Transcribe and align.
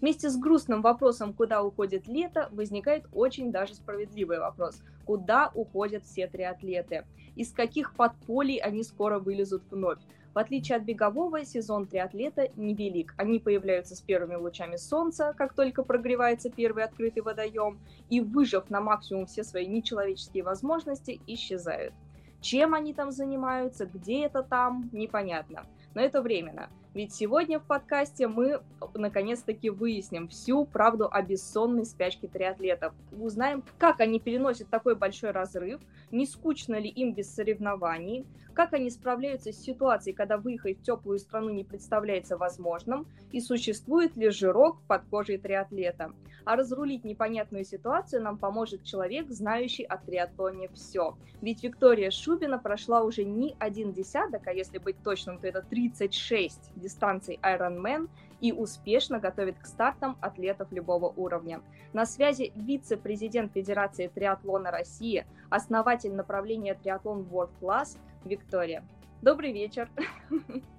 Вместе 0.00 0.30
с 0.30 0.36
грустным 0.38 0.80
вопросом, 0.80 1.34
куда 1.34 1.62
уходит 1.62 2.08
лето, 2.08 2.48
возникает 2.52 3.04
очень 3.12 3.52
даже 3.52 3.74
справедливый 3.74 4.38
вопрос. 4.38 4.82
Куда 5.04 5.50
уходят 5.54 6.04
все 6.04 6.26
триатлеты? 6.26 7.04
Из 7.36 7.52
каких 7.52 7.94
подполий 7.94 8.58
они 8.58 8.82
скоро 8.82 9.18
вылезут 9.18 9.62
вновь? 9.70 9.98
В 10.32 10.38
отличие 10.38 10.76
от 10.76 10.84
бегового, 10.84 11.44
сезон 11.44 11.86
триатлета 11.86 12.48
невелик. 12.56 13.14
Они 13.18 13.40
появляются 13.40 13.94
с 13.94 14.00
первыми 14.00 14.36
лучами 14.36 14.76
солнца, 14.76 15.34
как 15.36 15.54
только 15.54 15.82
прогревается 15.82 16.50
первый 16.50 16.84
открытый 16.84 17.22
водоем, 17.22 17.78
и, 18.08 18.20
выжив 18.20 18.70
на 18.70 18.80
максимум 18.80 19.26
все 19.26 19.42
свои 19.42 19.66
нечеловеческие 19.66 20.44
возможности, 20.44 21.20
исчезают. 21.26 21.92
Чем 22.40 22.72
они 22.74 22.94
там 22.94 23.10
занимаются, 23.10 23.84
где 23.86 24.24
это 24.24 24.42
там, 24.42 24.88
непонятно. 24.92 25.66
Но 25.94 26.00
это 26.00 26.22
временно. 26.22 26.70
Ведь 26.92 27.14
сегодня 27.14 27.60
в 27.60 27.64
подкасте 27.64 28.26
мы 28.26 28.62
наконец-таки 28.94 29.70
выясним 29.70 30.26
всю 30.26 30.64
правду 30.64 31.08
о 31.08 31.22
бессонной 31.22 31.86
спячке 31.86 32.26
триатлетов. 32.26 32.92
Узнаем, 33.12 33.62
как 33.78 34.00
они 34.00 34.18
переносят 34.18 34.68
такой 34.70 34.96
большой 34.96 35.30
разрыв, 35.30 35.80
не 36.10 36.26
скучно 36.26 36.80
ли 36.80 36.88
им 36.88 37.14
без 37.14 37.32
соревнований, 37.32 38.26
как 38.54 38.72
они 38.72 38.90
справляются 38.90 39.52
с 39.52 39.62
ситуацией, 39.62 40.14
когда 40.14 40.36
выехать 40.36 40.80
в 40.80 40.82
теплую 40.82 41.20
страну 41.20 41.50
не 41.50 41.62
представляется 41.62 42.36
возможным, 42.36 43.06
и 43.30 43.40
существует 43.40 44.16
ли 44.16 44.30
жирок 44.30 44.80
под 44.88 45.04
кожей 45.04 45.38
триатлета. 45.38 46.12
А 46.44 46.56
разрулить 46.56 47.04
непонятную 47.04 47.64
ситуацию 47.64 48.22
нам 48.22 48.36
поможет 48.36 48.82
человек, 48.82 49.30
знающий 49.30 49.84
о 49.84 49.98
триатлоне 49.98 50.68
все. 50.74 51.16
Ведь 51.40 51.62
Виктория 51.62 52.10
Шубина 52.10 52.58
прошла 52.58 53.02
уже 53.02 53.24
не 53.24 53.54
один 53.58 53.92
десяток, 53.92 54.46
а 54.46 54.52
если 54.52 54.78
быть 54.78 55.02
точным, 55.02 55.38
то 55.38 55.46
это 55.46 55.62
36 55.62 56.72
дистанций 56.80 57.38
Ironman 57.42 58.08
и 58.40 58.52
успешно 58.52 59.18
готовит 59.20 59.58
к 59.58 59.66
стартам 59.66 60.16
атлетов 60.20 60.72
любого 60.72 61.12
уровня. 61.16 61.60
На 61.92 62.06
связи 62.06 62.52
вице-президент 62.54 63.52
Федерации 63.52 64.08
триатлона 64.08 64.70
России, 64.70 65.26
основатель 65.50 66.12
направления 66.12 66.74
триатлон 66.74 67.28
World 67.30 67.50
Class 67.60 67.98
Виктория. 68.24 68.84
Добрый 69.22 69.52
вечер. 69.52 69.90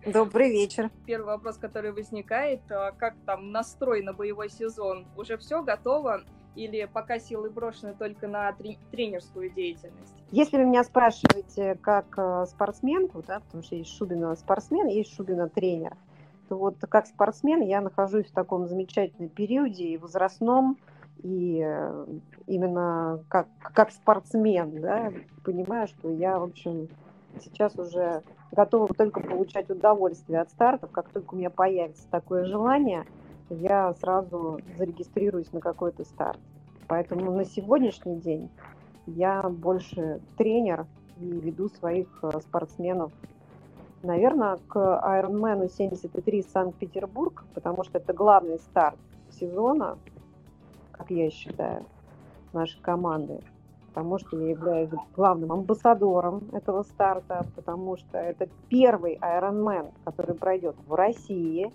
Добрый 0.06 0.50
вечер. 0.50 0.90
Первый 1.06 1.28
вопрос, 1.28 1.58
который 1.58 1.92
возникает, 1.92 2.62
а 2.72 2.92
как 2.92 3.14
там 3.26 3.52
настрой 3.52 4.02
на 4.02 4.14
боевой 4.14 4.50
сезон? 4.50 5.06
Уже 5.16 5.38
все 5.38 5.62
готово? 5.62 6.24
Или 6.56 6.86
пока 6.86 7.18
силы 7.20 7.50
брошены 7.50 7.94
только 7.98 8.28
на 8.28 8.54
тренерскую 8.92 9.50
деятельность? 9.50 10.14
Если 10.32 10.58
вы 10.58 10.66
меня 10.66 10.84
спрашиваете 10.84 11.76
как 11.76 12.06
э, 12.18 12.46
спортсменку, 12.48 13.24
да, 13.26 13.40
потому 13.40 13.64
что 13.64 13.76
есть 13.76 13.96
Шубина 13.96 14.36
спортсмен, 14.36 14.88
есть 14.88 15.16
Шубина 15.16 15.48
тренер, 15.48 15.96
то 16.50 16.58
вот 16.58 16.76
как 16.90 17.08
спортсмен 17.08 17.62
я 17.62 17.80
нахожусь 17.80 18.28
в 18.28 18.34
таком 18.34 18.68
замечательном 18.68 19.30
периоде 19.30 19.86
и 19.86 19.98
возрастном, 19.98 20.78
и 21.24 21.62
э, 21.64 22.06
именно 22.48 23.24
как, 23.30 23.48
как 23.62 23.92
спортсмен, 23.92 24.82
да, 24.82 25.14
понимаю, 25.46 25.88
что 25.88 26.12
я, 26.12 26.40
в 26.40 26.44
общем, 26.44 26.90
сейчас 27.42 27.78
уже 27.78 28.24
готова 28.52 28.94
только 28.94 29.22
получать 29.22 29.70
удовольствие 29.70 30.42
от 30.42 30.50
стартов. 30.50 30.92
Как 30.92 31.10
только 31.10 31.34
у 31.34 31.38
меня 31.38 31.50
появится 31.50 32.08
такое 32.10 32.46
желание, 32.46 33.06
я 33.56 33.94
сразу 33.96 34.60
зарегистрируюсь 34.78 35.52
на 35.52 35.60
какой-то 35.60 36.04
старт. 36.04 36.40
Поэтому 36.88 37.32
на 37.32 37.46
сегодняшний 37.46 38.18
день 38.18 38.50
я 39.06 39.42
больше 39.44 40.22
тренер 40.38 40.86
и 41.20 41.26
веду 41.26 41.70
своих 41.70 42.08
э, 42.24 42.40
спортсменов 42.42 43.12
Наверное, 44.04 44.58
к 44.68 44.76
Ironman 44.76 45.70
73 45.70 46.42
Санкт-Петербург, 46.52 47.46
потому 47.54 47.84
что 47.84 48.00
это 48.00 48.14
главный 48.14 48.58
старт 48.58 48.98
сезона, 49.30 49.98
как 50.92 51.12
я 51.12 51.30
считаю, 51.30 51.86
нашей 52.52 52.82
команды. 52.82 53.42
Потому 53.90 54.18
что 54.18 54.40
я 54.40 54.50
являюсь 54.50 54.90
главным 55.16 55.52
амбассадором 55.52 56.50
этого 56.52 56.82
старта, 56.82 57.46
потому 57.56 57.98
что 57.98 58.18
это 58.18 58.48
первый 58.70 59.18
Ironman, 59.18 59.92
который 60.04 60.34
пройдет 60.34 60.76
в 60.88 60.94
России. 60.96 61.72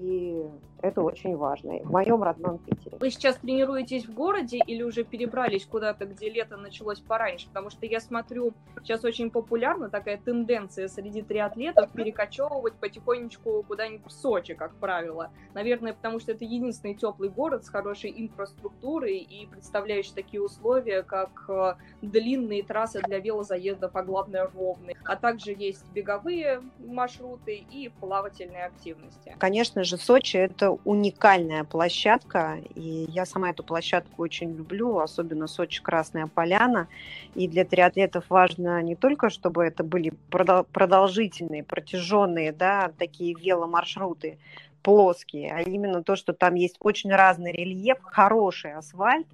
И 0.00 0.44
это 0.82 1.02
очень 1.02 1.36
важно. 1.36 1.78
В 1.78 1.90
моем 1.90 2.22
родном 2.22 2.58
Питере. 2.58 2.98
Вы 2.98 3.10
сейчас 3.10 3.36
тренируетесь 3.36 4.06
в 4.06 4.12
городе 4.12 4.58
или 4.66 4.82
уже 4.82 5.04
перебрались 5.04 5.64
куда-то, 5.64 6.06
где 6.06 6.28
лето 6.28 6.56
началось 6.56 6.98
пораньше? 7.00 7.46
Потому 7.48 7.70
что 7.70 7.86
я 7.86 8.00
смотрю, 8.00 8.52
сейчас 8.82 9.04
очень 9.04 9.30
популярна 9.30 9.88
такая 9.88 10.18
тенденция 10.18 10.88
среди 10.88 11.22
триатлетов 11.22 11.90
перекочевывать 11.92 12.74
потихонечку 12.74 13.64
куда-нибудь 13.66 14.06
в 14.06 14.10
Сочи, 14.10 14.54
как 14.54 14.74
правило. 14.74 15.30
Наверное, 15.54 15.92
потому 15.92 16.18
что 16.18 16.32
это 16.32 16.44
единственный 16.44 16.94
теплый 16.94 17.28
город 17.28 17.64
с 17.64 17.68
хорошей 17.68 18.12
инфраструктурой 18.16 19.18
и 19.18 19.46
представляющий 19.46 20.12
такие 20.14 20.42
условия, 20.42 21.02
как 21.02 21.44
э, 21.48 21.74
длинные 22.02 22.62
трассы 22.64 23.00
для 23.02 23.20
велозаездов, 23.20 23.94
а 23.94 24.02
главное 24.02 24.50
ровные. 24.52 24.96
А 25.04 25.16
также 25.16 25.52
есть 25.52 25.84
беговые 25.92 26.62
маршруты 26.78 27.54
и 27.56 27.88
плавательные 28.00 28.66
активности. 28.66 29.36
Конечно 29.38 29.84
же, 29.84 29.96
Сочи 29.96 30.36
это 30.36 30.71
уникальная 30.84 31.64
площадка, 31.64 32.58
и 32.74 33.06
я 33.08 33.24
сама 33.26 33.50
эту 33.50 33.62
площадку 33.62 34.22
очень 34.22 34.54
люблю, 34.54 34.98
особенно 34.98 35.46
Сочи 35.46 35.82
Красная 35.82 36.26
Поляна. 36.26 36.88
И 37.34 37.48
для 37.48 37.64
триатлетов 37.64 38.24
важно 38.28 38.80
не 38.82 38.96
только, 38.96 39.30
чтобы 39.30 39.64
это 39.64 39.84
были 39.84 40.12
продолжительные, 40.30 41.64
протяженные, 41.64 42.52
да, 42.52 42.92
такие 42.98 43.34
веломаршруты, 43.34 44.38
плоские, 44.82 45.52
а 45.54 45.60
именно 45.60 46.02
то, 46.02 46.16
что 46.16 46.32
там 46.32 46.54
есть 46.54 46.76
очень 46.80 47.12
разный 47.12 47.52
рельеф, 47.52 47.98
хороший 48.02 48.74
асфальт 48.74 49.26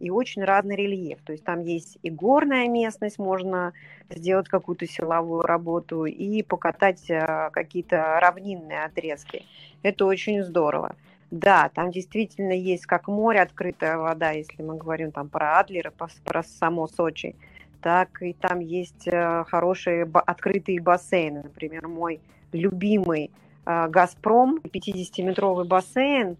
и 0.00 0.10
очень 0.10 0.44
разный 0.44 0.76
рельеф. 0.76 1.18
То 1.24 1.32
есть 1.32 1.44
там 1.44 1.62
есть 1.62 1.98
и 2.02 2.10
горная 2.10 2.68
местность, 2.68 3.18
можно 3.18 3.72
сделать 4.10 4.48
какую-то 4.48 4.86
силовую 4.86 5.42
работу, 5.42 6.04
и 6.04 6.42
покатать 6.42 7.10
а, 7.10 7.50
какие-то 7.50 8.18
равнинные 8.20 8.84
отрезки. 8.84 9.44
Это 9.82 10.06
очень 10.06 10.42
здорово. 10.42 10.96
Да, 11.30 11.70
там 11.74 11.90
действительно 11.90 12.52
есть 12.52 12.86
как 12.86 13.08
море, 13.08 13.40
открытая 13.40 13.98
вода, 13.98 14.30
если 14.30 14.62
мы 14.62 14.76
говорим 14.76 15.10
там 15.10 15.28
про 15.28 15.58
Адлера, 15.58 15.90
про 15.90 16.42
само 16.42 16.86
Сочи, 16.86 17.34
так 17.80 18.22
и 18.22 18.32
там 18.34 18.60
есть 18.60 19.08
э, 19.08 19.44
хорошие 19.48 20.08
открытые 20.12 20.80
бассейны. 20.80 21.42
Например, 21.42 21.88
мой 21.88 22.20
любимый 22.52 23.30
э, 23.66 23.88
«Газпром», 23.88 24.60
50-метровый 24.62 25.66
бассейн, 25.66 26.36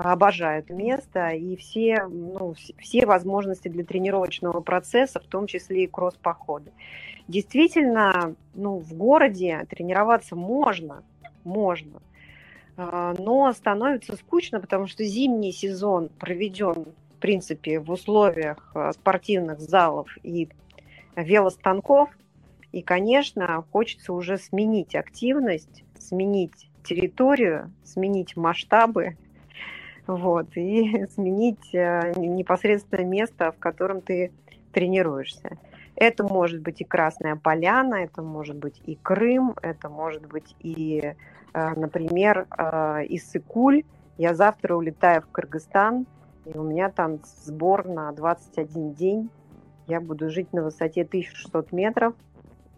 обожаю 0.00 0.60
это 0.60 0.72
место, 0.72 1.28
и 1.30 1.56
все, 1.56 2.06
ну, 2.06 2.54
все 2.78 3.06
возможности 3.06 3.68
для 3.68 3.84
тренировочного 3.84 4.60
процесса, 4.60 5.20
в 5.20 5.26
том 5.26 5.46
числе 5.46 5.84
и 5.84 5.86
кросс-походы. 5.86 6.72
Действительно, 7.28 8.34
ну, 8.54 8.78
в 8.78 8.94
городе 8.94 9.66
тренироваться 9.68 10.36
можно, 10.36 11.02
можно– 11.44 12.00
а, 12.76 13.14
но 13.18 13.52
становится 13.52 14.16
скучно, 14.16 14.60
потому 14.60 14.86
что 14.86 15.02
зимний 15.04 15.52
сезон 15.52 16.10
проведен, 16.18 16.86
в 17.16 17.20
принципе, 17.20 17.80
в 17.80 17.90
условиях 17.90 18.70
а, 18.74 18.92
спортивных 18.92 19.60
залов 19.60 20.08
и 20.22 20.48
велостанков, 21.16 22.10
и, 22.72 22.82
конечно, 22.82 23.64
хочется 23.72 24.12
уже 24.12 24.36
сменить 24.36 24.94
активность, 24.94 25.84
сменить 25.98 26.68
территорию, 26.84 27.72
сменить 27.84 28.36
масштабы, 28.36 29.16
вот, 30.06 30.56
и 30.56 31.06
сменить 31.14 31.74
а, 31.74 32.12
непосредственно 32.16 33.04
место, 33.04 33.52
в 33.52 33.58
котором 33.58 34.00
ты 34.00 34.32
тренируешься. 34.72 35.58
Это 35.94 36.24
может 36.24 36.60
быть 36.60 36.82
и 36.82 36.84
Красная 36.84 37.36
Поляна, 37.36 37.96
это 37.96 38.20
может 38.20 38.56
быть 38.56 38.82
и 38.84 38.96
Крым, 38.96 39.54
это 39.62 39.88
может 39.88 40.26
быть 40.26 40.54
и 40.60 41.14
Э, 41.56 41.72
например, 41.74 42.46
э, 42.50 43.06
из 43.06 43.30
Сыкуль 43.30 43.84
я 44.18 44.34
завтра 44.34 44.76
улетаю 44.76 45.22
в 45.22 45.28
Кыргызстан, 45.28 46.06
и 46.44 46.58
у 46.58 46.62
меня 46.62 46.90
там 46.90 47.20
сбор 47.24 47.88
на 47.88 48.12
21 48.12 48.92
день. 48.92 49.30
Я 49.86 50.02
буду 50.02 50.28
жить 50.28 50.52
на 50.52 50.62
высоте 50.62 51.02
1600 51.02 51.72
метров 51.72 52.14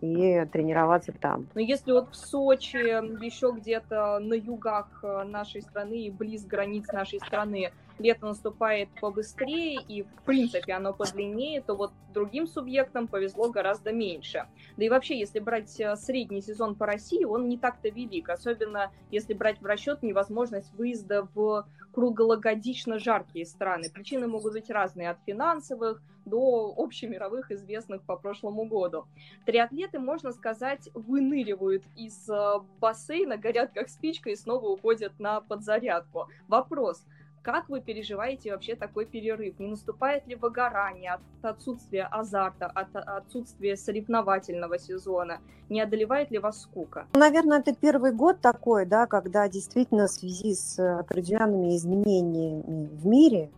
и 0.00 0.44
тренироваться 0.52 1.12
там. 1.12 1.46
Но 1.54 1.60
если 1.60 1.92
вот 1.92 2.10
в 2.10 2.16
Сочи, 2.16 2.76
еще 3.24 3.52
где-то 3.56 4.18
на 4.18 4.34
югах 4.34 5.00
э, 5.02 5.24
нашей 5.24 5.62
страны 5.62 6.06
и 6.06 6.10
близ 6.10 6.44
границ 6.44 6.86
нашей 6.92 7.20
страны, 7.20 7.72
лето 7.98 8.26
наступает 8.26 8.88
побыстрее 9.00 9.80
и, 9.88 10.02
в 10.02 10.22
принципе, 10.24 10.72
оно 10.72 10.92
подлиннее, 10.92 11.60
то 11.60 11.74
вот 11.74 11.92
другим 12.12 12.46
субъектам 12.46 13.08
повезло 13.08 13.50
гораздо 13.50 13.92
меньше. 13.92 14.46
Да 14.76 14.84
и 14.84 14.88
вообще, 14.88 15.18
если 15.18 15.38
брать 15.38 15.78
э, 15.80 15.96
средний 15.96 16.42
сезон 16.42 16.74
по 16.74 16.86
России, 16.86 17.24
он 17.24 17.48
не 17.48 17.58
так-то 17.58 17.88
велик, 17.88 18.28
особенно 18.28 18.90
если 19.10 19.34
брать 19.34 19.60
в 19.60 19.66
расчет 19.66 20.02
невозможность 20.02 20.72
выезда 20.74 21.28
в 21.34 21.66
круглогодично 21.92 22.98
жаркие 22.98 23.46
страны. 23.46 23.90
Причины 23.92 24.26
могут 24.26 24.52
быть 24.52 24.70
разные, 24.70 25.10
от 25.10 25.18
финансовых 25.26 26.02
до 26.24 26.74
общемировых, 26.76 27.50
известных 27.50 28.02
по 28.02 28.16
прошлому 28.16 28.66
году. 28.66 29.06
Триатлеты, 29.46 29.98
можно 29.98 30.32
сказать, 30.32 30.90
выныривают 30.94 31.84
из 31.96 32.28
э, 32.28 32.60
бассейна, 32.80 33.36
горят 33.36 33.72
как 33.72 33.88
спичка 33.88 34.30
и 34.30 34.36
снова 34.36 34.68
уходят 34.68 35.18
на 35.18 35.40
подзарядку. 35.40 36.28
Вопрос, 36.46 37.04
как 37.48 37.70
вы 37.70 37.80
переживаете 37.80 38.52
вообще 38.52 38.76
такой 38.76 39.06
перерыв? 39.06 39.58
Не 39.58 39.68
наступает 39.68 40.26
ли 40.26 40.34
выгорание 40.34 41.12
от 41.12 41.20
отсутствия 41.40 42.04
азарта, 42.04 42.66
от 42.66 42.94
отсутствия 42.94 43.74
соревновательного 43.74 44.78
сезона? 44.78 45.38
Не 45.70 45.80
одолевает 45.80 46.30
ли 46.30 46.38
вас 46.38 46.60
скука? 46.60 47.06
Ну, 47.14 47.20
наверное, 47.20 47.60
это 47.60 47.74
первый 47.74 48.12
год 48.12 48.42
такой, 48.42 48.84
да, 48.84 49.06
когда 49.06 49.48
действительно 49.48 50.08
в 50.08 50.10
связи 50.10 50.54
с 50.54 50.78
определенными 50.78 51.74
изменениями 51.74 52.86
в 52.92 53.06
мире, 53.06 53.50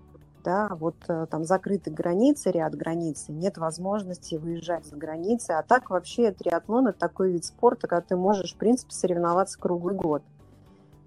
да, 0.45 0.69
вот 0.79 0.95
э, 1.09 1.27
там 1.29 1.43
закрыты 1.43 1.91
границы, 1.91 2.53
ряд 2.53 2.77
границ, 2.77 3.25
нет 3.27 3.59
возможности 3.59 4.37
выезжать 4.37 4.87
за 4.87 4.95
границы, 4.95 5.51
а 5.51 5.65
так 5.65 5.91
вообще 5.91 6.31
триатлон– 6.31 6.87
это 6.89 6.99
такой 7.01 7.33
вид 7.33 7.45
спорта, 7.45 7.89
когда 7.89 8.03
ты 8.03 8.15
можешь, 8.15 8.55
в 8.55 8.57
принципе, 8.57 8.93
соревноваться 8.93 9.59
круглый 9.59 9.97
год 9.97 10.23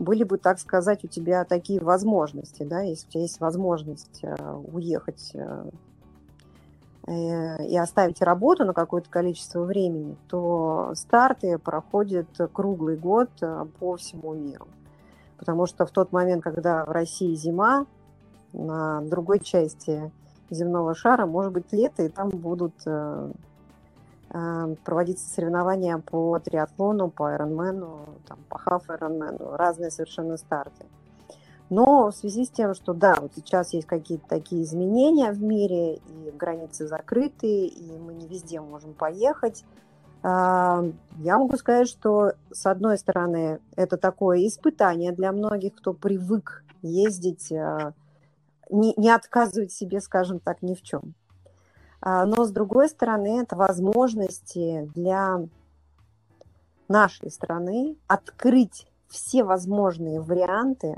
были 0.04 0.24
бы, 0.24 0.38
так 0.38 0.60
сказать, 0.60 1.04
у 1.04 1.08
тебя 1.08 1.44
такие 1.46 1.82
возможности, 1.82 2.64
да, 2.64 2.82
если 2.82 3.08
у 3.08 3.12
тебя 3.12 3.22
есть 3.22 3.40
возможность 3.40 4.20
э, 4.24 4.36
уехать 4.72 5.32
э, 5.34 5.70
э, 7.08 7.66
и 7.66 7.78
оставить 7.78 8.22
работу 8.22 8.66
на 8.66 8.74
какое-то 8.74 9.10
количество 9.10 9.64
времени, 9.64 10.16
то 10.28 10.92
старты 10.96 11.58
проходят 11.58 12.28
круглый 12.52 12.98
год 12.98 13.30
по 13.80 13.96
всему 13.98 14.34
миру. 14.34 14.68
Потому 15.38 15.66
что 15.66 15.86
в 15.86 15.92
тот 15.92 16.12
момент, 16.12 16.44
когда 16.44 16.86
в 16.86 16.92
России 16.92 17.34
зима, 17.36 17.86
на 18.54 19.02
другой 19.02 19.40
части 19.40 20.12
земного 20.50 20.94
шара 20.94 21.26
может 21.26 21.52
быть 21.52 21.74
лето, 21.74 22.04
и 22.04 22.10
там 22.10 22.30
будут 22.30 22.76
проводиться 24.84 25.30
соревнования 25.30 25.98
по 25.98 26.40
триатлону, 26.40 27.10
по 27.10 27.30
айронмену, 27.30 28.08
там, 28.28 28.40
по 28.50 28.58
хаф 28.58 28.90
айронмену, 28.90 29.56
разные 29.56 29.92
совершенно 29.92 30.38
старты. 30.38 30.86
Но 31.70 32.12
в 32.12 32.16
связи 32.16 32.46
с 32.46 32.50
тем, 32.50 32.74
что 32.74 32.94
да, 32.94 33.18
вот 33.20 33.32
сейчас 33.36 33.74
есть 33.74 33.88
какие-то 33.88 34.28
такие 34.28 34.64
изменения 34.64 35.32
в 35.32 35.42
мире, 35.42 35.96
и 35.96 36.32
границы 36.32 36.88
закрыты, 36.88 37.68
и 37.68 37.98
мы 37.98 38.14
не 38.14 38.28
везде 38.28 38.60
можем 38.60 38.94
поехать, 38.94 39.64
я 40.24 41.38
могу 41.38 41.58
сказать, 41.58 41.90
что 41.90 42.32
с 42.50 42.66
одной 42.66 42.98
стороны 42.98 43.60
это 43.76 43.98
такое 43.98 44.48
испытание 44.48 45.12
для 45.12 45.34
многих, 45.34 45.76
кто 45.76 45.94
привык 45.94 46.64
ездить, 46.82 47.52
э, 47.52 47.92
не, 48.70 48.94
не 48.96 49.10
отказывать 49.10 49.74
себе, 49.74 50.00
скажем 50.00 50.40
так, 50.40 50.62
ни 50.62 50.76
в 50.76 50.82
чем. 50.82 51.14
А, 52.06 52.26
но, 52.26 52.44
с 52.44 52.52
другой 52.52 52.90
стороны, 52.90 53.42
это 53.42 53.56
возможности 53.56 54.92
для 54.94 55.40
нашей 56.90 57.32
страны 57.32 57.96
открыть 58.08 58.88
все 59.08 59.46
возможные 59.46 60.20
варианты, 60.20 60.98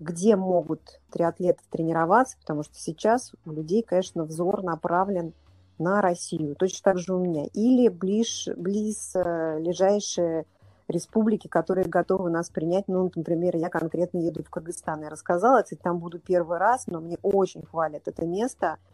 где 0.00 0.34
могут 0.34 1.00
триатлеты 1.12 1.60
тренироваться, 1.70 2.36
потому 2.38 2.64
что 2.64 2.74
сейчас 2.74 3.34
у 3.44 3.52
людей, 3.52 3.84
конечно, 3.84 4.24
взор 4.24 4.64
направлен 4.64 5.32
на 5.78 6.02
Россию. 6.02 6.56
Точно 6.56 6.80
так 6.82 6.98
же 6.98 7.14
у 7.14 7.20
меня. 7.20 7.44
Или 7.52 7.86
близ, 7.88 8.48
близ 8.56 9.12
э, 9.14 9.60
ближайшие 9.60 10.44
республики, 10.88 11.46
которые 11.46 11.86
готовы 11.86 12.30
нас 12.30 12.50
принять. 12.50 12.88
Ну, 12.88 13.12
например, 13.14 13.54
я 13.54 13.68
конкретно 13.68 14.18
еду 14.18 14.42
в 14.42 14.50
Кыргызстан. 14.50 15.02
Я 15.02 15.08
рассказала, 15.08 15.62
кстати, 15.62 15.80
там 15.80 16.00
буду 16.00 16.18
первый 16.18 16.58
раз, 16.58 16.88
но 16.88 17.00
мне 17.00 17.16
очень 17.22 17.64
хвалят 17.64 18.08
это 18.08 18.26
место– 18.26 18.78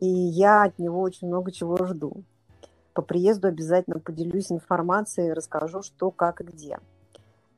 и 0.00 0.06
я 0.06 0.62
от 0.64 0.78
него 0.78 1.00
очень 1.00 1.28
много 1.28 1.50
чего 1.50 1.76
жду. 1.84 2.22
По 2.94 3.02
приезду 3.02 3.48
обязательно 3.48 4.00
поделюсь 4.00 4.50
информацией, 4.50 5.32
расскажу, 5.32 5.82
что, 5.82 6.10
как 6.10 6.40
и 6.40 6.44
где. 6.44 6.78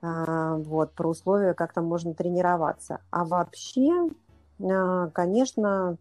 А, 0.02 0.56
вот, 0.56 0.92
про 0.92 1.08
условия, 1.08 1.54
как 1.54 1.72
там 1.72 1.84
можно 1.84 2.14
тренироваться. 2.14 3.00
А 3.10 3.24
вообще, 3.24 4.10
а, 4.60 5.08
конечно, 5.10 5.96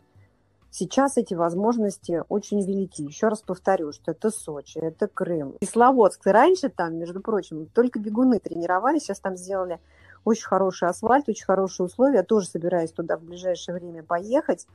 сейчас 0.71 1.17
эти 1.17 1.33
возможности 1.33 2.23
очень 2.29 2.61
велики. 2.61 3.01
Еще 3.01 3.27
раз 3.27 3.41
повторю, 3.41 3.91
что 3.91 4.11
это 4.11 4.29
Сочи, 4.29 4.77
это 4.77 5.07
Крым. 5.07 5.55
Кисловодск. 5.59 6.25
Раньше 6.25 6.69
там, 6.69 6.97
между 6.97 7.21
прочим, 7.21 7.65
только 7.67 7.99
бегуны 7.99 8.39
тренировались, 8.39 9.03
сейчас 9.03 9.19
там 9.19 9.35
сделали 9.35 9.79
очень 10.23 10.47
хороший 10.47 10.87
асфальт, 10.87 11.27
очень 11.27 11.45
хорошие 11.45 11.85
условия. 11.85 12.17
Я 12.17 12.23
тоже 12.23 12.47
собираюсь 12.47 12.91
туда 12.91 13.17
в 13.17 13.23
ближайшее 13.23 13.75
время 13.75 14.03
поехать. 14.03 14.67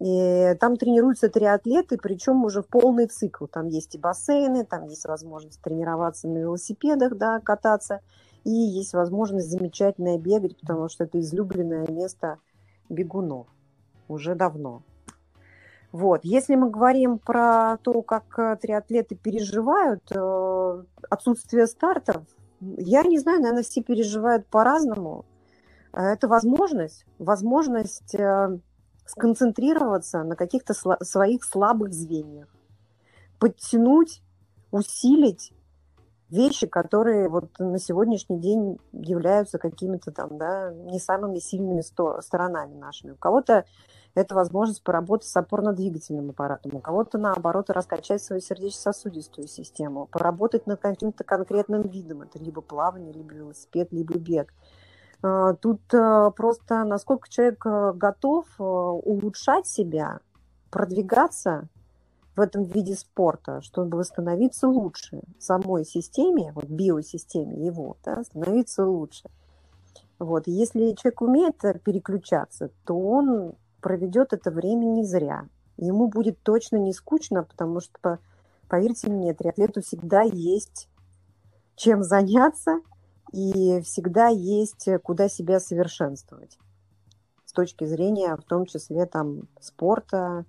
И 0.00 0.56
там 0.58 0.76
тренируются 0.76 1.28
триатлеты, 1.28 1.96
причем 1.96 2.44
уже 2.44 2.62
в 2.62 2.66
полный 2.66 3.06
цикл. 3.06 3.46
Там 3.46 3.68
есть 3.68 3.94
и 3.94 3.98
бассейны, 3.98 4.64
там 4.64 4.86
есть 4.86 5.04
возможность 5.04 5.60
тренироваться 5.60 6.28
на 6.28 6.38
велосипедах, 6.38 7.16
да, 7.16 7.40
кататься, 7.40 8.00
и 8.44 8.50
есть 8.50 8.94
возможность 8.94 9.50
замечательно 9.50 10.18
бегать, 10.18 10.58
потому 10.58 10.88
что 10.88 11.04
это 11.04 11.20
излюбленное 11.20 11.86
место 11.88 12.38
бегунов 12.88 13.46
уже 14.08 14.34
давно. 14.34 14.82
Вот. 15.92 16.24
Если 16.24 16.54
мы 16.54 16.70
говорим 16.70 17.18
про 17.18 17.76
то, 17.82 18.00
как 18.02 18.38
э, 18.38 18.56
триатлеты 18.56 19.14
переживают 19.14 20.02
э, 20.10 20.82
отсутствие 21.10 21.66
стартов, 21.66 22.22
я 22.60 23.02
не 23.02 23.18
знаю, 23.18 23.40
наверное, 23.40 23.62
все 23.62 23.82
переживают 23.82 24.46
по-разному. 24.46 25.26
Это 25.92 26.28
возможность, 26.28 27.04
возможность 27.18 28.14
э, 28.14 28.58
сконцентрироваться 29.06 30.22
на 30.22 30.36
каких-то 30.36 30.72
сла- 30.72 31.02
своих 31.02 31.44
слабых 31.44 31.92
звеньях, 31.92 32.48
подтянуть, 33.38 34.22
усилить 34.70 35.52
вещи, 36.30 36.66
которые 36.66 37.28
вот 37.28 37.58
на 37.58 37.78
сегодняшний 37.78 38.38
день 38.38 38.78
являются 38.92 39.58
какими-то 39.58 40.12
там, 40.12 40.38
да, 40.38 40.72
не 40.72 40.98
самыми 40.98 41.38
сильными 41.38 41.82
сто- 41.82 42.22
сторонами 42.22 42.74
нашими. 42.74 43.12
У 43.12 43.16
кого-то 43.16 43.66
это 44.14 44.34
возможность 44.34 44.82
поработать 44.82 45.28
с 45.28 45.36
опорно-двигательным 45.36 46.30
аппаратом, 46.30 46.76
у 46.76 46.80
кого-то, 46.80 47.18
наоборот, 47.18 47.70
раскачать 47.70 48.22
свою 48.22 48.40
сердечно-сосудистую 48.40 49.46
систему, 49.46 50.06
поработать 50.06 50.66
над 50.66 50.80
каким-то 50.80 51.24
конкретным 51.24 51.82
видом, 51.82 52.22
это 52.22 52.38
либо 52.38 52.62
плавание, 52.62 53.12
либо 53.12 53.34
велосипед, 53.34 53.88
либо 53.92 54.18
бег– 54.18 54.54
тут 55.60 55.82
э, 55.94 56.30
просто 56.36 56.84
насколько 56.84 57.28
человек 57.28 57.64
э, 57.64 57.92
готов 57.94 58.46
улучшать 58.58 59.66
себя, 59.66 60.18
продвигаться 60.70 61.68
в 62.34 62.40
этом 62.40 62.64
виде 62.64 62.94
спорта, 62.94 63.60
чтобы 63.60 64.02
становиться 64.04 64.66
лучше 64.66 65.20
самой 65.38 65.84
системе, 65.84 66.52
вот 66.54 66.64
биосистеме 66.64 67.64
его, 67.64 67.96
да, 68.04 68.24
становиться 68.24 68.84
лучше. 68.84 69.28
Вот. 70.18 70.46
если 70.46 70.92
человек 70.92 71.20
умеет 71.20 71.58
переключаться, 71.82 72.70
то 72.84 72.98
он 72.98 73.54
проведет 73.80 74.32
это 74.32 74.50
время 74.50 74.86
не 74.86 75.04
зря. 75.04 75.46
Ему 75.76 76.06
будет 76.06 76.40
точно 76.42 76.76
не 76.76 76.92
скучно, 76.92 77.42
потому 77.42 77.80
что, 77.80 78.18
поверьте 78.68 79.10
мне, 79.10 79.34
триатлету 79.34 79.82
всегда 79.82 80.22
есть 80.22 80.88
чем 81.76 82.02
заняться– 82.02 82.80
и 83.32 83.80
всегда 83.80 84.28
есть 84.28 84.86
э, 84.88 84.98
куда 84.98 85.28
себя 85.28 85.58
совершенствовать 85.58 86.58
с 87.46 87.52
точки 87.52 87.84
зрения, 87.84 88.36
в 88.36 88.42
том 88.42 88.66
числе 88.66 89.06
там 89.06 89.48
спорта 89.60 90.44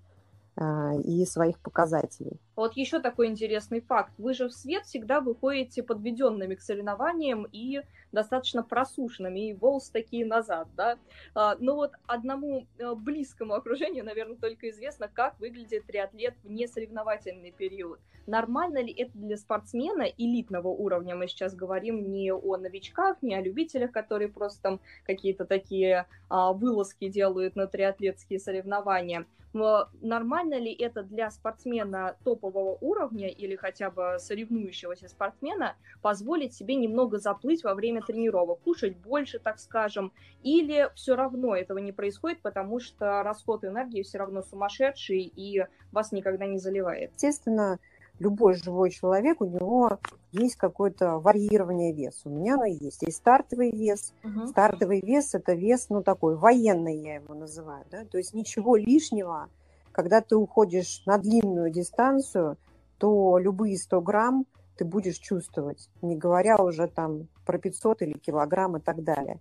э, 0.55 1.01
и 1.03 1.25
своих 1.25 1.59
показателей. 1.59 2.39
Вот 2.55 2.77
еще 2.77 2.99
такой 2.99 3.27
интересный 3.27 3.81
факт. 3.81 4.13
Вы 4.17 4.33
же 4.33 4.47
в 4.47 4.53
свет 4.53 4.85
всегда 4.85 5.21
выходите 5.21 5.81
подведенными 5.81 6.55
к 6.55 6.61
соревнованиям 6.61 7.47
и 7.51 7.81
достаточно 8.11 8.61
просушенными, 8.61 9.49
и 9.49 9.53
волос 9.53 9.89
такие 9.89 10.25
назад, 10.25 10.67
да. 10.77 10.97
А, 11.33 11.55
но 11.59 11.75
вот 11.75 11.93
одному 12.05 12.67
э, 12.77 12.93
близкому 12.93 13.55
окружению, 13.55 14.05
наверное, 14.05 14.37
только 14.37 14.69
известно, 14.69 15.09
как 15.11 15.39
выглядит 15.39 15.87
триатлет 15.87 16.35
в 16.43 16.51
несоревновательный 16.51 17.51
период. 17.51 17.99
Нормально 18.27 18.83
ли 18.83 18.93
это 18.93 19.17
для 19.17 19.35
спортсмена 19.35 20.03
элитного 20.03 20.67
уровня? 20.67 21.15
Мы 21.15 21.27
сейчас 21.27 21.55
говорим 21.55 22.11
не 22.11 22.31
о 22.31 22.57
новичках, 22.57 23.17
не 23.21 23.35
о 23.35 23.41
любителях, 23.41 23.91
которые 23.91 24.29
просто 24.29 24.61
там 24.61 24.79
какие-то 25.05 25.45
такие 25.45 26.05
а, 26.29 26.53
вылазки 26.53 27.09
делают 27.09 27.55
на 27.55 27.67
триатлетские 27.67 28.39
соревнования. 28.39 29.25
Но 29.53 29.87
нормально 30.01 30.55
ли 30.55 30.73
это 30.73 31.03
для 31.03 31.29
спортсмена 31.29 32.17
топ 32.23 32.42
топового 32.43 32.77
уровня 32.81 33.29
или 33.29 33.55
хотя 33.55 33.89
бы 33.89 34.17
соревнующегося 34.19 35.07
спортсмена 35.07 35.75
позволить 36.01 36.53
себе 36.53 36.75
немного 36.75 37.19
заплыть 37.19 37.63
во 37.63 37.73
время 37.73 38.01
тренировок, 38.01 38.59
кушать 38.61 38.97
больше, 38.97 39.39
так 39.39 39.59
скажем, 39.59 40.11
или 40.43 40.89
все 40.95 41.15
равно 41.15 41.55
этого 41.55 41.77
не 41.77 41.91
происходит, 41.91 42.41
потому 42.41 42.79
что 42.79 43.23
расход 43.23 43.63
энергии 43.63 44.03
все 44.03 44.17
равно 44.17 44.41
сумасшедший 44.41 45.21
и 45.21 45.65
вас 45.91 46.11
никогда 46.11 46.45
не 46.45 46.57
заливает? 46.57 47.11
Естественно, 47.13 47.79
любой 48.19 48.55
живой 48.55 48.91
человек, 48.91 49.41
у 49.41 49.45
него 49.45 49.99
есть 50.31 50.55
какое-то 50.55 51.19
варьирование 51.19 51.93
веса. 51.93 52.21
У 52.25 52.29
меня 52.29 52.55
оно 52.55 52.65
есть. 52.65 53.01
Есть 53.01 53.17
стартовый 53.17 53.71
вес. 53.71 54.13
Угу. 54.23 54.47
Стартовый 54.47 55.01
вес– 55.01 55.33
это 55.33 55.53
вес, 55.53 55.87
ну, 55.89 56.03
такой 56.03 56.35
военный, 56.35 56.97
я 56.97 57.15
его 57.15 57.33
называю. 57.33 57.85
Да? 57.89 58.05
То 58.05 58.17
есть 58.17 58.33
ничего 58.33 58.75
лишнего. 58.75 59.49
Когда 59.93 60.21
ты 60.21 60.35
уходишь 60.35 61.03
на 61.05 61.17
длинную 61.17 61.69
дистанцию, 61.69 62.57
то 62.97 63.37
любые 63.37 63.77
100 63.77 64.01
грамм 64.01 64.45
ты 64.75 64.85
будешь 64.85 65.17
чувствовать, 65.19 65.87
не 66.01 66.17
говоря 66.17 66.57
уже 66.57 66.87
там 66.87 67.27
про 67.45 67.59
500 67.59 68.01
или 68.01 68.13
килограмм 68.17 68.77
и 68.77 68.79
так 68.81 69.03
далее. 69.03 69.39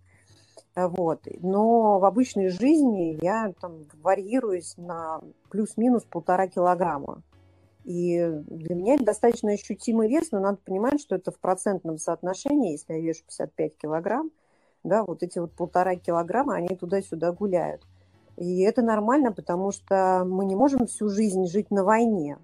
Вот. 0.77 1.27
Но 1.41 1.99
в 1.99 2.05
обычной 2.05 2.51
жизни 2.51 3.19
я 3.23 3.53
там 3.61 3.85
варьируюсь 4.03 4.77
на 4.77 5.23
плюс-минус 5.51 6.05
полтора 6.05 6.49
килограмма. 6.49 7.23
И 7.85 8.23
для 8.47 8.75
меня 8.75 8.95
это 8.95 9.07
достаточно 9.07 9.53
ощутимый 9.53 10.09
вес, 10.09 10.33
но 10.33 10.39
надо 10.39 10.59
понимать, 10.59 11.01
что 11.01 11.17
это 11.17 11.33
в 11.33 11.39
процентном 11.39 11.97
соотношении, 11.97 12.73
если 12.73 12.93
я 12.93 13.01
вешу 13.01 13.25
55 13.25 13.77
килограмм, 13.79 14.31
да, 14.85 15.03
вот 15.03 15.23
эти 15.23 15.39
вот 15.39 15.53
полтора 15.53 15.97
килограмма, 15.97 16.57
они 16.57 16.77
туда-сюда 16.77 17.33
гуляют. 17.33 17.83
И 18.37 18.61
это 18.61 18.83
нормально, 18.83 19.33
потому 19.33 19.73
что 19.73 20.25
мы 20.27 20.45
не 20.45 20.57
можем 20.57 20.87
всю 20.87 21.09
жизнь 21.09 21.47
жить 21.47 21.71
на 21.71 21.85
войне. 21.85 22.39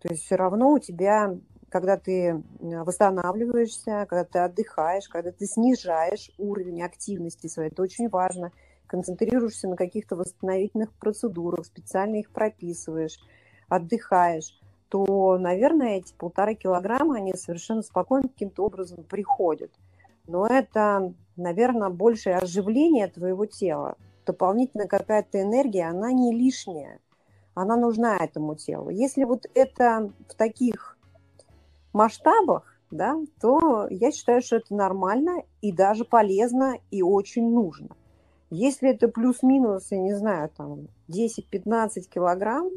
То 0.00 0.08
есть 0.08 0.24
все 0.24 0.36
равно 0.36 0.70
у 0.70 0.78
тебя, 0.78 1.36
когда 1.68 1.96
ты 1.96 2.42
восстанавливаешься, 2.60 4.06
когда 4.08 4.24
ты 4.24 4.38
отдыхаешь, 4.38 5.08
когда 5.08 5.32
ты 5.32 5.46
снижаешь 5.46 6.30
уровень 6.38 6.82
активности 6.82 7.46
своей, 7.46 7.70
это 7.70 7.82
очень 7.82 8.08
важно, 8.08 8.52
концентрируешься 8.86 9.68
на 9.68 9.76
каких-то 9.76 10.16
восстановительных 10.16 10.92
процедурах, 10.92 11.66
специально 11.66 12.16
их 12.16 12.30
прописываешь, 12.30 13.18
отдыхаешь, 13.68 14.58
то, 14.88 15.36
наверное, 15.38 15.98
эти 15.98 16.14
полтора 16.14 16.54
килограмма, 16.54 17.16
они 17.16 17.34
совершенно 17.34 17.82
спокойно 17.82 18.28
каким-то 18.28 18.64
образом 18.64 19.02
приходят. 19.02 19.72
Но 20.28 20.46
это, 20.46 21.12
наверное, 21.36 21.88
большее 21.88 22.36
оживление 22.36 23.08
твоего 23.08 23.46
тела. 23.46 23.96
Дополнительная 24.26 24.88
какая-то 24.88 25.40
энергия, 25.40 25.88
она 25.88 26.12
не 26.12 26.34
лишняя. 26.34 27.00
Она 27.54 27.76
нужна 27.76 28.18
этому 28.18 28.56
телу. 28.56 28.90
Если 28.90 29.24
вот 29.24 29.46
это 29.54 30.12
в 30.28 30.34
таких 30.34 30.98
масштабах, 31.92 32.76
да, 32.90 33.16
то 33.40 33.86
я 33.88 34.12
считаю, 34.12 34.42
что 34.42 34.56
это 34.56 34.74
нормально 34.74 35.42
и 35.62 35.72
даже 35.72 36.04
полезно 36.04 36.78
и 36.90 37.02
очень 37.02 37.50
нужно. 37.50 37.96
Если 38.50 38.90
это 38.90 39.08
плюс-минус, 39.08 39.90
я 39.90 39.98
не 39.98 40.14
знаю, 40.14 40.50
там 40.56 40.88
10-15 41.08 42.02
килограмм, 42.08 42.70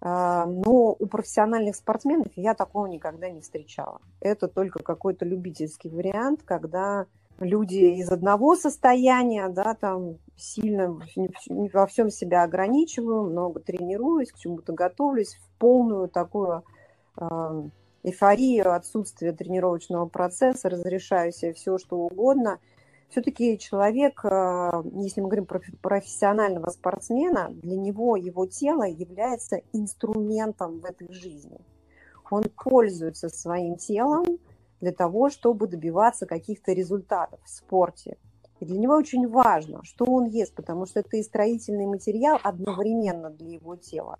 а, 0.00 0.46
но 0.46 0.96
у 0.98 1.06
профессиональных 1.06 1.76
спортсменов 1.76 2.28
я 2.36 2.54
такого 2.54 2.86
никогда 2.86 3.30
не 3.30 3.40
встречала. 3.40 4.00
Это 4.20 4.48
только 4.48 4.82
какой-то 4.82 5.24
любительский 5.24 5.88
вариант, 5.88 6.42
когда 6.44 7.06
люди 7.38 7.76
из 8.00 8.10
одного 8.10 8.56
состояния, 8.56 9.48
да, 9.48 9.74
там 9.74 10.18
сильно 10.36 11.00
во 11.48 11.86
всем 11.86 12.10
себя 12.10 12.42
ограничиваю, 12.42 13.24
много 13.24 13.60
тренируюсь, 13.60 14.32
к 14.32 14.38
чему-то 14.38 14.72
готовлюсь, 14.72 15.34
в 15.34 15.58
полную 15.58 16.08
такую 16.08 16.62
а, 17.16 17.64
эйфорию 18.02 18.74
отсутствия 18.74 19.32
тренировочного 19.32 20.06
процесса, 20.06 20.68
разрешаю 20.68 21.32
себе 21.32 21.52
все, 21.52 21.78
что 21.78 21.96
угодно– 21.96 22.58
все-таки 23.08 23.58
человек, 23.58 24.20
э, 24.24 24.82
если 24.96 25.20
мы 25.22 25.28
говорим 25.28 25.46
про 25.46 25.60
профессионального 25.80 26.68
спортсмена, 26.70 27.48
для 27.50 27.76
него 27.76 28.16
его 28.16 28.46
тело 28.46 28.82
является 28.82 29.62
инструментом 29.72 30.80
в 30.80 30.84
этой 30.84 31.10
жизни. 31.12 31.58
Он 32.30 32.44
пользуется 32.62 33.30
своим 33.30 33.76
телом 33.76 34.38
для 34.80 34.92
того, 34.92 35.30
чтобы 35.30 35.66
добиваться 35.66 36.26
каких-то 36.26 36.72
результатов 36.72 37.40
в 37.44 37.50
спорте. 37.50 38.16
И 38.60 38.64
для 38.64 38.78
него 38.78 38.94
очень 38.94 39.28
важно, 39.28 39.84
что 39.84 40.04
он 40.04 40.26
ест, 40.26 40.54
потому 40.54 40.86
что 40.86 41.00
это 41.00 41.16
и 41.16 41.22
строительный 41.22 41.86
материал 41.86 42.40
одновременно 42.42 43.30
для 43.30 43.50
его 43.52 43.76
тела. 43.76 44.18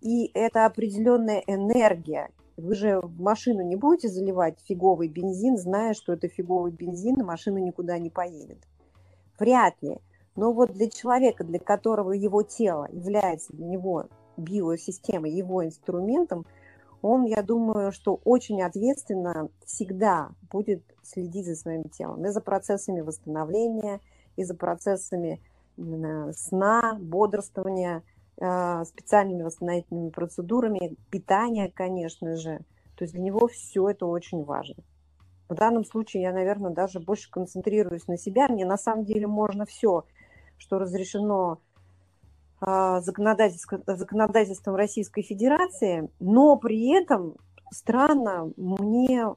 И 0.00 0.30
это 0.34 0.66
определенная 0.66 1.42
энергия, 1.46 2.30
вы 2.56 2.74
же 2.74 3.00
машину 3.18 3.62
не 3.62 3.76
будете 3.76 4.08
заливать 4.08 4.58
фиговый 4.66 5.08
бензин, 5.08 5.56
зная, 5.56 5.94
что 5.94 6.12
это 6.12 6.28
фиговый 6.28 6.70
бензин, 6.70 7.20
и 7.20 7.24
машина 7.24 7.58
никуда 7.58 7.98
не 7.98 8.10
поедет. 8.10 8.58
Вряд 9.38 9.74
ли. 9.82 9.98
Но 10.36 10.52
вот 10.52 10.72
для 10.72 10.88
человека, 10.88 11.44
для 11.44 11.58
которого 11.58 12.12
его 12.12 12.42
тело 12.42 12.88
является 12.90 13.52
для 13.52 13.66
него 13.66 14.06
биосистемой, 14.36 15.30
его 15.30 15.64
инструментом, 15.64 16.46
он, 17.02 17.24
я 17.24 17.42
думаю, 17.42 17.92
что 17.92 18.20
очень 18.24 18.62
ответственно 18.62 19.48
всегда 19.66 20.30
будет 20.50 20.82
следить 21.02 21.46
за 21.46 21.56
своим 21.56 21.84
телом 21.84 22.24
и 22.24 22.28
за 22.28 22.40
процессами 22.40 23.00
восстановления, 23.00 24.00
и 24.36 24.44
за 24.44 24.54
процессами 24.54 25.40
сна, 26.32 26.96
бодрствования, 27.00 28.02
а, 28.40 28.84
специальными 28.84 29.42
восстановительными 29.42 30.10
процедурами, 30.10 30.96
питание, 31.10 31.70
конечно 31.70 32.36
же. 32.36 32.60
То 32.96 33.04
есть 33.04 33.14
для 33.14 33.22
него 33.22 33.48
все 33.48 33.90
это 33.90 34.06
очень 34.06 34.44
важно. 34.44 34.82
В 35.48 35.54
данном 35.54 35.84
случае 35.84 36.22
я, 36.22 36.32
наверное, 36.32 36.70
даже 36.70 37.00
больше 37.00 37.30
концентрируюсь 37.30 38.06
на 38.06 38.16
себя. 38.16 38.48
Мне 38.48 38.64
на 38.64 38.78
самом 38.78 39.04
деле 39.04 39.26
можно 39.26 39.66
все, 39.66 40.04
что 40.56 40.78
разрешено 40.78 41.58
законодательством, 42.64 43.82
законодательством 43.86 44.76
Российской 44.76 45.22
Федерации, 45.22 46.10
но 46.20 46.56
при 46.56 46.90
этом 46.90 47.36
странно, 47.72 48.52
мне 48.56 49.34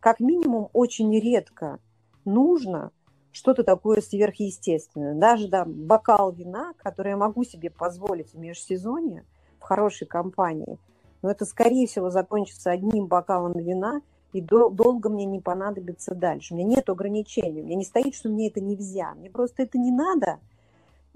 как 0.00 0.20
минимум 0.20 0.68
очень 0.72 1.18
редко 1.18 1.78
нужно 2.24 2.92
что-то 3.32 3.62
такое 3.62 4.00
сверхъестественное. 4.00 5.14
Даже 5.14 5.48
да, 5.48 5.64
бокал 5.64 6.32
вина, 6.32 6.72
который 6.76 7.10
я 7.10 7.16
могу 7.16 7.44
себе 7.44 7.70
позволить 7.70 8.34
в 8.34 8.38
межсезонье, 8.38 9.24
в 9.58 9.62
хорошей 9.62 10.06
компании, 10.06 10.78
но 11.22 11.30
это, 11.30 11.44
скорее 11.44 11.86
всего, 11.86 12.10
закончится 12.10 12.70
одним 12.70 13.06
бокалом 13.06 13.52
вина, 13.54 14.02
и 14.32 14.40
дол- 14.40 14.70
долго 14.70 15.08
мне 15.08 15.24
не 15.24 15.40
понадобится 15.40 16.14
дальше. 16.14 16.54
У 16.54 16.56
меня 16.56 16.68
нет 16.76 16.90
ограничений, 16.90 17.62
у 17.62 17.64
меня 17.64 17.76
не 17.76 17.84
стоит, 17.84 18.14
что 18.14 18.28
мне 18.28 18.48
это 18.48 18.60
нельзя. 18.60 19.14
Мне 19.14 19.30
просто 19.30 19.62
это 19.62 19.78
не 19.78 19.90
надо, 19.90 20.32
а, 20.32 20.38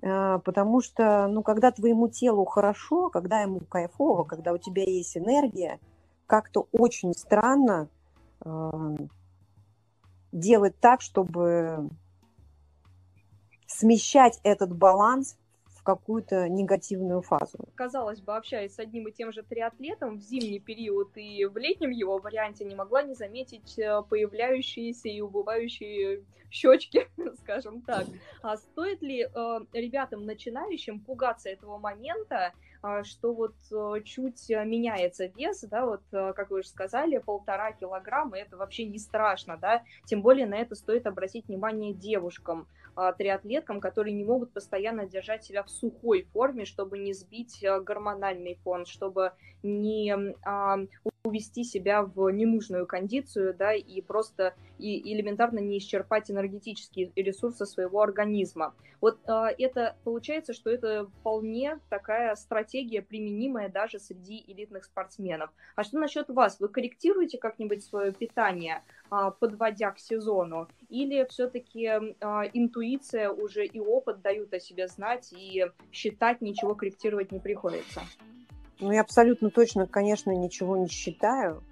потому 0.03 0.81
что, 0.81 1.29
ну, 1.29 1.43
когда 1.43 1.71
твоему 1.71 2.09
телу 2.09 2.45
хорошо, 2.45 3.09
когда 3.09 3.41
ему 3.41 3.61
кайфово, 3.61 4.25
когда 4.25 4.53
у 4.53 4.59
тебя 4.59 4.83
есть 4.83 5.17
энергия, 5.17 5.79
как-то 6.27 6.67
очень 6.73 7.13
странно 7.15 7.89
делать 10.33 10.79
так, 10.81 11.01
чтобы 11.01 11.89
смещать 13.67 14.41
этот 14.43 14.77
баланс 14.77 15.37
какую-то 15.83 16.49
негативную 16.49 17.23
фазу. 17.23 17.59
Казалось 17.75 18.21
бы, 18.21 18.37
общаясь 18.37 18.75
с 18.75 18.79
одним 18.79 19.09
и 19.09 19.13
тем 19.13 19.33
же 19.33 19.43
триатлетом 19.43 20.19
в 20.19 20.23
зимний 20.23 20.61
период 20.61 21.17
и 21.17 21.45
в 21.47 21.57
летнем 21.57 21.91
его 21.91 22.19
варианте, 22.19 22.65
не 22.65 22.75
могла 22.75 23.03
не 23.03 23.15
заметить 23.15 23.79
э, 23.79 24.03
появляющиеся 24.09 25.09
и 25.09 25.21
убывающие 25.21 26.23
щечки, 26.53 27.09
скажем 27.41 27.83
так. 27.83 28.07
А 28.43 28.57
стоит 28.57 29.03
ли 29.03 29.23
э, 29.23 29.61
ребятам 29.73 30.27
начинающим 30.27 31.01
пугаться 31.01 31.49
этого 31.49 31.79
момента, 31.79 32.53
э, 32.83 33.03
что 33.05 33.33
вот 33.33 33.55
э, 33.73 34.03
чуть 34.05 34.49
меняется 34.49 35.27
вес, 35.27 35.63
да, 35.63 35.87
вот, 35.87 36.03
как 36.11 36.51
вы 36.51 36.61
уже 36.61 36.69
сказали, 36.69 37.19
полтора 37.19 37.73
килограмма, 37.73 38.39
это 38.39 38.57
вообще 38.57 38.85
не 38.85 38.99
страшно, 38.99 39.57
да, 39.57 39.83
тем 40.05 40.23
более 40.23 40.47
на 40.47 40.55
это 40.55 40.75
стоит 40.75 41.07
обратить 41.07 41.49
внимание 41.49 41.95
девушкам, 41.95 42.69
триатлеткам, 43.17 43.81
которые 43.81 44.15
не 44.15 44.25
могут 44.25 44.53
постоянно 44.53 45.07
держать 45.07 45.45
себя 45.45 45.63
в 45.63 45.71
сухой 45.71 46.29
форме, 46.33 46.65
чтобы 46.65 46.99
не 46.99 47.13
сбить 47.13 47.65
а, 47.65 47.81
гормональный 47.81 48.59
фон, 48.65 48.87
чтобы 48.87 49.33
не 49.63 50.15
а, 50.45 50.79
увести 51.25 51.63
себя 51.63 52.03
в 52.03 52.29
ненужную 52.31 52.85
кондицию, 52.85 53.55
да, 53.55 53.75
и 53.75 54.01
просто 54.01 54.55
и 54.79 55.13
элементарно 55.15 55.61
не 55.61 55.79
исчерпать 55.79 56.31
энергетические 56.31 57.13
ресурсы 57.15 57.65
своего 57.65 58.03
организма. 58.03 58.75
Вот 59.01 59.21
э, 59.29 59.47
это 59.59 59.97
получается, 60.03 60.53
что 60.53 60.69
это 60.69 61.07
вполне 61.21 61.79
такая 61.91 62.35
стратегия, 62.35 63.03
применимая 63.03 63.69
даже 63.69 64.01
среди 64.01 64.43
элитных 64.49 64.85
спортсменов. 64.85 65.51
А 65.77 65.85
что 65.85 65.99
насчет 66.01 66.29
вас? 66.29 66.59
Вы 66.59 66.69
корректируете 66.69 67.39
как-нибудь 67.39 67.85
свое 67.85 68.11
питание, 68.11 68.83
э, 69.13 69.31
подводя 69.39 69.93
к 69.93 70.01
сезону? 70.01 70.69
Или 70.89 71.25
все-таки 71.31 71.87
э, 71.87 72.01
интуиция 72.53 73.31
уже 73.31 73.65
и 73.65 73.79
опыт 73.79 74.23
дают 74.23 74.53
о 74.55 74.59
себе 74.59 74.89
знать, 74.89 75.33
и 75.33 75.67
считать 75.93 76.41
ничего 76.41 76.75
корректировать 76.75 77.31
не 77.31 77.39
приходится? 77.39 78.01
Ну, 78.83 78.91
я 78.91 79.03
абсолютно 79.03 79.51
точно, 79.51 79.87
конечно, 79.87 80.33
ничего 80.33 80.77
не 80.77 80.89
считаю. 80.89 81.63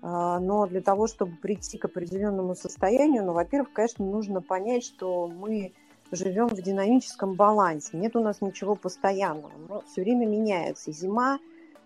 А, 0.00 0.40
но 0.40 0.66
для 0.66 0.80
того, 0.80 1.06
чтобы 1.06 1.36
прийти 1.36 1.76
к 1.76 1.84
определенному 1.84 2.54
состоянию, 2.54 3.22
ну, 3.22 3.34
во-первых, 3.34 3.70
конечно, 3.74 4.04
нужно 4.06 4.40
понять, 4.40 4.82
что 4.82 5.28
мы 5.28 5.74
живем 6.10 6.48
в 6.48 6.62
динамическом 6.62 7.34
балансе. 7.34 7.98
Нет 7.98 8.16
у 8.16 8.20
нас 8.20 8.40
ничего 8.40 8.76
постоянного. 8.76 9.52
Но 9.68 9.82
все 9.82 10.00
время 10.00 10.24
меняется. 10.24 10.90
Зима, 10.90 11.38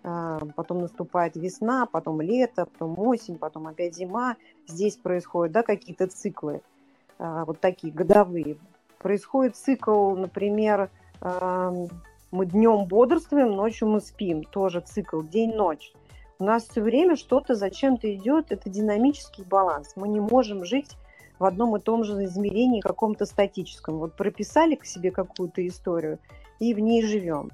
а, 0.04 0.38
потом 0.54 0.82
наступает 0.82 1.34
весна, 1.34 1.86
потом 1.86 2.20
лето, 2.20 2.66
потом 2.66 2.96
осень, 3.00 3.38
потом 3.38 3.66
опять 3.66 3.96
зима. 3.96 4.36
Здесь 4.68 4.94
происходят 4.94 5.52
да, 5.52 5.64
какие-то 5.64 6.06
циклы, 6.06 6.62
а, 7.18 7.44
вот 7.46 7.58
такие 7.58 7.92
годовые. 7.92 8.58
Происходит 9.00 9.56
цикл, 9.56 10.14
например, 10.14 10.88
мы 12.32 12.46
днем 12.46 12.86
бодрствуем, 12.86 13.52
ночью 13.52 13.88
мы 13.88 14.00
спим. 14.00 14.42
Тоже 14.42 14.80
цикл 14.80 15.20
день-ночь. 15.20 15.92
У 16.38 16.44
нас 16.44 16.66
все 16.66 16.80
время 16.80 17.14
что-то 17.14 17.54
зачем-то 17.54 18.12
идет, 18.12 18.50
это 18.50 18.68
динамический 18.68 19.44
баланс. 19.44 19.92
Мы 19.94 20.08
не 20.08 20.18
можем 20.18 20.64
жить 20.64 20.96
в 21.38 21.44
одном 21.44 21.76
и 21.76 21.80
том 21.80 22.04
же 22.04 22.24
измерении 22.24 22.80
каком-то 22.80 23.26
статическом. 23.26 23.98
Вот 23.98 24.16
прописали 24.16 24.74
к 24.74 24.86
себе 24.86 25.10
какую-то 25.10 25.64
историю 25.66 26.18
и 26.58 26.74
в 26.74 26.80
ней 26.80 27.04
живем. 27.04 27.50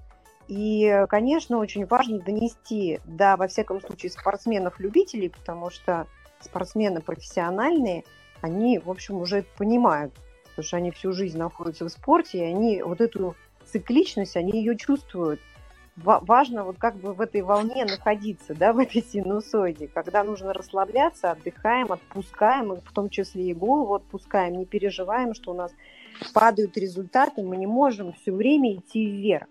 И, 0.46 1.04
конечно, 1.10 1.58
очень 1.58 1.84
важно 1.84 2.20
донести, 2.20 3.00
да, 3.04 3.36
во 3.36 3.48
всяком 3.48 3.82
случае, 3.82 4.10
спортсменов-любителей, 4.12 5.28
потому 5.28 5.70
что 5.70 6.06
спортсмены 6.40 7.02
профессиональные, 7.02 8.04
они, 8.40 8.78
в 8.78 8.88
общем, 8.90 9.16
уже 9.16 9.38
это 9.38 9.48
понимают, 9.58 10.14
потому 10.50 10.64
что 10.64 10.76
они 10.76 10.92
всю 10.92 11.12
жизнь 11.12 11.36
находятся 11.36 11.84
в 11.84 11.88
спорте, 11.90 12.38
и 12.38 12.42
они 12.42 12.80
вот 12.80 13.00
эту 13.00 13.34
цикличность, 13.70 14.36
они 14.36 14.52
ее 14.52 14.76
чувствуют. 14.76 15.40
Важно 15.96 16.62
вот 16.62 16.78
как 16.78 16.94
бы 16.96 17.12
в 17.12 17.20
этой 17.20 17.42
волне 17.42 17.84
находиться, 17.84 18.54
да, 18.54 18.72
в 18.74 18.78
этой 18.78 19.02
синусоиде. 19.02 19.88
Когда 19.88 20.22
нужно 20.22 20.52
расслабляться, 20.52 21.32
отдыхаем, 21.32 21.92
отпускаем, 21.92 22.76
в 22.76 22.92
том 22.92 23.08
числе 23.08 23.50
и 23.50 23.54
голову 23.54 23.94
отпускаем, 23.94 24.58
не 24.58 24.64
переживаем, 24.64 25.34
что 25.34 25.52
у 25.52 25.54
нас 25.54 25.72
падают 26.32 26.76
результаты, 26.76 27.42
мы 27.42 27.56
не 27.56 27.66
можем 27.66 28.12
все 28.12 28.32
время 28.32 28.74
идти 28.74 29.06
вверх. 29.06 29.48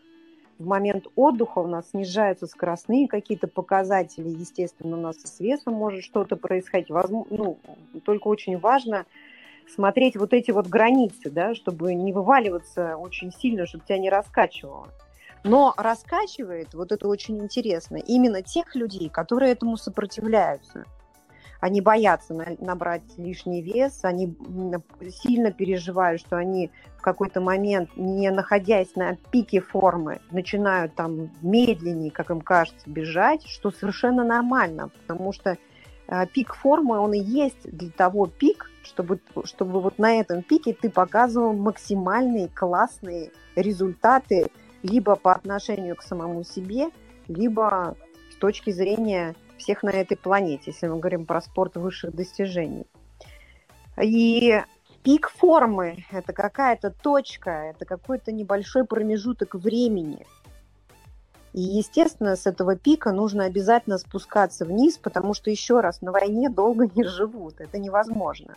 В 0.58 0.66
момент 0.66 1.06
отдыха 1.16 1.60
у 1.60 1.68
нас 1.68 1.92
снижаются 1.92 2.48
скоростные 2.48 3.08
какие-то 3.08 3.48
показатели, 3.48 4.28
естественно, 4.28 4.98
у 4.98 5.02
нас 5.02 5.18
и 5.18 5.28
с 5.28 5.40
весом 5.40 5.76
может 5.76 6.04
что-то 6.04 6.36
происходить. 6.36 6.90
Возможно, 6.90 7.38
ну, 7.38 7.58
только 8.04 8.28
очень 8.28 8.58
важно 8.58 9.06
смотреть 9.74 10.16
вот 10.16 10.34
эти 10.34 10.52
вот 10.52 10.68
границы, 10.68 11.30
да, 11.30 11.54
чтобы 11.54 11.94
не 11.94 12.14
вываливаться 12.14 12.98
очень 12.98 13.32
сильно, 13.32 13.66
чтобы 13.66 13.84
тебя 13.86 13.98
не 13.98 14.10
раскачивало. 14.10 14.88
Но 15.44 15.74
раскачивает, 15.78 16.74
вот 16.74 16.92
это 16.92 17.08
очень 17.08 17.40
интересно, 17.40 17.98
именно 17.98 18.42
тех 18.42 18.76
людей, 18.76 19.10
которые 19.10 19.52
этому 19.52 19.78
сопротивляются. 19.78 20.86
Они 21.60 21.82
боятся 21.82 22.36
набрать 22.60 23.02
лишний 23.18 23.62
вес, 23.62 24.02
они 24.04 24.36
сильно 25.10 25.52
переживают, 25.52 26.22
что 26.22 26.38
они 26.38 26.70
в 26.98 27.02
какой-то 27.02 27.42
момент, 27.42 27.90
не 27.96 28.30
находясь 28.30 28.96
на 28.96 29.16
пике 29.32 29.60
формы, 29.60 30.20
начинают 30.30 30.94
там 30.94 31.32
медленнее, 31.42 32.12
как 32.12 32.30
им 32.30 32.42
кажется, 32.42 32.88
бежать, 32.88 33.48
что 33.48 33.72
совершенно 33.72 34.24
нормально, 34.24 34.90
потому 34.90 35.34
что 35.34 35.58
а, 36.08 36.26
пик 36.26 36.54
формы, 36.54 37.00
он 37.00 37.14
и 37.14 37.20
есть 37.20 37.64
для 37.64 37.90
того 37.90 38.28
пик, 38.28 38.70
чтобы, 38.88 39.20
чтобы 39.46 39.82
вот 39.82 40.00
на 40.00 40.20
этом 40.20 40.42
пике 40.42 40.74
ты 40.74 40.90
показывал 40.90 41.54
максимальные 41.54 42.50
классные 42.50 43.32
результаты 43.56 44.48
либо 44.84 45.16
по 45.16 45.34
отношению 45.34 45.96
к 45.96 46.04
самому 46.04 46.44
себе, 46.44 46.90
либо 47.28 47.96
с 48.32 48.36
точки 48.36 48.72
зрения 48.72 49.36
всех 49.58 49.84
на 49.84 49.90
этой 49.90 50.16
планете, 50.16 50.72
если 50.72 50.88
мы 50.88 51.00
говорим 51.00 51.26
про 51.26 51.42
спорт 51.42 51.76
высших 51.76 52.16
достижений. 52.16 52.86
И 54.02 54.62
пик 55.04 55.30
формы– 55.30 56.06
это 56.12 56.32
какая-то 56.32 56.92
точка, 56.92 57.52
это 57.52 57.86
какой-то 57.86 58.32
небольшой 58.32 58.86
промежуток 58.86 59.56
времени– 59.56 60.26
и, 61.58 61.62
естественно, 61.62 62.36
с 62.36 62.46
этого 62.46 62.76
пика 62.76 63.12
нужно 63.12 63.46
обязательно 63.46 63.98
спускаться 63.98 64.64
вниз, 64.64 65.00
потому 65.00 65.34
что, 65.34 65.50
еще 65.50 65.80
раз, 65.80 66.02
на 66.02 66.12
войне 66.12 66.50
долго 66.50 66.88
не 66.94 67.04
живут. 67.04 67.60
Это 67.60 67.80
невозможно. 67.80 68.54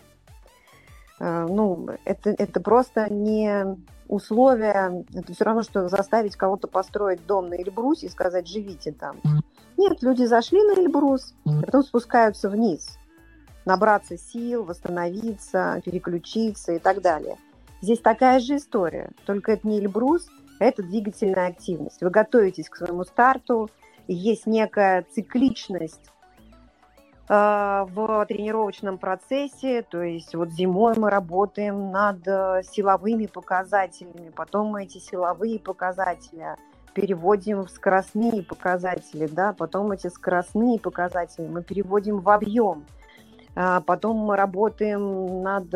Э, 1.20 1.46
ну, 1.48 1.88
это, 2.04 2.30
это 2.30 2.60
просто 2.60 3.12
не 3.12 3.76
условия, 4.08 5.04
это 5.14 5.32
все 5.32 5.44
равно, 5.44 5.62
что 5.62 5.88
заставить 5.88 6.34
кого-то 6.34 6.66
построить 6.66 7.24
дом 7.26 7.48
на 7.48 7.54
Эльбрусе 7.54 8.06
и 8.06 8.10
сказать, 8.10 8.48
живите 8.48 8.90
там. 8.90 9.20
Нет, 9.76 10.02
люди 10.02 10.24
зашли 10.24 10.60
на 10.62 10.72
Эльбрус, 10.80 11.34
а 11.46 11.62
потом 11.62 11.84
спускаются 11.84 12.50
вниз. 12.50 12.98
Набраться 13.64 14.16
сил, 14.16 14.64
восстановиться, 14.64 15.80
переключиться 15.84 16.72
и 16.72 16.78
так 16.78 17.02
далее. 17.02 17.36
Здесь 17.82 18.00
такая 18.00 18.40
же 18.40 18.56
история, 18.56 19.10
только 19.26 19.52
это 19.52 19.68
не 19.68 19.78
Эльбрус– 19.78 20.26
это 20.58 20.82
двигательная 20.82 21.48
активность. 21.48 22.00
Вы 22.02 22.10
готовитесь 22.10 22.68
к 22.68 22.76
своему 22.76 23.04
старту, 23.04 23.70
есть 24.08 24.46
некая 24.46 25.06
цикличность 25.14 26.10
в 27.32 28.26
тренировочном 28.26 28.98
процессе, 28.98 29.82
то 29.82 30.02
есть 30.02 30.34
вот 30.34 30.50
зимой 30.50 30.94
мы 30.96 31.10
работаем 31.10 31.92
над 31.92 32.26
э, 32.26 32.62
силовыми 32.64 33.26
показателями, 33.26 34.32
потом 34.34 34.66
мы 34.66 34.82
эти 34.82 34.98
силовые 34.98 35.60
показатели 35.60 36.56
переводим 36.92 37.66
в 37.66 37.70
скоростные 37.70 38.42
показатели, 38.42 39.28
да, 39.28 39.52
потом 39.52 39.92
эти 39.92 40.08
скоростные 40.08 40.80
показатели 40.80 41.46
мы 41.46 41.62
переводим 41.62 42.18
в 42.18 42.28
объем– 42.30 42.84
а, 43.56 43.80
потом 43.80 44.16
мы 44.16 44.36
работаем 44.36 45.42
над 45.42 45.74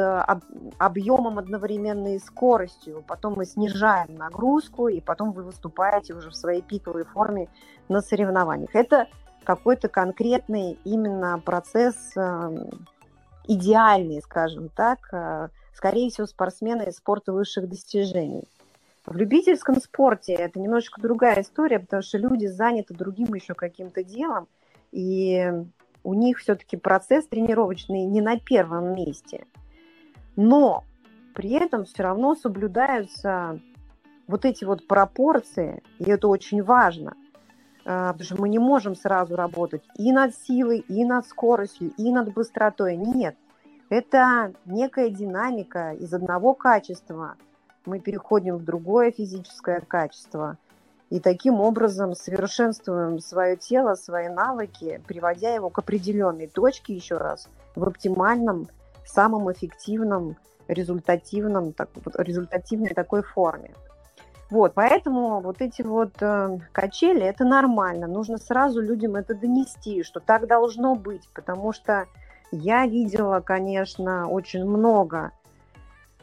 объемом 0.78 1.38
одновременно 1.38 2.14
и 2.14 2.18
скоростью. 2.18 3.02
Потом 3.06 3.34
мы 3.34 3.44
снижаем 3.44 4.14
нагрузку, 4.16 4.88
и 4.88 5.00
потом 5.00 5.32
вы 5.32 5.42
выступаете 5.42 6.14
уже 6.14 6.30
в 6.30 6.36
своей 6.36 6.62
пиковой 6.62 7.04
форме 7.04 7.48
на 7.88 8.00
соревнованиях. 8.00 8.74
Это 8.74 9.08
какой-то 9.44 9.88
конкретный 9.88 10.78
именно 10.84 11.38
процесс 11.38 11.96
эм, 12.16 12.86
идеальный, 13.46 14.20
скажем 14.22 14.68
так, 14.68 15.08
э, 15.12 15.48
скорее 15.74 16.10
всего, 16.10 16.26
спортсмены 16.26 16.82
из 16.88 16.96
спорта 16.96 17.32
высших 17.32 17.68
достижений. 17.68 18.48
В 19.06 19.16
любительском 19.16 19.80
спорте 19.80 20.32
это 20.32 20.58
немножечко 20.58 21.00
другая 21.00 21.42
история, 21.42 21.78
потому 21.78 22.02
что 22.02 22.16
люди 22.16 22.46
заняты 22.46 22.94
другим 22.94 23.34
еще 23.34 23.54
каким-то 23.54 24.02
делом, 24.02 24.48
и 24.92 25.52
у 26.02 26.14
них 26.14 26.38
все-таки 26.38 26.76
процесс 26.76 27.26
тренировочный 27.26 28.04
не 28.04 28.22
на 28.22 28.38
первом 28.38 28.94
месте. 28.94 29.46
Но 30.36 30.84
при 31.34 31.50
этом 31.50 31.84
все 31.84 32.02
равно 32.02 32.34
соблюдаются 32.34 33.60
вот 34.26 34.44
эти 34.46 34.64
вот 34.64 34.86
пропорции, 34.86 35.82
и 35.98 36.10
это 36.10 36.28
очень 36.28 36.62
важно, 36.62 37.14
потому 37.84 38.24
что 38.24 38.40
мы 38.40 38.48
не 38.48 38.58
можем 38.58 38.96
сразу 38.96 39.36
работать 39.36 39.82
и 39.96 40.12
над 40.12 40.34
силой, 40.34 40.78
и 40.78 41.04
над 41.04 41.26
скоростью, 41.26 41.92
и 41.96 42.10
над 42.10 42.32
быстротой. 42.32 42.96
Нет, 42.96 43.36
это 43.90 44.52
некая 44.64 45.10
динамика 45.10 45.92
из 45.92 46.12
одного 46.12 46.54
качества. 46.54 47.36
Мы 47.84 48.00
переходим 48.00 48.56
в 48.56 48.64
другое 48.64 49.12
физическое 49.12 49.80
качество– 49.80 50.58
и 51.14 51.20
таким 51.20 51.60
образом 51.60 52.14
совершенствуем 52.14 53.20
свое 53.20 53.56
тело, 53.56 53.94
свои 53.94 54.28
навыки, 54.28 55.00
приводя 55.06 55.54
его 55.54 55.70
к 55.70 55.78
определенной 55.78 56.48
точке, 56.48 56.92
еще 56.92 57.18
раз, 57.18 57.48
в 57.76 57.84
оптимальном, 57.84 58.66
самом 59.06 59.52
эффективном, 59.52 60.36
результативном, 60.66 61.72
так, 61.72 61.90
результативной 62.16 62.94
такой 62.94 63.22
форме. 63.22 63.74
Вот, 64.50 64.74
поэтому 64.74 65.40
вот 65.40 65.60
эти 65.60 65.82
вот 65.82 66.14
э, 66.20 66.58
качели, 66.72 67.22
это 67.22 67.44
нормально. 67.44 68.06
Нужно 68.06 68.38
сразу 68.38 68.80
людям 68.80 69.16
это 69.16 69.34
донести, 69.34 70.02
что 70.02 70.20
так 70.20 70.46
должно 70.46 70.94
быть, 70.94 71.28
потому 71.34 71.72
что 71.72 72.06
я 72.50 72.86
видела, 72.86 73.40
конечно, 73.40 74.28
очень 74.28 74.64
много 74.64 75.32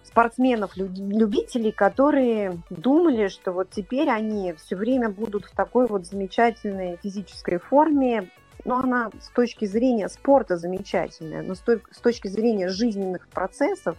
спортсменов, 0.04 0.76
любителей, 0.76 1.72
которые 1.72 2.58
думали, 2.70 3.28
что 3.28 3.52
вот 3.52 3.70
теперь 3.70 4.10
они 4.10 4.54
все 4.54 4.76
время 4.76 5.10
будут 5.10 5.46
в 5.46 5.56
такой 5.56 5.88
вот 5.88 6.06
замечательной 6.06 6.98
физической 7.02 7.58
форме, 7.58 8.30
но 8.66 8.80
она 8.80 9.10
с 9.20 9.30
точки 9.30 9.66
зрения 9.66 10.10
спорта 10.10 10.58
замечательная, 10.58 11.42
но 11.42 11.56
с, 11.56 11.62
точки 12.02 12.28
зрения 12.28 12.70
жизненных 12.70 13.28
процессов 13.30 13.98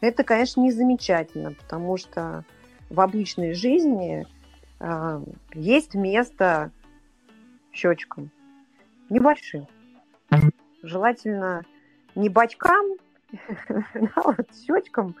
это, 0.00 0.24
конечно, 0.24 0.60
не 0.60 0.72
замечательно, 0.72 1.52
потому 1.52 1.96
что 1.96 2.44
в 2.90 3.00
обычной 3.00 3.54
жизни 3.54 4.26
э, 4.80 5.22
есть 5.54 5.94
место 5.94 6.70
щечкам 7.72 8.30
небольшим. 9.10 9.66
Желательно 10.82 11.64
не 12.14 12.28
бачкам, 12.28 12.86
а 13.68 14.22
вот 14.22 14.48
щечкам 14.66 15.14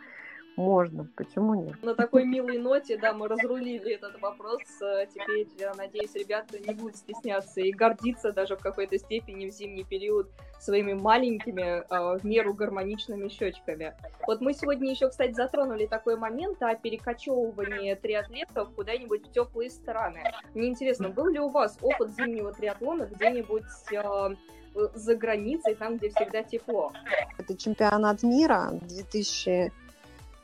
можно, 0.58 1.08
почему 1.16 1.54
нет? 1.54 1.80
На 1.82 1.94
такой 1.94 2.24
милой 2.24 2.58
ноте, 2.58 2.98
да, 2.98 3.12
мы 3.12 3.28
разрулили 3.28 3.94
этот 3.94 4.20
вопрос. 4.20 4.60
Э, 4.82 5.06
теперь, 5.06 5.46
я 5.56 5.72
надеюсь, 5.74 6.14
ребята 6.14 6.58
не 6.58 6.74
будут 6.74 6.96
стесняться 6.96 7.60
и 7.60 7.70
гордиться 7.70 8.32
даже 8.32 8.56
в 8.56 8.60
какой-то 8.60 8.98
степени 8.98 9.48
в 9.48 9.52
зимний 9.52 9.84
период 9.84 10.28
своими 10.58 10.94
маленькими, 10.94 11.84
э, 11.88 12.18
в 12.18 12.24
меру 12.24 12.54
гармоничными 12.54 13.28
щечками. 13.28 13.94
Вот 14.26 14.40
мы 14.40 14.52
сегодня 14.52 14.90
еще, 14.90 15.08
кстати, 15.08 15.32
затронули 15.32 15.86
такой 15.86 16.16
момент 16.16 16.60
о 16.60 16.74
перекочевывании 16.74 17.94
триатлетов 17.94 18.70
куда-нибудь 18.74 19.28
в 19.28 19.32
теплые 19.32 19.70
страны. 19.70 20.24
Мне 20.54 20.68
интересно, 20.68 21.08
был 21.08 21.28
ли 21.28 21.38
у 21.38 21.50
вас 21.50 21.78
опыт 21.80 22.10
зимнего 22.16 22.52
триатлона 22.52 23.08
где-нибудь 23.12 23.62
э, 23.92 24.34
за 24.74 25.14
границей, 25.14 25.76
там, 25.76 25.98
где 25.98 26.08
всегда 26.10 26.42
тепло? 26.42 26.90
Это 27.38 27.56
чемпионат 27.56 28.24
мира 28.24 28.70
2000 28.72 29.72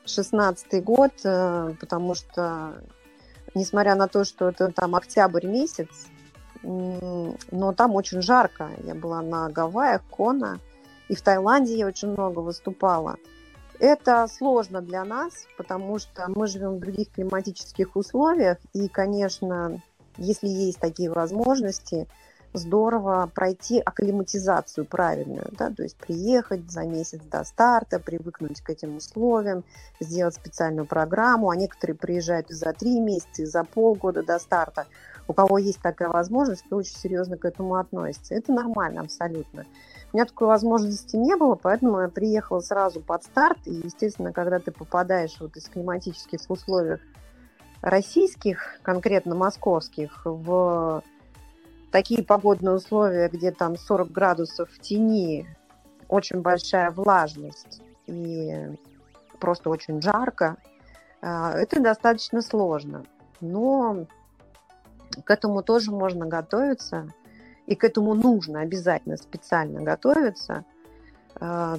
шестнадцатый 0.07 0.81
год, 0.81 1.13
э, 1.25 1.75
потому 1.81 2.15
что, 2.15 2.83
несмотря 3.55 3.95
на 3.95 4.09
то, 4.09 4.25
что 4.25 4.49
это 4.49 4.71
там 4.73 4.95
октябрь 4.95 5.47
месяц, 5.47 6.07
но 6.63 7.73
там 7.77 7.95
очень 7.95 8.23
жарко. 8.23 8.71
Я 8.85 8.95
была 8.95 9.21
на 9.21 9.51
Гавайях, 9.51 10.03
Кона, 10.11 10.61
и 11.09 11.15
в 11.15 11.21
Таиланде 11.21 11.77
я 11.77 11.87
очень 11.87 12.09
много 12.09 12.41
выступала. 12.41 13.17
Это 13.79 14.27
сложно 14.29 14.81
для 14.81 15.05
нас, 15.05 15.47
потому 15.57 15.99
что 15.99 16.27
мы 16.29 16.47
живем 16.47 16.77
в 16.77 16.81
других 16.81 17.11
климатических 17.11 17.97
условиях, 17.97 18.59
и, 18.73 18.89
конечно, 18.89 19.83
если 20.17 20.49
есть 20.49 20.79
такие 20.79 21.11
возможности, 21.11 22.07
здорово 22.55 23.31
пройти 23.35 23.81
акклиматизацию 23.81 24.87
правильную, 24.87 25.49
да, 25.53 25.71
то 25.71 25.83
есть 25.83 25.97
приехать 25.97 26.71
за 26.71 26.85
месяц 26.85 27.21
до 27.31 27.45
старта, 27.45 27.99
привыкнуть 27.99 28.61
к 28.61 28.71
этим 28.71 28.97
условиям, 28.97 29.65
сделать 30.01 30.37
специальную 30.37 30.87
программу, 30.87 31.51
а 31.51 31.57
некоторые 31.57 31.97
приезжают 31.97 32.49
за 32.49 32.73
три 32.73 33.01
месяца, 33.01 33.45
за 33.45 33.65
полгода 33.65 34.23
до 34.23 34.39
старта. 34.39 34.87
У 35.27 35.33
кого 35.33 35.59
есть 35.59 35.81
такая 35.81 36.09
возможность, 36.09 36.65
то 36.69 36.77
очень 36.77 36.97
серьезно 36.97 37.37
к 37.37 37.45
этому 37.45 37.77
относится. 37.77 38.35
Это 38.35 38.53
нормально 38.53 39.01
абсолютно. 39.01 39.65
У 40.13 40.17
меня 40.17 40.27
такой 40.27 40.49
возможности 40.49 41.17
не 41.17 41.35
было, 41.37 41.55
поэтому 41.55 42.01
я 42.01 42.09
приехала 42.09 42.61
сразу 42.61 43.01
под 43.01 43.25
старт. 43.25 43.59
И, 43.65 43.73
естественно, 43.73 44.33
когда 44.33 44.59
ты 44.59 44.71
попадаешь 44.71 45.37
вот 45.41 45.57
из 45.57 45.65
климатических 45.69 46.41
условий 46.49 46.99
российских, 47.81 48.79
конкретно 48.83 49.35
московских, 49.35 50.23
в 50.25 51.03
такие 51.95 52.25
погодные 52.25 52.75
условия, 52.75 53.29
где 53.29 53.53
там 53.53 53.77
40 53.77 54.11
градусов 54.11 54.69
в 54.69 54.81
тени, 54.81 55.47
очень 56.09 56.41
большая 56.41 56.91
влажность 56.91 57.83
и 58.09 58.77
просто 59.39 59.71
очень 59.71 60.03
жарко, 60.03 60.57
а, 61.23 61.53
это 61.53 61.81
достаточно 61.81 62.43
сложно. 62.43 63.05
Но 63.41 64.09
к 65.23 65.31
этому 65.31 65.63
тоже 65.63 65.93
можно 65.93 66.27
готовиться, 66.27 67.13
и 67.69 67.77
к 67.77 67.85
этому 67.85 68.15
нужно 68.15 68.63
обязательно 68.63 69.17
специально 69.17 69.81
готовиться. 69.81 70.65
А, 71.37 71.79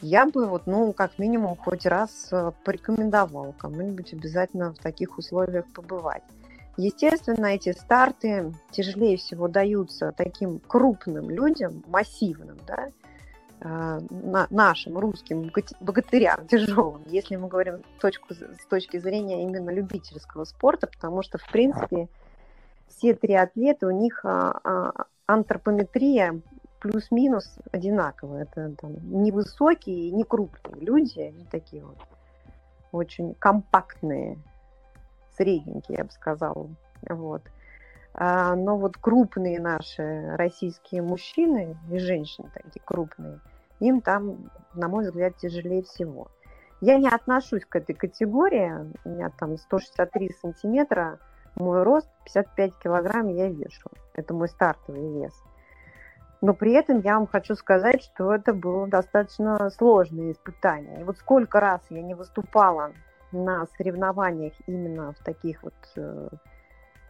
я 0.00 0.26
бы 0.26 0.46
вот, 0.46 0.66
ну, 0.66 0.92
как 0.92 1.20
минимум, 1.20 1.54
хоть 1.54 1.86
раз 1.86 2.30
а, 2.32 2.50
порекомендовала 2.64 3.52
кому-нибудь 3.52 4.12
обязательно 4.12 4.74
в 4.74 4.78
таких 4.78 5.18
условиях 5.18 5.66
побывать. 5.72 6.24
Естественно, 6.78 7.46
эти 7.46 7.72
старты 7.72 8.54
тяжелее 8.70 9.16
всего 9.16 9.48
даются 9.48 10.12
таким 10.16 10.60
крупным 10.60 11.28
людям, 11.28 11.82
массивным, 11.88 12.56
да, 12.68 12.90
а, 13.60 13.98
нашим 14.50 14.96
русским 14.96 15.50
богатырям 15.80 16.46
тяжелым, 16.46 17.02
если 17.06 17.34
мы 17.34 17.48
говорим 17.48 17.82
точку, 18.00 18.32
с 18.32 18.64
точки 18.70 18.98
зрения 18.98 19.42
именно 19.42 19.70
любительского 19.70 20.44
спорта, 20.44 20.86
потому 20.86 21.22
что, 21.22 21.38
в 21.38 21.50
принципе, 21.50 22.08
все 22.86 23.12
три 23.12 23.34
атлета, 23.34 23.88
у 23.88 23.90
них 23.90 24.20
а, 24.24 24.60
а, 24.62 25.06
антропометрия 25.26 26.40
плюс-минус 26.78 27.58
одинаковая. 27.72 28.44
Это 28.44 28.72
там, 28.80 29.24
невысокие, 29.24 30.12
не 30.12 30.22
крупные 30.22 30.80
люди, 30.80 31.18
они 31.18 31.44
такие 31.44 31.84
вот 31.84 31.98
очень 32.92 33.34
компактные, 33.34 34.38
средненькие, 35.38 35.98
я 35.98 36.04
бы 36.04 36.10
сказала. 36.10 36.68
Вот. 37.08 37.42
А, 38.14 38.54
но 38.56 38.76
вот 38.76 38.96
крупные 38.96 39.60
наши 39.60 40.34
российские 40.36 41.02
мужчины 41.02 41.76
и 41.90 41.98
женщины 41.98 42.50
такие 42.52 42.82
крупные, 42.84 43.40
им 43.80 44.00
там, 44.00 44.50
на 44.74 44.88
мой 44.88 45.04
взгляд, 45.04 45.36
тяжелее 45.36 45.84
всего. 45.84 46.28
Я 46.80 46.98
не 46.98 47.08
отношусь 47.08 47.64
к 47.64 47.74
этой 47.76 47.94
категории. 47.94 48.72
У 49.04 49.08
меня 49.08 49.30
там 49.30 49.56
163 49.56 50.30
сантиметра, 50.40 51.18
мой 51.56 51.82
рост 51.82 52.08
55 52.24 52.78
килограмм 52.82 53.28
я 53.28 53.48
вешу. 53.48 53.90
Это 54.14 54.34
мой 54.34 54.48
стартовый 54.48 55.22
вес. 55.22 55.32
Но 56.40 56.54
при 56.54 56.72
этом 56.72 57.00
я 57.00 57.14
вам 57.14 57.26
хочу 57.26 57.56
сказать, 57.56 58.02
что 58.02 58.32
это 58.32 58.52
было 58.52 58.86
достаточно 58.86 59.70
сложное 59.70 60.32
испытание. 60.32 61.00
И 61.00 61.04
вот 61.04 61.18
сколько 61.18 61.58
раз 61.58 61.80
я 61.90 62.00
не 62.00 62.14
выступала 62.14 62.92
на 63.32 63.66
соревнованиях 63.76 64.54
именно 64.66 65.12
в 65.12 65.18
таких 65.24 65.62
вот 65.62 65.74
э, 65.96 66.28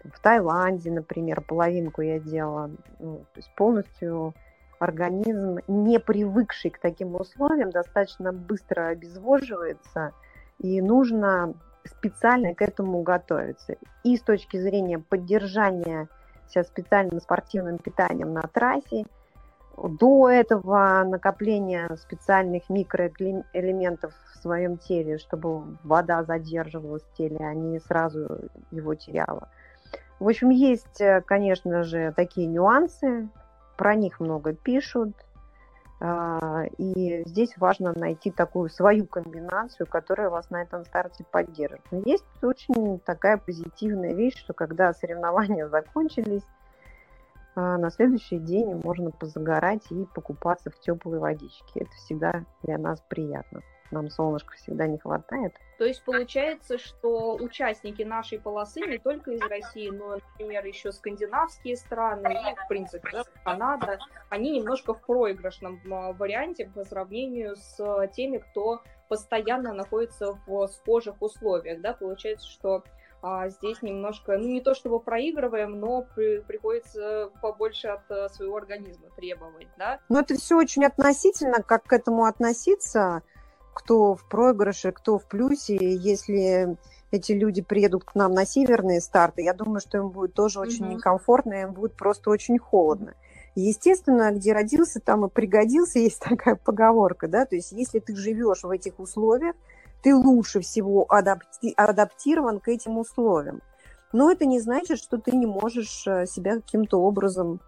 в 0.04 0.20
Таиланде, 0.20 0.90
например, 0.90 1.40
половинку 1.40 2.02
я 2.02 2.18
делала, 2.18 2.70
ну, 2.98 3.18
то 3.32 3.38
есть 3.38 3.50
полностью 3.54 4.34
организм, 4.78 5.58
не 5.66 5.98
привыкший 5.98 6.70
к 6.70 6.78
таким 6.78 7.14
условиям, 7.16 7.70
достаточно 7.70 8.32
быстро 8.32 8.88
обезвоживается, 8.88 10.12
и 10.58 10.80
нужно 10.80 11.54
специально 11.84 12.54
к 12.54 12.62
этому 12.62 13.02
готовиться. 13.02 13.76
И 14.04 14.16
с 14.16 14.22
точки 14.22 14.56
зрения 14.56 14.98
поддержания 14.98 16.08
себя 16.48 16.64
специальным 16.64 17.20
спортивным 17.20 17.78
питанием 17.78 18.32
на 18.32 18.42
трассе, 18.42 19.04
до 19.82 20.28
этого 20.28 21.04
накопления 21.04 21.88
специальных 21.96 22.68
микроэлементов 22.68 24.12
в 24.32 24.42
своем 24.42 24.78
теле, 24.78 25.18
чтобы 25.18 25.78
вода 25.84 26.24
задерживалась 26.24 27.02
в 27.02 27.16
теле, 27.16 27.38
а 27.40 27.54
не 27.54 27.78
сразу 27.80 28.50
его 28.70 28.94
теряла. 28.94 29.48
В 30.18 30.28
общем, 30.28 30.50
есть, 30.50 31.00
э, 31.00 31.20
конечно 31.20 31.84
же, 31.84 32.12
такие 32.16 32.46
нюансы, 32.46 33.28
про 33.76 33.94
них 33.94 34.18
много 34.18 34.52
пишут, 34.52 35.14
а, 36.00 36.64
и 36.78 37.24
здесь 37.26 37.56
важно 37.56 37.92
найти 37.92 38.30
такую 38.30 38.68
свою 38.70 39.06
комбинацию, 39.06 39.86
которая 39.86 40.30
вас 40.30 40.50
на 40.50 40.62
этом 40.62 40.84
старте 40.84 41.24
поддержит. 41.24 41.80
Есть 41.90 42.24
очень 42.42 43.00
такая 43.00 43.36
позитивная 43.36 44.14
вещь, 44.14 44.36
что 44.36 44.52
когда 44.52 44.92
соревнования 44.92 45.68
закончились, 45.68 46.44
а, 47.58 47.76
на 47.76 47.90
следующий 47.90 48.38
день 48.38 48.72
можно 48.84 49.10
позагорать 49.10 49.90
и 49.90 50.04
покупаться 50.14 50.70
в 50.70 50.78
теплой 50.78 51.18
водичке. 51.18 51.80
Это 51.80 51.90
всегда 51.90 52.44
для 52.62 52.78
нас 52.78 53.02
приятно. 53.08 53.62
Нам 53.90 54.10
солнышка 54.10 54.54
всегда 54.54 54.86
не 54.86 54.98
хватает. 54.98 55.54
То 55.78 55.84
есть 55.84 56.04
получается, 56.04 56.78
что 56.78 57.34
участники 57.34 58.02
нашей 58.02 58.38
полосы 58.38 58.80
не 58.82 58.98
только 58.98 59.32
из 59.32 59.40
России, 59.40 59.90
но, 59.90 60.16
например, 60.16 60.64
еще 60.66 60.92
скандинавские 60.92 61.76
страны 61.76 62.32
и, 62.32 62.54
в 62.54 62.68
принципе, 62.68 63.08
да, 63.10 63.24
Канада, 63.42 63.98
они 64.28 64.60
немножко 64.60 64.94
в 64.94 65.00
проигрышном 65.00 65.80
а, 65.90 66.12
варианте 66.12 66.70
по 66.72 66.84
сравнению 66.84 67.56
с 67.56 68.08
теми, 68.12 68.38
кто 68.38 68.82
постоянно 69.08 69.72
находится 69.72 70.38
в 70.46 70.68
схожих 70.68 71.20
условиях. 71.20 71.80
Да? 71.80 71.94
Получается, 71.94 72.46
что 72.46 72.84
а 73.20 73.48
здесь 73.48 73.82
немножко, 73.82 74.38
ну 74.38 74.46
не 74.46 74.60
то 74.60 74.74
чтобы 74.74 75.00
проигрываем, 75.00 75.80
но 75.80 76.06
при, 76.14 76.40
приходится 76.40 77.30
побольше 77.42 77.88
от 77.88 78.10
э, 78.10 78.28
своего 78.28 78.56
организма 78.56 79.08
требовать, 79.16 79.68
да. 79.76 79.98
Ну 80.08 80.20
это 80.20 80.36
все 80.36 80.56
очень 80.56 80.84
относительно, 80.84 81.62
как 81.62 81.84
к 81.84 81.92
этому 81.92 82.24
относиться, 82.24 83.22
кто 83.74 84.14
в 84.14 84.28
проигрыше, 84.28 84.92
кто 84.92 85.18
в 85.18 85.26
плюсе, 85.26 85.76
если 85.76 86.76
эти 87.10 87.32
люди 87.32 87.62
приедут 87.62 88.04
к 88.04 88.14
нам 88.14 88.32
на 88.32 88.44
северные 88.44 89.00
старты, 89.00 89.42
я 89.42 89.54
думаю, 89.54 89.80
что 89.80 89.98
им 89.98 90.10
будет 90.10 90.34
тоже 90.34 90.60
очень 90.60 90.84
mm-hmm. 90.84 90.94
некомфортно, 90.96 91.62
им 91.62 91.72
будет 91.72 91.94
просто 91.94 92.30
очень 92.30 92.58
холодно. 92.58 93.14
Естественно, 93.54 94.30
где 94.30 94.52
родился, 94.52 95.00
там 95.00 95.24
и 95.24 95.28
пригодился, 95.30 95.98
есть 96.00 96.20
такая 96.20 96.54
поговорка, 96.54 97.28
да, 97.28 97.46
то 97.46 97.56
есть 97.56 97.72
если 97.72 97.98
ты 97.98 98.14
живешь 98.14 98.62
в 98.62 98.70
этих 98.70 98.98
условиях, 99.00 99.56
ты 100.02 100.14
лучше 100.14 100.60
всего 100.60 101.06
адапти- 101.08 101.74
адаптирован 101.76 102.60
к 102.60 102.68
этим 102.68 102.98
условиям. 102.98 103.62
Но 104.12 104.30
это 104.30 104.46
не 104.46 104.60
значит, 104.60 104.98
что 104.98 105.18
ты 105.18 105.32
не 105.32 105.46
можешь 105.46 106.06
э, 106.06 106.26
себя 106.26 106.56
каким-то 106.56 107.00
образом 107.00 107.60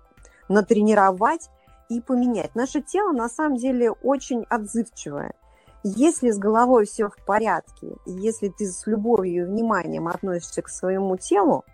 натренировать 0.49 1.51
и 1.89 2.01
поменять. 2.01 2.55
Наше 2.55 2.81
тело 2.81 3.13
на 3.13 3.29
самом 3.29 3.57
деле 3.57 3.91
очень 3.91 4.45
отзывчивое. 4.49 5.35
Если 5.83 6.31
с 6.31 6.39
головой 6.39 6.87
все 6.87 7.09
в 7.09 7.17
порядке, 7.25 7.97
если 8.07 8.49
ты 8.49 8.67
с 8.67 8.87
любовью 8.87 9.45
и 9.45 9.47
вниманием 9.47 10.09
относишься 10.09 10.63
к 10.63 10.69
своему 10.69 11.17
телу, 11.17 11.65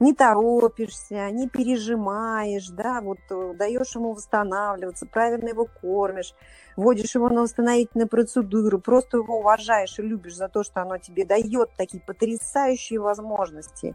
не 0.00 0.12
торопишься, 0.12 1.30
не 1.30 1.48
пережимаешь, 1.48 2.68
да, 2.68 3.00
вот 3.00 3.18
э, 3.30 3.54
даешь 3.54 3.94
ему 3.94 4.12
восстанавливаться, 4.12 5.06
правильно 5.06 5.48
его 5.48 5.66
кормишь, 5.80 6.34
вводишь 6.76 7.14
его 7.14 7.28
на 7.28 7.42
восстановительные 7.42 8.06
процедуры, 8.06 8.78
просто 8.78 9.18
его 9.18 9.38
уважаешь 9.38 9.98
и 9.98 10.02
любишь 10.02 10.36
за 10.36 10.48
то, 10.48 10.62
что 10.62 10.82
оно 10.82 10.98
тебе 10.98 11.24
дает 11.24 11.70
такие 11.76 12.02
потрясающие 12.02 13.00
возможности 13.00 13.94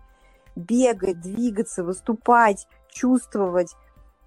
бегать, 0.56 1.22
двигаться, 1.22 1.84
выступать, 1.84 2.68
чувствовать. 2.90 3.76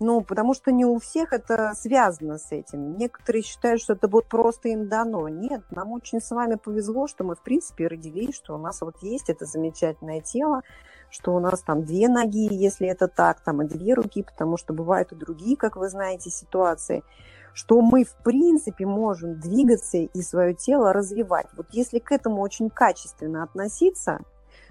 Ну, 0.00 0.20
потому 0.20 0.52
что 0.52 0.72
не 0.72 0.84
у 0.84 0.98
всех 0.98 1.32
это 1.32 1.74
связано 1.76 2.38
с 2.38 2.50
этим. 2.50 2.96
Некоторые 2.96 3.42
считают, 3.42 3.80
что 3.80 3.92
это 3.92 4.08
вот 4.08 4.26
просто 4.26 4.70
им 4.70 4.88
дано. 4.88 5.28
Нет, 5.28 5.62
нам 5.70 5.92
очень 5.92 6.20
с 6.20 6.32
вами 6.32 6.56
повезло, 6.56 7.06
что 7.06 7.22
мы, 7.22 7.36
в 7.36 7.40
принципе, 7.40 7.86
родились, 7.86 8.34
что 8.34 8.56
у 8.56 8.58
нас 8.58 8.80
вот 8.80 8.96
есть 9.02 9.30
это 9.30 9.44
замечательное 9.44 10.20
тело, 10.20 10.62
что 11.12 11.34
у 11.34 11.40
нас 11.40 11.60
там 11.60 11.84
две 11.84 12.08
ноги, 12.08 12.52
если 12.52 12.88
это 12.88 13.06
так, 13.06 13.40
там 13.40 13.60
и 13.62 13.68
две 13.68 13.92
руки, 13.92 14.22
потому 14.22 14.56
что 14.56 14.72
бывают 14.72 15.12
и 15.12 15.16
другие, 15.16 15.58
как 15.58 15.76
вы 15.76 15.90
знаете, 15.90 16.30
ситуации, 16.30 17.04
что 17.52 17.82
мы, 17.82 18.04
в 18.04 18.16
принципе, 18.24 18.86
можем 18.86 19.38
двигаться 19.38 19.98
и 19.98 20.22
свое 20.22 20.54
тело 20.54 20.94
развивать. 20.94 21.46
Вот 21.54 21.66
если 21.72 21.98
к 21.98 22.12
этому 22.12 22.40
очень 22.40 22.70
качественно 22.70 23.42
относиться, 23.42 24.20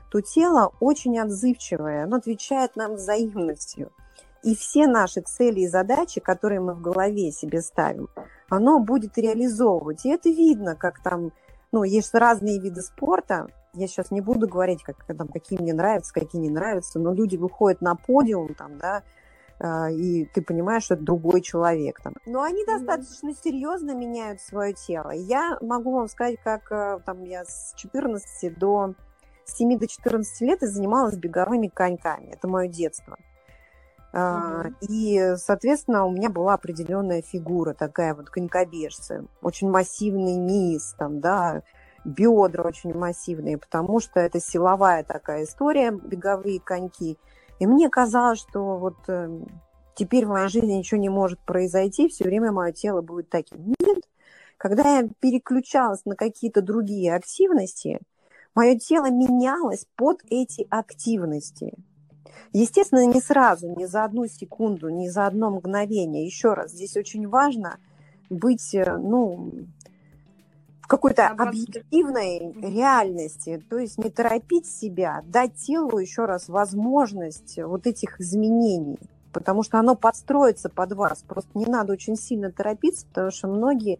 то 0.10 0.19
тело 0.19 0.73
очень 0.80 1.19
отзывчивое, 1.19 2.06
оно 2.06 2.17
отвечает 2.17 2.75
нам 2.75 2.95
взаимностью. 2.95 3.91
И 4.43 4.56
все 4.56 4.88
наши 4.88 5.21
цели 5.21 5.62
и 5.62 5.67
задачи, 5.67 6.19
которые 6.19 6.60
мы 6.60 6.73
в 6.73 6.82
голове 6.82 7.32
себе 7.32 7.62
ставим, 7.62 8.10
оно 8.49 8.80
будет 8.80 9.15
реализовывать. 9.19 10.06
И 10.06 10.10
это 10.10 10.30
видно, 10.30 10.75
как 10.75 11.04
там, 11.04 11.32
ну, 11.71 11.84
есть 11.84 12.15
разные 12.15 12.60
виды 12.60 12.82
спорта. 12.82 13.45
Я 13.73 13.88
сейчас 13.88 14.12
не 14.12 14.19
буду 14.19 14.47
говорить, 14.47 14.84
как, 14.84 15.05
там, 15.05 15.27
какие 15.27 15.60
мне 15.60 15.73
нравятся, 15.73 16.13
какие 16.13 16.41
не 16.41 16.49
нравятся, 16.49 16.99
но 16.99 17.13
люди 17.13 17.38
выходят 17.38 17.81
на 17.81 17.95
подиум, 17.95 18.53
там, 18.53 18.77
да, 18.77 19.03
а, 19.60 19.89
и 19.89 20.25
ты 20.25 20.41
понимаешь, 20.41 20.84
что 20.84 20.95
это 20.95 21.03
другой 21.03 21.41
человек. 21.41 22.01
Там. 22.01 22.15
Но 22.25 22.41
они 22.41 22.65
достаточно 22.65 23.34
серьезно 23.34 23.93
меняют 23.93 24.41
свое 24.41 24.73
тело. 24.73 25.12
Я 25.12 25.57
могу 25.62 25.91
вам 25.93 26.07
сказать, 26.07 26.38
как 26.43 26.71
э, 26.71 26.99
там, 27.05 27.23
я 27.23 27.45
с 27.45 27.73
14 27.77 28.57
до 28.57 28.95
7 29.45 29.77
до 29.77 29.88
14 29.88 30.41
лет 30.41 30.62
я 30.62 30.67
занималась 30.67 31.15
беговыми 31.15 31.67
коньками. 31.67 32.31
Это 32.31 32.47
мое 32.47 32.67
детство. 32.67 33.17
Uh-huh. 34.13 34.73
И, 34.89 35.36
соответственно, 35.38 36.05
у 36.05 36.12
меня 36.12 36.29
была 36.29 36.55
определенная 36.55 37.21
фигура, 37.21 37.73
такая 37.73 38.13
вот 38.13 38.29
конькобежца, 38.29 39.23
очень 39.41 39.69
массивный 39.69 40.36
низ, 40.36 40.95
там, 40.97 41.21
да, 41.21 41.63
бедра 42.06 42.64
очень 42.64 42.94
массивные, 42.94 43.58
потому 43.58 44.00
что 44.00 44.20
это 44.20 44.40
силовая 44.40 45.04
такая 45.04 45.44
история, 45.44 45.92
беговые 45.92 46.60
коньки. 46.60 47.18
И 47.60 47.68
мне 47.68 47.90
казалось, 47.90 48.40
что 48.40 48.78
вот 48.78 48.98
э, 49.08 49.30
теперь 49.96 50.26
в 50.26 50.30
моей 50.30 50.48
жизни 50.48 50.74
ничего 50.74 51.00
не 51.00 51.10
может 51.10 51.40
произойти, 51.40 52.10
все 52.10 52.24
время 52.24 52.52
мое 52.52 52.72
тело 52.72 53.02
будет 53.02 53.30
таким. 53.30 53.76
Нет. 53.80 54.04
Когда 54.58 55.00
я 55.00 55.10
переключалась 55.20 56.06
на 56.06 56.16
какие-то 56.16 56.62
другие 56.62 57.16
активности, 57.16 58.00
мое 58.56 58.78
тело 58.78 59.10
менялось 59.10 59.86
под 59.96 60.22
эти 60.30 60.68
активности. 60.70 61.74
Естественно, 62.54 63.06
не 63.06 63.22
сразу, 63.22 63.74
не 63.76 63.86
за 63.86 64.04
одну 64.04 64.28
секунду, 64.28 64.90
не 64.90 65.10
за 65.10 65.26
одно 65.26 65.52
мгновение. 65.52 66.26
Еще 66.26 66.54
раз, 66.54 66.72
здесь 66.72 66.98
очень 66.98 67.28
важно 67.28 67.80
быть, 68.30 68.74
э, 68.74 68.98
ну, 68.98 69.52
какой-то 70.91 71.27
объективной 71.27 72.54
реальности, 72.62 73.63
то 73.69 73.77
есть 73.77 73.97
не 73.97 74.10
торопить 74.10 74.65
себя, 74.65 75.21
дать 75.25 75.56
телу 75.56 75.97
еще 75.97 76.25
раз 76.25 76.49
возможность 76.49 77.58
вот 77.58 77.88
этих 77.88 78.19
изменений, 78.19 78.99
потому 79.32 79.63
что 79.63 79.80
оно 79.80 79.95
подстроится 79.95 80.69
под 80.69 80.93
вас. 80.93 81.23
Просто 81.27 81.49
не 81.56 81.65
надо 81.65 81.93
очень 81.93 82.15
сильно 82.15 82.51
торопиться, 82.51 83.06
потому 83.08 83.32
что 83.32 83.47
многие 83.47 83.99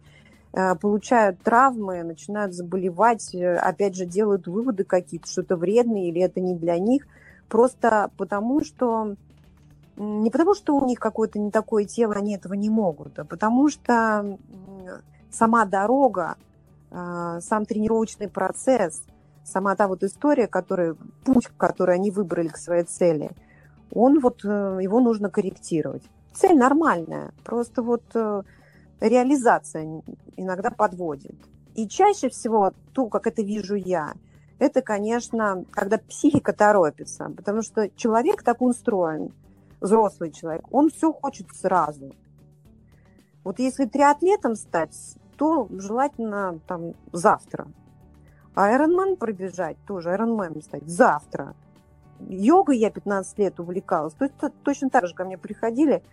э, 0.52 0.74
получают 0.76 1.40
травмы, 1.42 2.02
начинают 2.02 2.54
заболевать, 2.54 3.34
э, 3.34 3.56
опять 3.56 3.96
же 3.96 4.06
делают 4.06 4.46
выводы 4.46 4.84
какие-то, 4.84 5.28
что 5.28 5.42
это 5.42 5.56
вредно 5.56 6.08
или 6.08 6.20
это 6.20 6.40
не 6.40 6.54
для 6.54 6.78
них– 6.78 7.06
Просто 7.52 8.10
потому, 8.16 8.64
что 8.64 9.14
не 9.98 10.30
потому, 10.30 10.54
что 10.54 10.74
у 10.74 10.86
них 10.86 10.98
какое-то 10.98 11.38
не 11.38 11.50
такое 11.50 11.84
тело, 11.84 12.14
они 12.14 12.34
этого 12.34 12.54
не 12.54 12.70
могут, 12.70 13.18
а 13.18 13.26
потому 13.26 13.68
что 13.68 14.38
сама 15.30 15.66
дорога, 15.66 16.36
сам 16.92 17.64
тренировочный 17.64 18.28
процесс, 18.28 19.02
сама 19.44 19.74
та 19.76 19.88
вот 19.88 20.02
история, 20.02 20.46
который, 20.46 20.94
путь, 21.24 21.48
который 21.56 21.94
они 21.94 22.10
выбрали 22.10 22.48
к 22.48 22.56
своей 22.56 22.84
цели, 22.84 23.30
он 23.92 24.20
вот, 24.20 24.44
э, 24.44 24.78
его 24.80 25.00
нужно 25.00 25.30
корректировать. 25.30 26.02
Цель 26.34 26.56
нормальная, 26.56 27.32
просто 27.44 27.82
вот 27.82 28.02
э, 28.14 28.42
реализация 29.00 30.02
иногда 30.36 30.70
подводит. 30.70 31.36
И 31.74 31.88
чаще 31.88 32.28
всего, 32.28 32.72
то, 32.92 33.06
как 33.06 33.26
это 33.26 33.42
вижу 33.42 33.74
я, 33.74 34.14
это, 34.58 34.80
конечно, 34.80 35.64
когда 35.72 35.98
психика 35.98 36.52
торопится, 36.52 37.30
потому 37.36 37.62
что 37.62 37.90
человек 37.96 38.42
так 38.42 38.62
устроен, 38.62 39.32
взрослый 39.80 40.30
человек, 40.30 40.64
он 40.70 40.90
все 40.90 41.12
хочет 41.12 41.48
сразу. 41.54 42.14
Вот 43.44 43.58
если 43.58 43.86
триатлетом 43.86 44.54
стать, 44.54 45.16
то 45.42 45.66
желательно 45.72 46.60
там 46.68 46.92
завтра. 47.10 47.66
А 48.54 48.70
Ironman 48.70 49.16
пробежать 49.16 49.76
тоже, 49.88 50.10
Ironman 50.10 50.62
стать 50.62 50.88
завтра. 50.88 51.56
Йогой 52.20 52.78
я 52.78 52.90
15 52.92 53.38
лет 53.40 53.58
увлекалась. 53.58 54.14
То 54.14 54.26
есть 54.26 54.36
точно 54.62 54.88
так 54.88 55.08
же 55.08 55.14
ко 55.16 55.24
мне 55.24 55.36
приходили. 55.36 56.04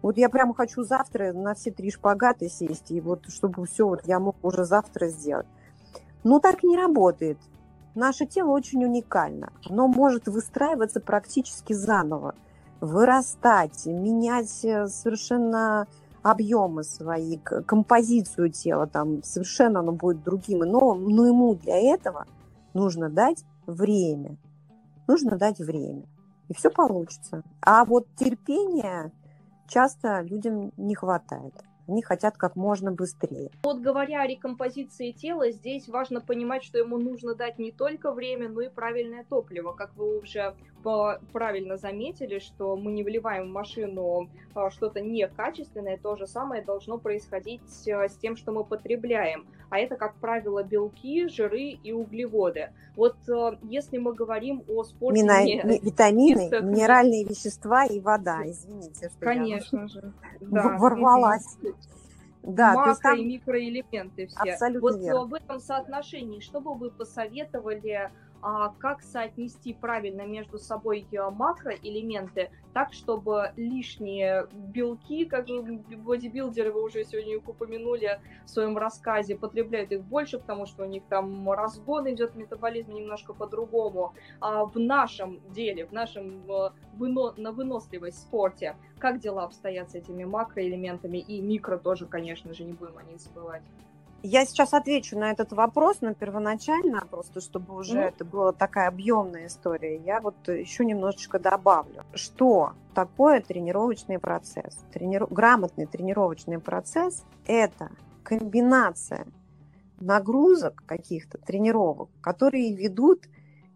Вот 0.00 0.16
я 0.16 0.30
прямо 0.30 0.54
хочу 0.54 0.84
завтра 0.84 1.34
на 1.34 1.52
все 1.52 1.70
три 1.70 1.90
шпагаты 1.90 2.48
сесть, 2.48 2.90
и 2.90 3.02
вот 3.02 3.28
чтобы 3.28 3.66
все 3.66 3.86
вот 3.86 4.06
я 4.06 4.20
мог 4.20 4.36
уже 4.42 4.64
завтра 4.64 5.08
сделать. 5.08 5.46
Но 6.24 6.40
так 6.40 6.62
не 6.62 6.74
работает. 6.74 7.36
Наше 7.94 8.24
тело 8.24 8.52
очень 8.52 8.82
уникально. 8.82 9.52
Оно 9.68 9.86
может 9.86 10.28
выстраиваться 10.28 11.00
практически 11.00 11.74
заново, 11.74 12.34
вырастать, 12.80 13.84
менять 13.84 14.64
э, 14.64 14.86
совершенно 14.86 15.86
объемы 16.30 16.84
свои, 16.84 17.38
композицию 17.38 18.50
тела, 18.50 18.86
там 18.86 19.22
совершенно 19.22 19.80
оно 19.80 19.92
будет 19.92 20.22
другим. 20.22 20.60
Но, 20.60 20.94
но 20.94 21.26
ему 21.26 21.54
для 21.54 21.76
этого 21.76 22.26
нужно 22.74 23.08
дать 23.08 23.44
время. 23.66 24.36
Нужно 25.06 25.36
дать 25.36 25.58
время. 25.58 26.04
И 26.48 26.54
все 26.54 26.70
получится. 26.70 27.42
А 27.60 27.84
вот 27.84 28.06
терпения 28.16 29.12
часто 29.66 30.20
людям 30.22 30.72
не 30.76 30.94
хватает. 30.94 31.54
Они 31.88 32.02
хотят 32.02 32.36
как 32.36 32.54
можно 32.54 32.92
быстрее. 32.92 33.50
Вот 33.62 33.80
говоря 33.80 34.22
о 34.22 34.26
рекомпозиции 34.26 35.10
тела, 35.12 35.50
здесь 35.50 35.88
важно 35.88 36.20
понимать, 36.20 36.62
что 36.62 36.76
ему 36.76 36.98
нужно 36.98 37.34
дать 37.34 37.58
не 37.58 37.72
только 37.72 38.12
время, 38.12 38.50
но 38.50 38.60
и 38.60 38.68
правильное 38.68 39.24
топливо. 39.24 39.72
Как 39.72 39.96
вы 39.96 40.18
уже 40.18 40.54
правильно 41.32 41.76
заметили, 41.76 42.38
что 42.38 42.76
мы 42.76 42.92
не 42.92 43.02
вливаем 43.02 43.48
в 43.48 43.52
машину 43.52 44.28
а, 44.54 44.70
что-то 44.70 45.00
некачественное, 45.00 45.98
то 45.98 46.16
же 46.16 46.26
самое 46.26 46.62
должно 46.62 46.98
происходить 46.98 47.88
а, 47.88 48.08
с 48.08 48.16
тем, 48.16 48.36
что 48.36 48.52
мы 48.52 48.64
потребляем. 48.64 49.46
А 49.70 49.78
это, 49.78 49.96
как 49.96 50.14
правило, 50.16 50.62
белки, 50.62 51.28
жиры 51.28 51.78
и 51.82 51.92
углеводы. 51.92 52.70
Вот 52.96 53.16
а, 53.28 53.58
если 53.62 53.98
мы 53.98 54.14
говорим 54.14 54.62
о 54.68 54.84
спорте... 54.84 55.22
Мина... 55.22 55.44
Не... 55.44 55.78
Витамины, 55.80 56.42
чисто... 56.42 56.60
минеральные 56.60 57.24
вещества 57.24 57.84
и 57.84 58.00
вода, 58.00 58.42
извините, 58.44 59.10
что 59.10 59.18
Конечно 59.20 59.80
я 59.80 59.88
же. 59.88 60.12
Да. 60.40 60.78
ворвалась. 60.78 61.56
Да, 62.42 62.74
макро- 62.74 62.96
там... 63.02 63.18
и 63.18 63.24
микроэлементы 63.24 64.28
все. 64.28 64.52
Абсолютно 64.52 64.80
вот 64.80 65.00
верно. 65.00 65.24
в 65.24 65.34
этом 65.34 65.60
соотношении, 65.60 66.40
что 66.40 66.60
бы 66.60 66.74
вы 66.74 66.90
посоветовали 66.90 68.10
как 68.78 69.02
соотнести 69.02 69.74
правильно 69.74 70.26
между 70.26 70.58
собой 70.58 71.06
э, 71.10 71.30
макроэлементы, 71.30 72.50
так, 72.72 72.92
чтобы 72.92 73.52
лишние 73.56 74.46
белки, 74.52 75.24
как 75.24 75.46
бодибилдеры, 75.46 76.70
вы 76.70 76.84
уже 76.84 77.04
сегодня 77.04 77.36
их 77.36 77.48
упомянули 77.48 78.20
в 78.44 78.50
своем 78.50 78.78
рассказе, 78.78 79.36
потребляют 79.36 79.90
их 79.90 80.04
больше, 80.04 80.38
потому 80.38 80.66
что 80.66 80.84
у 80.84 80.86
них 80.86 81.02
там 81.08 81.50
разгон 81.50 82.08
идет 82.10 82.36
метаболизм 82.36 82.92
немножко 82.92 83.34
по-другому. 83.34 84.14
А 84.40 84.64
в 84.64 84.78
нашем 84.78 85.40
деле, 85.52 85.86
в 85.86 85.92
нашем 85.92 86.50
э, 86.50 86.70
выно, 86.94 87.32
на 87.36 87.52
выносливость 87.52 88.20
спорте, 88.20 88.76
как 88.98 89.18
дела 89.18 89.44
обстоят 89.44 89.90
с 89.90 89.94
этими 89.94 90.24
макроэлементами 90.24 91.18
и 91.18 91.40
микро 91.40 91.78
тоже, 91.78 92.06
конечно 92.06 92.54
же, 92.54 92.64
не 92.64 92.72
будем 92.72 92.98
о 92.98 93.02
них 93.02 93.20
забывать. 93.20 93.62
Я 94.22 94.44
сейчас 94.46 94.74
отвечу 94.74 95.16
на 95.16 95.30
этот 95.30 95.52
вопрос, 95.52 95.98
но 96.00 96.12
первоначально, 96.12 97.06
просто 97.08 97.40
чтобы 97.40 97.76
уже 97.76 97.98
mm 97.98 98.08
это 98.08 98.24
была 98.24 98.52
такая 98.52 98.88
объемная 98.88 99.46
история, 99.46 99.96
я 99.96 100.20
вот 100.20 100.48
еще 100.48 100.84
немножечко 100.84 101.38
добавлю. 101.38 102.04
Что 102.14 102.72
такое 102.94 103.40
тренировочный 103.40 104.18
процесс? 104.18 104.76
Трениру... 104.92 105.28
Грамотный 105.28 105.86
тренировочный 105.86 106.58
процесс– 106.58 107.24
это 107.46 107.90
комбинация 108.24 109.26
нагрузок 110.00 110.82
каких-то, 110.84 111.38
тренировок, 111.38 112.10
которые 112.20 112.74
ведут 112.74 113.28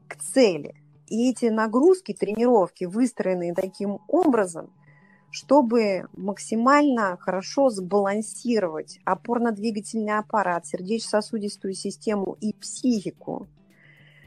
к 0.09 0.17
цели. 0.17 0.75
И 1.07 1.31
эти 1.31 1.47
нагрузки, 1.47 2.15
тренировки 2.15 2.85
выстроены 2.85 3.55
таким 3.55 4.01
образом, 4.09 4.73
чтобы 5.33 6.09
максимально 6.15 7.17
хорошо 7.19 7.71
сбалансировать 7.71 9.01
опорно-двигательный 9.07 10.19
аппарат, 10.19 10.67
сердечно-сосудистую 10.67 11.73
систему 11.73 12.37
и 12.43 12.53
психику 12.53 13.47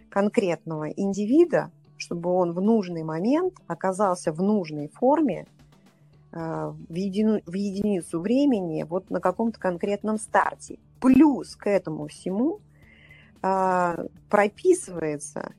конкретного 0.09 0.89
индивида, 0.89 1.69
чтобы 1.97 2.31
он 2.31 2.53
в 2.53 2.61
нужный 2.61 3.03
момент 3.03 3.53
оказался 3.67 4.33
в 4.33 4.41
нужной 4.41 4.87
форме, 4.87 5.45
э, 6.31 6.73
в, 6.89 6.95
едини, 6.95 7.43
в 7.45 7.53
единицу 7.53 8.19
времени, 8.19 8.83
вот 8.89 9.11
на 9.11 9.19
каком-то 9.19 9.59
конкретном 9.59 10.17
старте. 10.17 10.79
Плюс 10.99 11.55
к 11.55 11.69
этому 11.69 12.07
всему 12.07 12.61
э, 13.43 14.07
прописывается 14.27 15.53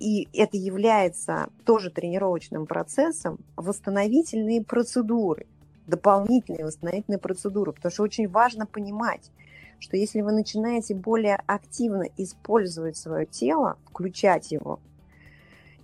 и 0.00 0.28
это 0.32 0.56
является 0.56 1.50
тоже 1.66 1.90
тренировочным 1.90 2.66
процессом, 2.66 3.38
восстановительные 3.54 4.64
процедуры, 4.64 5.46
дополнительные 5.86 6.64
восстановительные 6.64 7.18
процедуры, 7.18 7.72
потому 7.72 7.92
что 7.92 8.02
очень 8.02 8.26
важно 8.26 8.64
понимать, 8.64 9.30
что 9.78 9.98
если 9.98 10.22
вы 10.22 10.32
начинаете 10.32 10.94
более 10.94 11.36
активно 11.46 12.04
использовать 12.16 12.96
свое 12.96 13.26
тело, 13.26 13.76
включать 13.86 14.50
его 14.50 14.80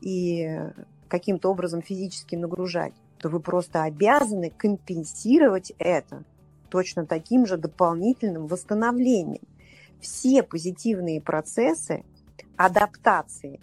и 0.00 0.60
каким-то 1.08 1.50
образом 1.50 1.82
физически 1.82 2.36
нагружать, 2.36 2.94
то 3.18 3.28
вы 3.28 3.40
просто 3.40 3.82
обязаны 3.82 4.50
компенсировать 4.50 5.72
это 5.78 6.24
точно 6.70 7.06
таким 7.06 7.46
же 7.46 7.58
дополнительным 7.58 8.46
восстановлением. 8.46 9.42
Все 10.00 10.42
позитивные 10.42 11.20
процессы 11.20 12.02
адаптации 12.56 13.60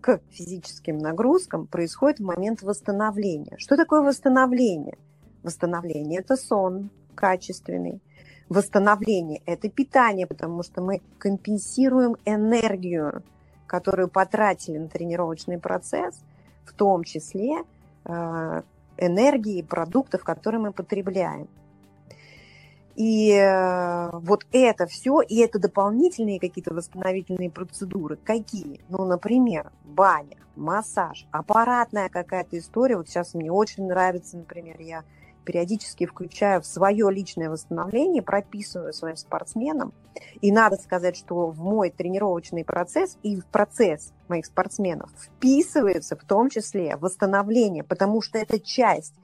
к 0.00 0.20
физическим 0.30 0.98
нагрузкам 0.98 1.66
происходит 1.66 2.20
в 2.20 2.24
момент 2.24 2.62
восстановления. 2.62 3.56
Что 3.58 3.76
такое 3.76 4.02
восстановление? 4.02 4.98
Восстановление– 5.42 6.20
это 6.20 6.36
сон 6.36 6.90
качественный. 7.14 8.00
Восстановление– 8.48 9.42
это 9.46 9.68
питание, 9.68 10.26
потому 10.26 10.62
что 10.62 10.80
мы 10.80 11.02
компенсируем 11.18 12.16
энергию, 12.24 13.22
которую 13.66 14.08
потратили 14.08 14.78
на 14.78 14.88
тренировочный 14.88 15.58
процесс, 15.58 16.22
в 16.64 16.72
том 16.72 17.04
числе 17.04 17.64
э, 18.04 18.62
энергии 18.96 19.62
продуктов, 19.62 20.24
которые 20.24 20.60
мы 20.60 20.72
потребляем. 20.72 21.48
И 22.98 23.30
э, 23.30 24.10
вот 24.12 24.44
это 24.50 24.86
все, 24.86 25.20
и 25.20 25.36
это 25.36 25.60
дополнительные 25.60 26.40
какие-то 26.40 26.74
восстановительные 26.74 27.48
процедуры. 27.48 28.16
Какие? 28.16 28.80
Ну, 28.88 29.04
например, 29.04 29.70
баня, 29.84 30.36
массаж, 30.56 31.28
аппаратная 31.30 32.08
какая-то 32.08 32.58
история. 32.58 32.96
Вот 32.96 33.08
сейчас 33.08 33.34
мне 33.34 33.52
очень 33.52 33.86
нравится, 33.86 34.36
например, 34.36 34.80
я 34.80 35.04
периодически 35.44 36.06
включаю 36.06 36.60
в 36.60 36.66
свое 36.66 37.08
личное 37.12 37.50
восстановление, 37.50 38.20
прописываю 38.20 38.92
своим 38.92 39.16
спортсменам. 39.16 39.92
И 40.40 40.50
надо 40.50 40.74
сказать, 40.74 41.16
что 41.16 41.50
в 41.52 41.60
мой 41.60 41.90
тренировочный 41.90 42.64
процесс 42.64 43.16
и 43.22 43.40
в 43.40 43.46
процесс 43.46 44.12
моих 44.26 44.44
спортсменов 44.44 45.12
вписывается 45.16 46.16
в 46.16 46.24
том 46.24 46.50
числе 46.50 46.96
восстановление, 46.96 47.84
потому 47.84 48.22
что 48.22 48.38
это 48.38 48.58
часть 48.58 49.14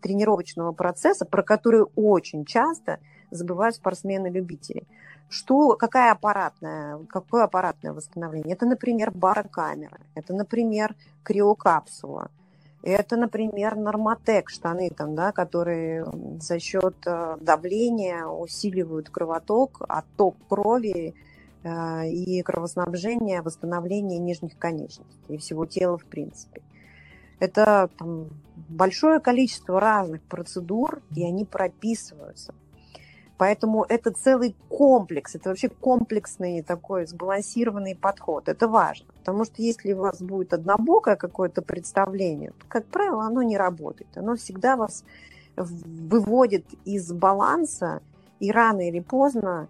тренировочного 0.00 0.70
процесса, 0.70 1.24
про 1.24 1.42
которую 1.42 1.90
очень 1.96 2.44
часто– 2.44 3.00
забывают 3.34 3.76
спортсмены-любители. 3.76 4.84
Что, 5.28 5.76
какая 5.76 6.12
аппаратная, 6.12 6.98
какое 7.08 7.44
аппаратное 7.44 7.92
восстановление? 7.92 8.54
Это, 8.54 8.66
например, 8.66 9.10
барокамера, 9.10 10.00
это, 10.14 10.34
например, 10.34 10.94
криокапсула, 11.22 12.30
это, 12.82 13.16
например, 13.16 13.76
нормотек, 13.76 14.50
штаны, 14.50 14.90
там, 14.90 15.14
да, 15.14 15.32
которые 15.32 16.06
за 16.40 16.58
счет 16.58 16.96
э, 17.06 17.38
давления 17.40 18.26
усиливают 18.26 19.08
кровоток, 19.08 19.80
отток 19.88 20.36
крови 20.48 21.14
э, 21.62 22.08
и 22.10 22.42
кровоснабжение, 22.42 23.40
восстановление 23.40 24.18
нижних 24.18 24.58
конечностей 24.58 25.34
и 25.34 25.38
всего 25.38 25.64
тела 25.64 25.96
в 25.96 26.04
принципе. 26.04 26.60
Это 27.40 27.88
там, 27.98 28.28
большое 28.68 29.18
количество 29.18 29.80
разных 29.80 30.22
процедур, 30.22 31.02
и 31.16 31.24
они 31.24 31.46
прописываются. 31.46 32.54
Поэтому 33.36 33.84
это 33.88 34.12
целый 34.12 34.54
комплекс, 34.68 35.34
это 35.34 35.48
вообще 35.48 35.68
комплексный 35.68 36.62
такой 36.62 37.06
сбалансированный 37.06 37.96
подход. 37.96 38.48
Это 38.48 38.68
важно, 38.68 39.06
потому 39.18 39.44
что 39.44 39.60
если 39.60 39.92
у 39.92 39.98
вас 39.98 40.22
будет 40.22 40.52
однобокое 40.52 41.16
какое-то 41.16 41.60
представление, 41.60 42.52
то, 42.52 42.66
как 42.68 42.86
правило, 42.86 43.24
оно 43.24 43.42
не 43.42 43.56
работает. 43.56 44.16
Оно 44.16 44.36
всегда 44.36 44.76
вас 44.76 45.04
выводит 45.56 46.64
из 46.84 47.12
баланса, 47.12 48.02
и 48.38 48.52
рано 48.52 48.88
или 48.88 49.00
поздно 49.00 49.68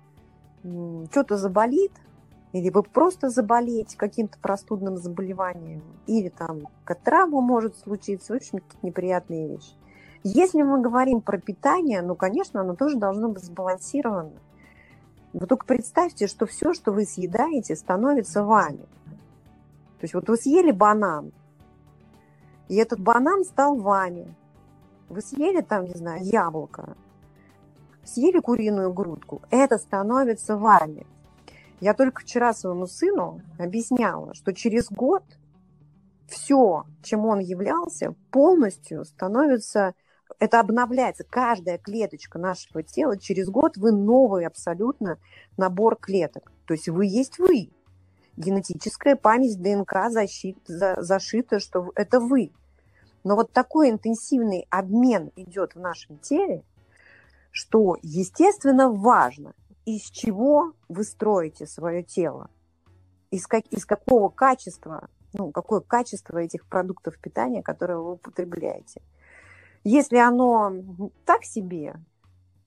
что-то 1.11 1.37
заболит, 1.37 1.93
или 2.53 2.71
вы 2.71 2.83
просто 2.83 3.31
заболеете 3.31 3.97
каким-то 3.97 4.39
простудным 4.39 4.97
заболеванием, 4.97 5.83
или 6.07 6.29
там 6.29 6.69
травма 7.05 7.41
может 7.41 7.77
случиться, 7.79 8.33
в 8.33 8.37
общем, 8.37 8.59
какие-то 8.59 8.87
неприятные 8.87 9.49
вещи. 9.49 9.73
Если 10.27 10.63
мы 10.63 10.81
говорим 10.81 11.21
про 11.21 11.39
питание, 11.39 12.01
ну, 12.01 12.17
конечно, 12.17 12.63
оно 12.63 12.75
тоже 12.75 12.97
должно 12.97 13.29
быть 13.29 13.45
сбалансировано. 13.45 14.33
Вы 15.35 15.47
только 15.47 15.67
представьте, 15.67 16.29
что 16.29 16.47
все, 16.47 16.73
что 16.73 16.93
вы 16.93 17.05
съедаете, 17.05 17.77
становится 17.77 18.43
вами. 18.43 18.87
То 19.99 20.07
есть 20.07 20.15
вот 20.15 20.29
вы 20.31 20.39
съели 20.39 20.71
банан, 20.71 21.33
и 22.69 22.77
этот 22.77 23.01
банан 23.01 23.45
стал 23.45 23.77
вами. 23.77 24.35
Вы 25.11 25.21
съели 25.21 25.61
там, 25.61 25.85
не 25.85 25.95
знаю, 25.95 26.25
яблоко, 26.25 26.97
съели 28.03 28.39
куриную 28.39 28.95
грудку, 28.95 29.43
это 29.51 29.77
становится 29.77 30.57
вами. 30.57 31.07
Я 31.81 31.93
только 31.93 32.23
вчера 32.23 32.55
своему 32.55 32.87
сыну 32.87 33.43
объясняла, 33.59 34.33
что 34.33 34.55
через 34.55 34.91
год 34.91 35.23
все, 36.29 36.85
чем 37.03 37.27
он 37.27 37.41
являлся, 37.41 38.15
полностью 38.31 39.05
становится 39.05 39.95
это 40.39 40.61
обновляется. 40.61 41.25
Каждая 41.25 41.79
клеточка 41.79 42.39
нашего 42.39 42.83
тела, 42.83 43.19
через 43.19 43.49
год 43.49 43.77
вы 43.77 43.93
новый 43.93 44.47
абсолютно 44.47 45.19
набор 45.57 45.97
клеток. 45.97 46.53
То 46.67 46.75
есть 46.75 46.89
вы 46.89 47.07
есть 47.07 47.39
вы. 47.39 47.71
Генетическая 48.37 49.17
память 49.17 49.61
ДНК 49.61 50.11
защит, 50.11 50.59
за, 50.67 51.01
зашита, 51.01 51.61
что 51.61 51.93
это 51.95 52.21
вы. 52.21 52.53
Но 53.23 53.37
вот 53.37 53.53
такой 53.53 53.91
интенсивный 53.91 54.67
обмен 54.71 55.31
идет 55.37 55.75
в 55.75 55.81
нашем 55.81 56.19
теле, 56.19 56.63
что, 57.51 57.97
естественно, 58.03 58.91
важно, 58.91 59.55
из 59.87 60.03
чего 60.11 60.73
вы 60.89 61.05
строите 61.05 61.67
свое 61.67 62.03
тело, 62.03 62.51
из, 63.31 63.47
как, 63.47 63.65
из 63.67 63.87
какого 63.87 64.29
качества, 64.29 65.09
ну, 65.33 65.53
какое 65.53 65.81
качество 65.81 66.39
этих 66.39 66.67
продуктов 66.67 67.19
питания, 67.19 67.63
которые 67.63 67.99
вы 67.99 68.13
употребляете– 68.13 69.01
если 69.85 70.17
оно 70.17 70.73
так 71.25 71.45
себе, 71.45 71.95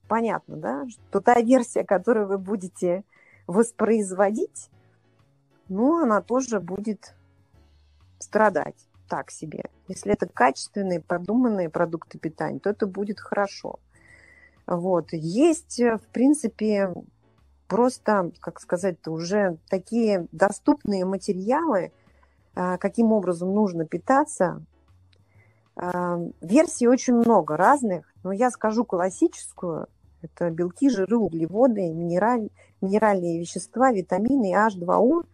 понятно, 0.08 0.58
да, 0.58 0.88
что 0.88 1.19
та 1.19 1.41
версия, 1.41 1.84
которую 1.84 2.27
вы 2.27 2.38
будете 2.38 3.03
воспроизводить, 3.47 4.69
ну, 5.67 6.01
она 6.01 6.21
тоже 6.21 6.60
будет 6.60 7.15
страдать 8.19 8.88
так 9.10 9.32
себе. 9.32 9.65
Если 9.88 10.12
это 10.12 10.27
качественные, 10.27 11.01
продуманные 11.01 11.69
продукты 11.69 12.17
питания, 12.19 12.60
то 12.60 12.69
это 12.69 12.88
будет 12.88 13.19
хорошо. 13.19 13.80
Вот. 14.65 15.13
Есть, 15.13 15.80
в 15.80 16.01
принципе, 16.12 16.93
просто, 17.67 18.32
как 18.39 18.60
сказать-то, 18.60 19.12
уже 19.12 19.58
такие 19.69 20.27
доступные 20.32 21.06
материалы, 21.06 21.91
а, 22.56 22.77
каким 22.77 23.12
образом 23.12 23.53
нужно 23.53 23.86
питаться, 23.86 24.62
Версий 26.42 26.88
очень 26.88 27.13
много 27.16 27.56
разных, 27.56 28.12
но 28.24 28.32
я 28.32 28.50
скажу 28.50 28.84
классическую. 28.84 29.88
Это 30.24 30.50
белки, 30.50 30.90
жиры, 30.90 31.18
углеводы, 31.18 31.94
минераль, 31.94 32.50
минеральные 32.82 33.40
вещества, 33.40 33.92
витамины, 33.92 34.54
H2O. 34.56 35.26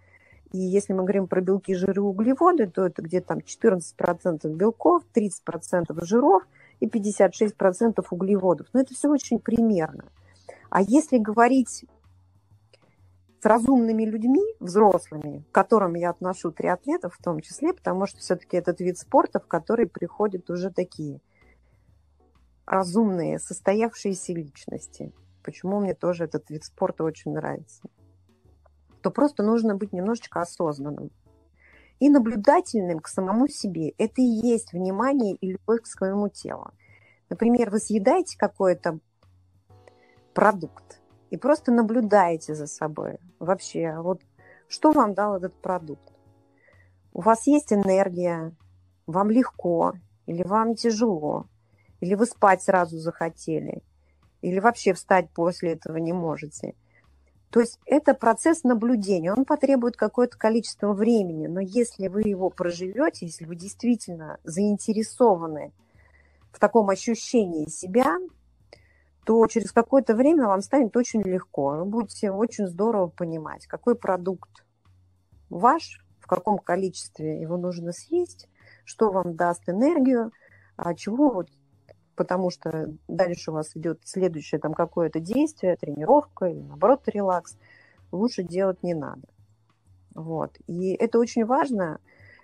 И 0.52 0.58
если 0.58 0.92
мы 0.94 1.04
говорим 1.04 1.28
про 1.28 1.40
белки, 1.40 1.74
жиры, 1.74 2.02
углеводы, 2.02 2.68
то 2.68 2.86
это 2.86 3.02
где-то 3.02 3.28
там 3.28 3.38
14% 3.40 4.48
белков, 4.54 5.04
30% 5.16 6.06
жиров 6.06 6.44
и 6.82 6.88
56% 6.88 8.06
углеводов. 8.12 8.68
Но 8.74 8.82
это 8.82 8.94
все 8.94 9.10
очень 9.10 9.40
примерно. 9.40 10.04
А 10.70 10.82
если 10.82 11.18
говорить 11.20 11.86
с 13.44 13.46
разумными 13.46 14.06
людьми, 14.06 14.42
взрослыми, 14.62 15.44
к 15.52 15.54
которым 15.54 15.96
я 15.96 16.12
отношу 16.12 16.54
триатлетов 16.54 17.16
в 17.16 17.22
том 17.22 17.42
числе, 17.42 17.74
потому 17.74 18.06
что 18.06 18.22
все-таки 18.22 18.56
этот 18.56 18.80
вид 18.80 18.98
спорта, 18.98 19.42
в 19.42 19.48
который 19.48 19.86
приходят 19.86 20.50
уже 20.50 20.72
такие 20.72 21.20
разумные, 22.66 23.40
состоявшиеся 23.40 24.32
личности. 24.32 25.12
Почему 25.44 25.82
мне 25.82 25.94
тоже 25.94 26.24
этот 26.24 26.50
вид 26.50 26.64
спорта 26.64 27.04
очень 27.04 27.34
нравится. 27.34 27.84
То 29.02 29.12
просто 29.12 29.44
нужно 29.44 29.76
быть 29.76 29.92
немножечко 29.92 30.40
осознанным. 30.40 31.12
и 32.00 32.10
наблюдательным 32.10 33.00
к 33.00 33.10
самому 33.10 33.50
себе. 33.50 33.90
Это 33.98 34.22
и 34.22 34.48
есть 34.48 34.72
внимание 34.72 35.36
и 35.36 35.52
любовь 35.52 35.82
к 35.82 35.88
своему 35.88 36.30
телу. 36.30 36.72
Например, 37.30 37.70
вы 37.72 37.80
съедаете 37.80 38.38
какой-то 38.38 39.00
продукт 40.34 41.03
и 41.34 41.38
просто 41.38 41.72
наблюдаете 41.72 42.54
за 42.54 42.68
собой. 42.68 43.18
Вообще, 43.40 43.96
вот 43.98 44.22
что 44.68 44.92
вам 44.92 45.16
дал 45.16 45.38
этот 45.38 45.60
продукт? 45.60 46.14
У 47.12 47.22
вас 47.22 47.48
есть 47.48 47.74
энергия, 47.74 48.52
вам 49.08 49.32
легко 49.32 49.94
или 50.28 50.44
вам 50.44 50.76
тяжело, 50.76 51.48
или 52.02 52.14
вы 52.14 52.28
спать 52.28 52.62
сразу 52.62 53.00
захотели, 53.00 53.82
или 54.44 54.60
вообще 54.60 54.94
встать 54.94 55.32
после 55.32 55.72
этого 55.74 55.98
не 55.98 56.14
можете– 56.14 56.76
то 57.50 57.60
есть 57.60 57.80
это 57.86 58.16
процесс 58.16 58.64
наблюдения, 58.64 59.32
он 59.32 59.46
потребует 59.46 59.96
какое-то 59.96 60.36
количество 60.40 60.92
времени, 60.92 61.46
но 61.46 61.60
если 61.60 62.08
вы 62.08 62.22
его 62.22 62.50
проживете, 62.50 63.28
если 63.28 63.46
вы 63.46 63.56
действительно 63.56 64.40
заинтересованы 64.44 65.72
в 66.52 66.60
таком 66.60 66.90
ощущении 66.90 67.70
себя, 67.70 68.18
то 69.26 69.46
через 69.48 69.72
какое-то 69.72 70.16
время 70.16 70.48
вам 70.48 70.62
станет 70.62 70.96
очень 70.98 71.22
легко. 71.22 71.78
Вы 71.78 71.86
будете 71.86 72.32
очень 72.32 72.68
здорово 72.68 73.08
понимать, 73.08 73.68
какой 73.68 73.96
продукт 73.96 74.50
ваш, 75.50 76.06
в 76.20 76.28
каком 76.28 76.58
количестве 76.58 77.40
его 77.40 77.58
нужно 77.58 77.92
съесть, 77.92 78.50
что 78.86 79.12
вам 79.12 79.36
даст 79.36 79.68
энергию, 79.70 80.32
а 80.76 80.94
чего 80.94 81.30
вот 81.30 81.50
потому 82.16 82.52
что 82.52 82.94
дальше 83.08 83.52
у 83.52 83.56
вас 83.56 83.76
идет 83.76 84.02
следующее 84.04 84.60
там 84.60 84.74
какое-то 84.74 85.20
действие, 85.20 85.76
тренировка 85.78 86.46
или 86.46 86.60
наоборот 86.60 87.02
релакс, 87.08 87.58
лучше 88.12 88.44
делать 88.44 88.84
не 88.84 88.94
надо. 88.94 89.28
Вот. 90.14 90.58
И 90.68 90.94
это 90.94 91.20
очень 91.20 91.46
важно. 91.46 92.00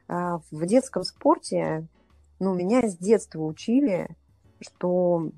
А, 0.07 0.39
в 0.49 0.65
детском 0.65 1.03
спорте, 1.03 1.87
ну, 2.39 2.55
меня 2.55 2.87
с 2.87 2.97
детства 2.97 3.41
учили, 3.41 4.09
что 4.59 5.29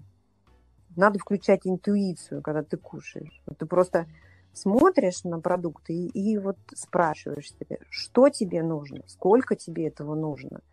надо 0.96 1.20
включать 1.20 1.62
интуицию, 1.66 2.42
когда 2.42 2.64
ты 2.64 2.78
кушаешь. 2.78 3.42
Ты 3.58 3.66
просто 3.66 4.08
смотришь 4.54 5.24
на 5.24 5.40
продукты 5.40 5.94
и, 5.94 6.08
и 6.08 6.38
вот 6.38 6.58
спрашиваешь 6.74 7.52
себе, 7.52 7.80
что 7.90 8.30
тебе 8.30 8.64
нужно, 8.64 9.02
сколько 9.08 9.56
тебе 9.56 9.88
этого 9.88 10.16
нужно– 10.16 10.62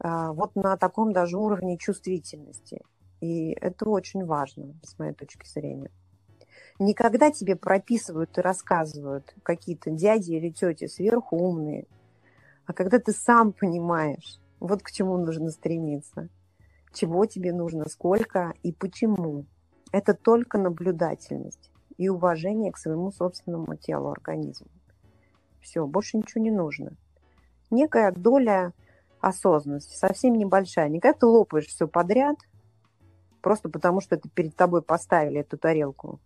а, 0.00 0.32
вот 0.32 0.54
на 0.54 0.76
таком 0.76 1.12
даже 1.12 1.38
уровне 1.38 1.76
чувствительности. 1.76 2.80
И 3.20 3.50
это 3.50 3.88
очень 3.88 4.24
важно, 4.24 4.74
с 4.84 4.98
моей 4.98 5.12
точки 5.12 5.46
зрения. 5.46 5.90
Никогда 6.78 7.30
тебе 7.32 7.56
прописывают 7.56 8.38
и 8.38 8.40
рассказывают 8.40 9.34
какие-то 9.42 9.90
дяди 9.90 10.32
или 10.32 10.50
тети 10.50 10.86
сверху 10.86 11.36
умные, 11.36 11.86
а 12.66 12.72
когда 12.72 13.00
ты 13.00 13.12
сам 13.12 13.52
понимаешь, 13.52 14.38
вот 14.60 14.82
к 14.82 14.90
чему 14.90 15.16
нужно 15.16 15.50
стремиться, 15.50 16.28
чего 16.92 17.26
тебе 17.26 17.52
нужно, 17.52 17.88
сколько 17.88 18.54
и 18.62 18.72
почему. 18.72 19.44
Это 19.92 20.14
только 20.14 20.58
наблюдательность 20.58 21.70
и 21.96 22.08
уважение 22.08 22.72
к 22.72 22.78
своему 22.78 23.10
собственному 23.10 23.76
телу, 23.76 24.10
организму. 24.10 24.68
Все, 25.60 25.86
больше 25.86 26.16
ничего 26.16 26.42
не 26.42 26.50
нужно. 26.50 26.92
Некая 27.70 28.12
доля 28.12 28.72
осознанности, 29.20 29.96
совсем 29.96 30.34
небольшая. 30.34 30.88
Не 30.88 31.00
когда 31.00 31.18
ты 31.18 31.26
лопаешь 31.26 31.66
все 31.66 31.88
подряд, 31.88 32.36
просто 33.42 33.68
потому 33.68 34.00
что 34.00 34.14
это 34.14 34.28
перед 34.28 34.54
тобой 34.54 34.82
поставили 34.82 35.40
эту 35.40 35.58
тарелку, 35.58 36.20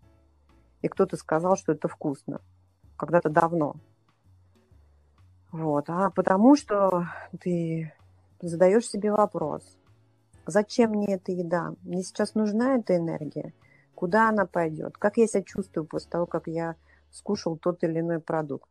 и 0.83 0.89
кто-то 0.89 1.17
сказал, 1.17 1.57
что 1.57 1.73
это 1.73 1.89
вкусно, 1.89 2.41
когда-то 2.97 3.31
давно. 3.31 3.77
Вот, 5.51 5.89
а 5.89 6.11
потому 6.11 6.57
что 6.57 7.07
ты 7.41 7.93
задаешь 8.41 8.89
себе 8.89 9.13
вопрос, 9.13 9.79
зачем 10.47 10.91
мне 10.91 11.15
эта 11.15 11.33
еда? 11.33 11.75
Мне 11.83 12.03
сейчас 12.03 12.35
нужна 12.35 12.77
эта 12.77 12.97
энергия? 12.97 13.53
Куда 13.95 14.29
она 14.29 14.47
пойдет? 14.47 14.97
Как 14.99 15.17
я 15.17 15.27
себя 15.27 15.43
чувствую 15.43 15.87
после 15.87 16.11
того, 16.11 16.27
как 16.27 16.47
я 16.47 16.77
скушал 17.11 17.57
тот 17.57 17.85
или 17.85 18.01
иной 18.01 18.21
продукт? 18.21 18.69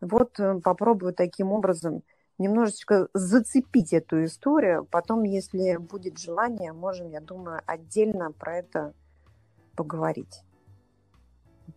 Вот 0.00 0.38
э, 0.40 0.60
попробую 0.60 1.12
таким 1.12 1.52
образом– 1.52 2.02
немножечко 2.38 3.08
зацепить 3.12 3.92
эту 3.92 4.24
историю. 4.24 4.86
Потом, 4.90 5.24
если 5.24 5.76
будет 5.76 6.18
желание, 6.18 6.72
можем, 6.72 7.10
я 7.10 7.20
думаю, 7.20 7.60
отдельно 7.66 8.32
про 8.32 8.58
это 8.58 8.94
поговорить. 9.76 10.42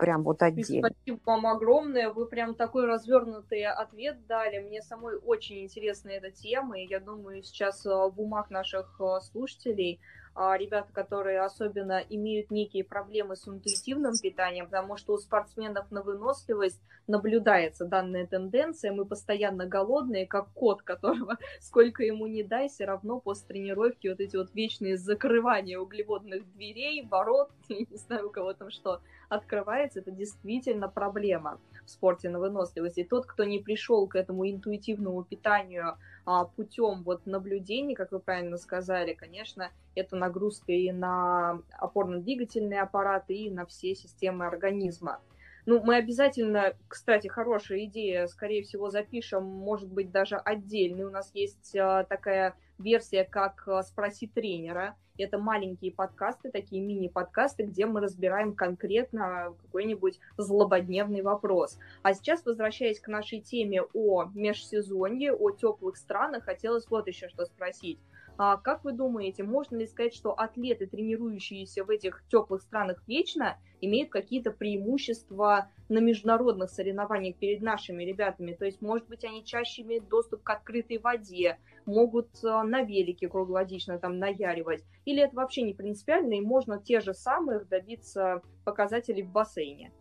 Прям 0.01 0.23
вот 0.23 0.41
отдельно. 0.41 0.89
Спасибо 0.89 1.19
вам 1.27 1.45
огромное. 1.45 2.09
Вы 2.09 2.25
прям 2.25 2.55
такой 2.55 2.87
развернутый 2.87 3.63
ответ 3.65 4.25
дали. 4.25 4.57
Мне 4.57 4.81
самой 4.81 5.15
очень 5.15 5.61
интересна 5.63 6.09
эта 6.09 6.31
тема, 6.31 6.79
и 6.79 6.87
я 6.87 6.99
думаю, 6.99 7.43
сейчас 7.43 7.85
в 7.85 8.13
умах 8.17 8.49
наших 8.49 8.99
э, 8.99 9.19
слушателей 9.21 10.01
ребята, 10.35 10.91
которые 10.93 11.41
особенно 11.41 12.01
имеют 12.09 12.51
некие 12.51 12.83
проблемы 12.83 13.35
с 13.35 13.47
интуитивным 13.47 14.13
питанием, 14.17 14.65
потому 14.65 14.97
что 14.97 15.13
у 15.13 15.17
спортсменов 15.17 15.91
на 15.91 16.01
выносливость 16.01 16.81
наблюдается 17.07 17.85
данная 17.85 18.25
тенденция. 18.25 18.93
Мы 18.93 19.05
постоянно 19.05 19.65
голодные, 19.65 20.25
как 20.25 20.49
кот, 20.53 20.81
которого 20.83 21.37
сколько 21.59 22.03
ему 22.03 22.27
не 22.27 22.43
дай, 22.43 22.69
все 22.69 22.85
равно 22.85 23.19
после 23.19 23.47
тренировки 23.47 24.07
вот 24.07 24.19
эти 24.19 24.37
вот 24.37 24.53
вечные 24.53 24.97
закрывания 24.97 25.77
углеводных 25.79 26.49
дверей, 26.53 27.05
ворот, 27.05 27.49
не 27.69 27.97
знаю, 27.97 28.27
у 28.27 28.29
кого 28.31 28.53
там 28.53 28.69
что, 28.71 29.01
открывается, 29.29 29.99
это 29.99 30.11
действительно 30.11 30.87
проблема 30.87 31.59
в 31.85 31.89
спорте 31.89 32.29
на 32.29 32.39
выносливость. 32.39 32.97
И 32.97 33.03
тот, 33.03 33.25
кто 33.25 33.43
не 33.43 33.59
пришел 33.59 34.07
к 34.07 34.15
этому 34.15 34.49
интуитивному 34.49 35.23
питанию 35.23 35.97
а, 36.20 36.20
путем 36.55 37.03
вот 37.03 37.25
наблюдений, 37.25 37.95
как 37.95 38.11
вы 38.11 38.19
правильно 38.19 38.57
сказали, 38.57 39.13
конечно, 39.13 39.71
это 39.95 40.15
нагрузка 40.15 40.71
и 40.71 40.91
на 40.91 41.61
опорно-двигательные 41.79 42.81
аппараты, 42.81 43.33
и 43.33 43.51
на 43.51 43.65
все 43.65 43.95
системы 43.95 44.45
организма. 44.45 45.19
Ну, 45.65 45.81
мы 45.83 45.95
обязательно, 45.95 46.73
кстати, 46.87 47.27
хорошая 47.27 47.85
идея, 47.85 48.27
скорее 48.27 48.63
всего, 48.63 48.89
запишем, 48.89 49.43
может 49.43 49.91
быть, 49.91 50.11
даже 50.11 50.37
отдельный. 50.37 51.05
У 51.05 51.11
нас 51.11 51.31
есть 51.33 51.75
а, 51.75 52.03
такая 52.03 52.55
версия, 52.79 53.23
как 53.23 53.67
а, 53.67 53.83
«Спроси 53.83 54.27
тренера». 54.27 54.95
Это 55.21 55.37
маленькие 55.37 55.91
подкасты, 55.91 56.51
такие 56.51 56.81
мини-подкасты, 56.81 57.63
где 57.63 57.85
мы 57.85 58.01
разбираем 58.01 58.55
конкретно 58.55 59.53
какой-нибудь 59.61 60.19
злободневный 60.37 61.21
вопрос. 61.21 61.77
А 62.01 62.13
сейчас, 62.13 62.45
возвращаясь 62.45 62.99
к 62.99 63.07
нашей 63.07 63.39
теме 63.39 63.83
о 63.93 64.25
межсезонье, 64.33 65.33
о 65.33 65.51
теплых 65.51 65.97
странах, 65.97 66.45
хотелось 66.45 66.89
вот 66.89 67.07
еще 67.07 67.29
что 67.29 67.45
спросить. 67.45 67.99
А 68.37 68.57
как 68.57 68.83
вы 68.83 68.93
думаете, 68.93 69.43
можно 69.43 69.75
ли 69.75 69.87
сказать, 69.87 70.13
что 70.13 70.33
атлеты, 70.33 70.87
тренирующиеся 70.87 71.83
в 71.83 71.89
этих 71.89 72.23
теплых 72.29 72.61
странах 72.61 73.03
вечно, 73.07 73.57
имеют 73.81 74.09
какие-то 74.09 74.51
преимущества 74.51 75.69
на 75.89 75.99
международных 75.99 76.69
соревнованиях 76.69 77.35
перед 77.35 77.61
нашими 77.61 78.03
ребятами? 78.03 78.53
То 78.53 78.65
есть, 78.65 78.81
может 78.81 79.07
быть, 79.07 79.23
они 79.23 79.45
чаще 79.45 79.83
имеют 79.83 80.07
доступ 80.07 80.43
к 80.43 80.49
открытой 80.49 80.97
воде, 80.97 81.59
могут 81.85 82.29
э, 82.43 82.61
на 82.63 82.81
велике 82.81 83.27
круглогодично 83.27 83.99
там 83.99 84.17
наяривать? 84.17 84.83
Или 85.05 85.21
это 85.21 85.35
вообще 85.35 85.61
не 85.61 85.73
принципиально, 85.73 86.33
и 86.33 86.41
можно 86.41 86.81
те 86.81 86.99
же 87.01 87.13
самых 87.13 87.67
добиться 87.67 88.41
показателей 88.65 89.23
в 89.23 89.31
бассейне? 89.31 89.91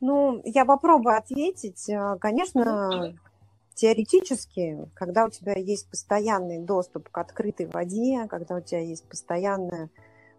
Ну, 0.00 0.42
я 0.44 0.64
попробую 0.64 1.16
ответить. 1.16 1.88
Э, 1.88 2.16
конечно, 2.20 3.16
теоретически, 3.76 4.88
когда 4.94 5.26
у 5.26 5.30
тебя 5.30 5.54
есть 5.54 5.88
постоянный 5.88 6.58
доступ 6.58 7.08
к 7.08 7.18
открытой 7.18 7.66
воде, 7.66 8.26
когда 8.28 8.56
у 8.56 8.60
тебя 8.60 8.80
есть 8.80 9.04
постоянная 9.04 9.90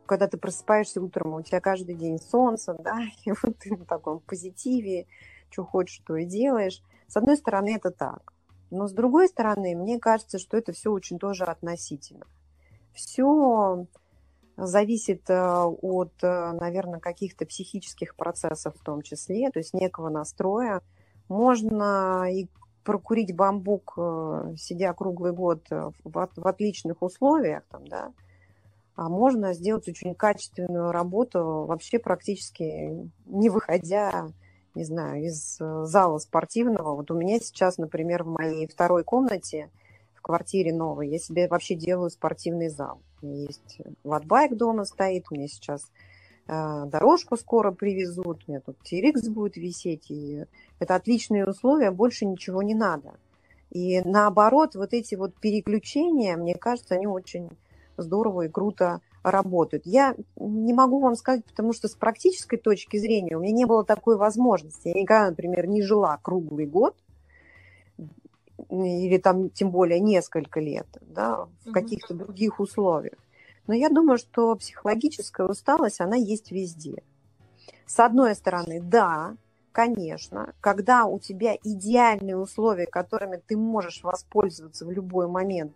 когда 0.07 0.27
ты 0.27 0.37
просыпаешься 0.37 1.01
утром, 1.01 1.35
у 1.35 1.41
тебя 1.43 1.59
каждый 1.59 1.93
день 1.93 2.17
солнце, 2.17 2.73
да, 2.79 3.01
и 3.25 3.31
вот 3.31 3.57
ты 3.59 3.75
на 3.75 3.85
таком 3.85 4.19
позитиве, 4.21 5.05
что 5.51 5.63
хочешь, 5.63 6.01
то 6.05 6.15
и 6.15 6.25
делаешь. 6.25 6.81
С 7.07 7.17
одной 7.17 7.37
стороны, 7.37 7.75
это 7.75 7.91
так. 7.91 8.33
Но 8.71 8.87
с 8.87 8.91
другой 8.91 9.27
стороны, 9.27 9.75
мне 9.75 9.99
кажется, 9.99 10.39
что 10.39 10.57
это 10.57 10.73
все 10.73 10.91
очень 10.91 11.19
тоже 11.19 11.45
относительно. 11.45 12.25
Все 12.93 13.85
зависит 14.57 15.29
э, 15.29 15.63
от, 15.63 16.11
э, 16.21 16.51
наверное, 16.53 16.99
каких-то 16.99 17.45
психических 17.45 18.15
процессов 18.15 18.75
в 18.75 18.83
том 18.83 19.03
числе, 19.03 19.51
то 19.51 19.59
есть 19.59 19.73
некого 19.73 20.09
настроя. 20.09 20.81
Можно 21.29 22.25
и 22.31 22.47
прокурить 22.87 23.35
бамбук, 23.35 23.95
э, 23.97 24.55
сидя 24.57 24.93
круглый 24.93 25.33
год 25.33 25.67
в, 25.69 25.93
в 26.03 26.47
отличных 26.47 27.01
условиях, 27.01 27.63
там, 27.69 27.85
да, 27.85 28.13
а 28.95 29.09
можно 29.09 29.53
сделать 29.53 29.89
очень 29.89 30.15
качественную 30.15 30.91
работу, 30.91 31.65
вообще 31.67 31.99
практически 31.99 33.11
не 33.25 33.49
выходя 33.49 34.29
не 34.77 34.83
знаю, 34.83 35.23
из 35.23 35.59
э, 35.59 35.85
зала 35.85 36.19
спортивного. 36.19 36.95
Вот 36.95 37.09
у 37.09 37.15
меня 37.15 37.39
сейчас, 37.39 37.79
например, 37.79 38.23
в 38.23 38.27
моей 38.27 38.67
второй 38.67 39.03
комнате 39.03 39.71
в 40.13 40.21
квартире 40.21 40.71
новой, 40.71 41.09
я 41.09 41.17
себе 41.17 41.47
вообще 41.47 41.73
делаю 41.73 42.11
спортивный 42.11 42.69
зал. 42.69 43.01
Есть 43.23 43.79
ватбайк 44.03 44.55
дома 44.55 44.85
стоит, 44.85 45.25
у 45.31 45.35
меня 45.35 45.47
сейчас 45.47 45.81
э, 45.83 46.06
дорожку 46.47 47.37
скоро 47.37 47.71
привезут, 47.71 48.43
у 48.47 48.51
меня 48.51 48.61
тут 48.61 48.77
TRX 48.89 49.29
будет 49.29 49.57
висеть, 49.57 50.09
и 50.09 50.45
это 50.79 50.95
отличные 50.95 51.45
условия, 51.45 51.91
больше 51.91 52.25
ничего 52.25 52.61
не 52.63 52.75
надо. 52.75 53.15
И 53.69 54.01
наоборот, 54.01 54.75
вот 54.75 54.93
эти 54.93 55.15
вот 55.15 55.35
переключения, 55.35 56.37
мне 56.37 56.55
кажется, 56.55 56.95
они 56.95 57.07
очень 57.07 57.49
здорово 57.97 58.43
и 58.43 58.49
круто 58.49 59.01
работают. 59.23 59.85
Я 59.85 60.15
не 60.37 60.73
могу 60.73 60.99
вам 60.99 61.15
сказать, 61.15 61.43
потому 61.45 61.73
что 61.73 61.87
с 61.87 61.95
практической 61.95 62.57
точки 62.57 62.97
зрения 62.97 63.35
у 63.35 63.41
меня 63.41 63.51
не 63.51 63.65
было 63.65 63.83
такой 63.83 64.15
возможности. 64.15 64.87
Я 64.87 64.93
никогда, 64.93 65.29
например, 65.29 65.67
не 65.67 65.81
жила 65.81 66.17
круглый 66.21 66.65
год, 66.65 66.95
или 68.69 69.17
там 69.17 69.49
тем 69.49 69.71
более 69.71 69.99
несколько 69.99 70.59
лет, 70.59 70.87
да, 71.01 71.47
в 71.65 71.71
каких-то 71.71 72.13
других 72.13 72.59
условиях. 72.59 73.17
Но 73.67 73.73
я 73.73 73.89
думаю, 73.89 74.17
что 74.17 74.55
психологическая 74.55 75.45
усталость, 75.45 76.01
она 76.01 76.15
есть 76.15 76.51
везде. 76.51 77.03
С 77.85 77.99
одной 77.99 78.33
стороны, 78.35 78.81
да, 78.81 79.35
конечно, 79.71 80.53
когда 80.61 81.05
у 81.05 81.19
тебя 81.19 81.55
идеальные 81.61 82.37
условия, 82.37 82.87
которыми 82.87 83.37
ты 83.37 83.57
можешь 83.57 84.03
воспользоваться 84.03 84.85
в 84.85 84.91
любой 84.91 85.27
момент, 85.27 85.73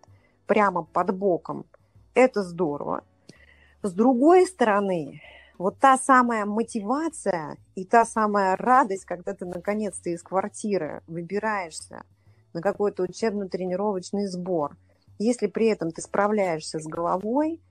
прямо 0.48 0.84
под 0.84 1.16
боком, 1.16 1.66
это 2.14 2.44
здорово. 2.44 3.04
С 3.84 3.94
другой 3.94 4.46
стороны, 4.46 5.22
вот 5.58 5.78
та 5.80 5.98
самая 5.98 6.46
мотивация 6.46 7.58
и 7.76 7.86
та 7.86 8.06
самая 8.06 8.56
радость, 8.56 9.06
когда 9.06 9.34
ты 9.34 9.46
наконец-то 9.46 10.10
из 10.10 10.24
квартиры 10.24 11.04
выбираешься 11.08 12.04
на 12.54 12.62
какой-то 12.62 13.04
учебно-тренировочный 13.04 14.28
сбор, 14.28 14.76
если 15.20 15.48
при 15.48 15.68
этом 15.68 15.92
ты 15.92 16.02
справляешься 16.02 16.80
с 16.80 16.86
головой, 16.86 17.62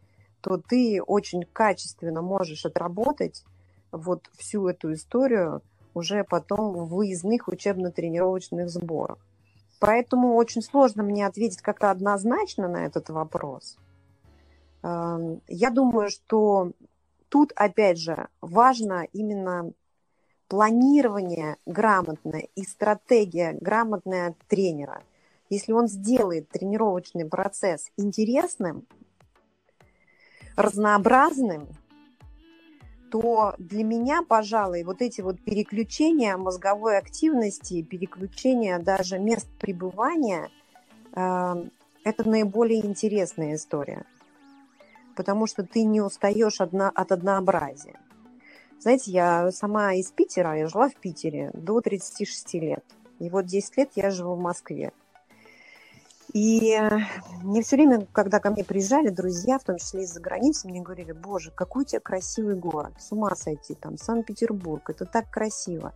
то 0.41 0.57
ты 0.59 1.03
очень 1.03 1.45
качественно 1.45 2.23
можешь 2.23 2.65
отработать 2.67 3.45
вот 3.93 4.31
всю 4.37 4.69
эту 4.69 4.93
историю 4.93 5.63
уже 5.95 6.25
потом 6.25 6.73
в 6.73 6.89
выездных 6.89 7.49
учебно-тренировочных 7.49 8.71
сборах. 8.71 9.19
Поэтому 9.81 10.35
очень 10.35 10.63
сложно 10.63 11.03
мне 11.03 11.27
ответить 11.27 11.63
как-то 11.63 11.91
однозначно 11.91 12.69
на 12.69 12.85
этот 12.85 13.09
вопрос. 13.09 13.77
Эм, 14.83 15.41
я 15.49 15.71
думаю, 15.71 16.11
что 16.11 16.73
тут, 17.29 17.53
опять 17.57 17.99
же, 17.99 18.29
важно 18.41 19.07
именно 19.13 19.73
планирование 20.49 21.57
грамотное 21.65 22.49
и 22.55 22.63
стратегия 22.65 23.53
грамотная 23.53 24.35
тренера. 24.49 25.03
Если 25.49 25.73
он 25.73 25.89
сделает 25.89 26.49
тренировочный 26.49 27.25
процесс 27.25 27.91
интересным, 27.97 28.87
разнообразным, 30.57 31.69
то 33.11 33.55
для 33.59 33.83
меня, 33.85 34.23
пожалуй, 34.23 34.85
вот 34.85 35.03
эти 35.03 35.21
вот 35.21 35.41
переключения 35.41 36.37
мозговой 36.37 36.97
активности, 36.97 37.83
переключения 37.83 38.79
даже 38.79 39.19
мест 39.19 39.49
пребывания, 39.59 40.49
э, 41.13 41.65
это 42.05 42.29
наиболее 42.29 42.87
интересная 42.87 43.57
история, 43.57 44.05
потому 45.17 45.47
что 45.47 45.65
ты 45.65 45.83
не 45.83 46.01
устаешь 46.01 46.61
одно, 46.61 46.91
от 46.95 47.13
однообразия. 47.13 47.99
Знаете, 48.79 49.11
я 49.11 49.53
сама 49.53 49.93
из 49.95 50.11
Питера, 50.11 50.57
я 50.57 50.67
жила 50.67 50.89
в 50.89 50.95
Питере 50.95 51.51
до 51.53 51.83
36 51.83 52.55
лет. 52.55 52.85
И 53.19 53.29
вот 53.29 53.45
10 53.45 53.77
лет 53.77 53.91
я 53.95 54.11
живу 54.11 54.37
в 54.37 54.41
Москве. 54.41 54.93
И 56.33 56.75
э, 56.75 57.01
мне 57.43 57.63
все 57.63 57.77
время, 57.77 58.07
когда 58.13 58.39
ко 58.39 58.51
мне 58.51 58.63
приезжали 58.63 59.09
друзья, 59.09 59.59
в 59.59 59.65
том 59.65 59.79
числе 59.79 60.03
из-за 60.03 60.21
границы, 60.21 60.69
мне 60.69 60.81
говорили, 60.81 61.11
боже, 61.11 61.51
какой 61.51 61.83
у 61.83 61.87
тебя 61.87 62.01
красивый 62.01 62.55
город, 62.55 62.93
с 63.01 63.11
ума 63.11 63.35
сойти, 63.35 63.75
там, 63.75 63.99
Санкт-Петербург, 63.99 64.89
это 64.91 65.07
так 65.07 65.29
красиво. 65.31 65.93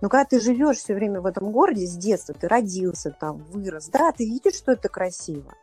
Но 0.00 0.08
когда 0.08 0.24
ты 0.24 0.40
живешь 0.40 0.78
все 0.78 0.94
время 0.94 1.20
в 1.20 1.26
этом 1.26 1.52
городе 1.52 1.86
с 1.86 1.96
детства, 1.96 2.34
ты 2.34 2.48
родился 2.48 3.10
там, 3.10 3.38
вырос, 3.50 3.88
да, 3.88 4.10
ты 4.12 4.24
видишь, 4.24 4.56
что 4.56 4.72
это 4.72 4.88
красиво, 4.88 5.54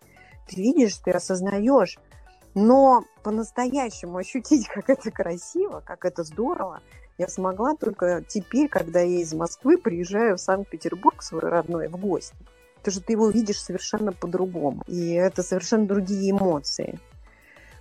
ты 0.47 0.61
видишь, 0.61 0.97
ты 0.97 1.11
осознаешь, 1.11 1.97
но 2.53 3.03
по-настоящему 3.24 4.17
ощутить, 4.17 4.67
как 4.67 4.89
это 4.89 5.09
красиво, 5.09 5.82
как 5.84 6.05
это 6.05 6.24
здорово, 6.24 6.82
я 7.17 7.28
смогла 7.28 7.76
только 7.76 8.24
теперь, 8.28 8.67
когда 8.67 8.99
я 8.99 9.22
из 9.22 9.34
Москвы 9.34 9.80
приезжаю 9.80 10.38
в 10.38 10.41
Санкт-Петербург 10.41 11.24
свой 11.24 11.41
родной 11.41 11.88
в 11.88 11.97
гости 11.97 12.36
потому 12.82 12.93
что 12.93 13.05
ты 13.05 13.13
его 13.13 13.29
видишь 13.29 13.61
совершенно 13.61 14.11
по-другому. 14.11 14.84
И 14.88 15.13
это 15.13 15.43
совершенно 15.43 15.86
другие 15.86 16.32
эмоции. 16.32 16.99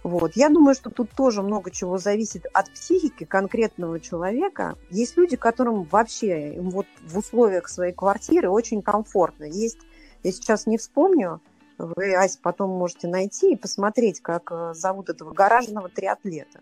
Вот. 0.03 0.32
Я 0.34 0.48
думаю, 0.48 0.74
что 0.74 0.90
тут 0.90 1.11
тоже 1.11 1.42
много 1.42 1.70
чего 1.70 1.98
зависит 1.98 2.46
от 2.53 2.70
психики 2.70 3.24
конкретного 3.24 4.01
человека. 4.01 4.76
Есть 4.90 5.16
люди, 5.16 5.36
которым 5.36 5.84
вообще 5.84 6.55
вот 6.59 6.86
в 7.03 7.18
условиях 7.18 7.68
своей 7.68 7.92
квартиры 7.92 8.48
очень 8.48 8.82
комфортно. 8.82 9.44
Есть, 9.44 9.78
я 10.22 10.32
сейчас 10.32 10.66
не 10.66 10.78
вспомню, 10.78 11.40
вы, 11.78 12.14
Ась, 12.14 12.36
потом 12.36 12.70
можете 12.70 13.09
найти 13.09 13.53
и 13.53 13.57
посмотреть, 13.57 14.20
как 14.20 14.53
э, 14.53 14.74
зовут 14.74 15.09
этого 15.09 15.32
гаражного 15.32 15.88
триатлета, 15.88 16.61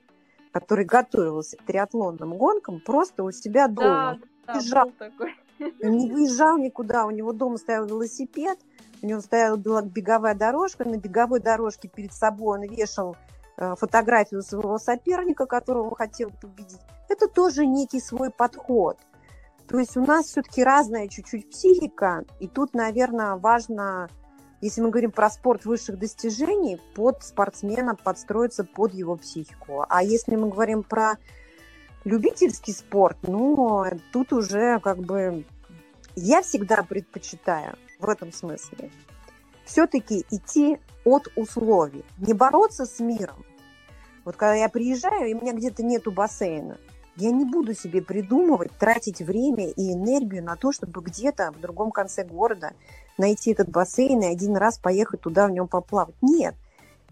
который 0.52 0.84
готовился 0.84 1.56
к 1.56 1.62
триатлонным 1.62 2.36
гонкам 2.36 2.80
просто 2.80 3.24
у 3.24 3.32
себя 3.32 3.66
дома. 3.66 4.20
Да, 4.46 4.60
да, 4.70 4.84
был 4.84 4.92
такой. 4.92 5.34
Не 5.82 6.10
выезжал 6.10 6.58
никуда, 6.58 7.06
у 7.06 7.10
него 7.10 7.32
дома 7.32 7.56
стоял 7.58 7.86
велосипед, 7.86 8.58
у 9.02 9.06
него 9.06 9.20
стояла 9.20 9.56
была 9.56 9.82
беговая 9.82 10.34
дорожка, 10.34 10.88
на 10.88 10.96
беговой 10.96 11.40
дорожке 11.40 11.88
перед 11.88 12.12
собой 12.12 12.58
он 12.58 12.74
вешал 12.74 13.16
э, 13.56 13.74
фотографию 13.76 14.42
своего 14.42 14.78
соперника, 14.78 15.46
которого 15.46 15.94
хотел 15.94 16.30
победить. 16.30 16.80
Это 17.08 17.28
тоже 17.28 17.66
некий 17.66 18.00
свой 18.00 18.30
подход. 18.30 18.98
То 19.68 19.78
есть 19.78 19.96
у 19.96 20.04
нас 20.04 20.26
все-таки 20.26 20.64
разная 20.64 21.08
чуть-чуть 21.08 21.50
психика, 21.50 22.24
и 22.40 22.48
тут, 22.48 22.74
наверное, 22.74 23.36
важно, 23.36 24.08
если 24.62 24.80
мы 24.80 24.90
говорим 24.90 25.12
про 25.12 25.28
спорт 25.28 25.66
высших 25.66 25.98
достижений, 25.98 26.80
под 26.94 27.22
спортсмена 27.22 27.94
подстроиться 27.94 28.64
под 28.64 28.94
его 28.94 29.16
психику. 29.16 29.84
А 29.88 30.02
если 30.02 30.36
мы 30.36 30.48
говорим 30.48 30.82
про 30.82 31.18
Любительский 32.04 32.72
спорт, 32.72 33.18
ну, 33.22 33.84
тут 34.12 34.32
уже 34.32 34.78
как 34.80 34.98
бы 34.98 35.44
я 36.16 36.42
всегда 36.42 36.82
предпочитаю 36.82 37.76
в 37.98 38.08
этом 38.08 38.32
смысле 38.32 38.90
все-таки 39.68 40.24
идти 40.30 40.78
от 41.04 41.28
условий, 41.36 42.04
не 42.18 42.32
бороться 42.32 42.86
с 42.86 42.98
миром. 43.00 43.44
Вот 44.24 44.36
когда 44.36 44.54
я 44.54 44.68
приезжаю, 44.68 45.30
и 45.30 45.34
у 45.34 45.40
меня 45.40 45.52
где-то 45.52 45.82
нету 45.82 46.10
бассейна, 46.10 46.78
я 47.16 47.30
не 47.30 47.44
буду 47.44 47.74
себе 47.74 48.00
придумывать, 48.00 48.72
тратить 48.78 49.20
время 49.20 49.68
и 49.68 49.92
энергию 49.92 50.42
на 50.42 50.56
то, 50.56 50.72
чтобы 50.72 51.02
где-то 51.02 51.52
в 51.52 51.60
другом 51.60 51.90
конце 51.90 52.24
города 52.24 52.72
найти 53.18 53.52
этот 53.52 53.68
бассейн 53.68 54.22
и 54.22 54.26
один 54.26 54.56
раз 54.56 54.78
поехать 54.78 55.20
туда 55.20 55.46
в 55.46 55.50
нем 55.50 55.68
поплавать. 55.68 56.14
Нет, 56.22 56.54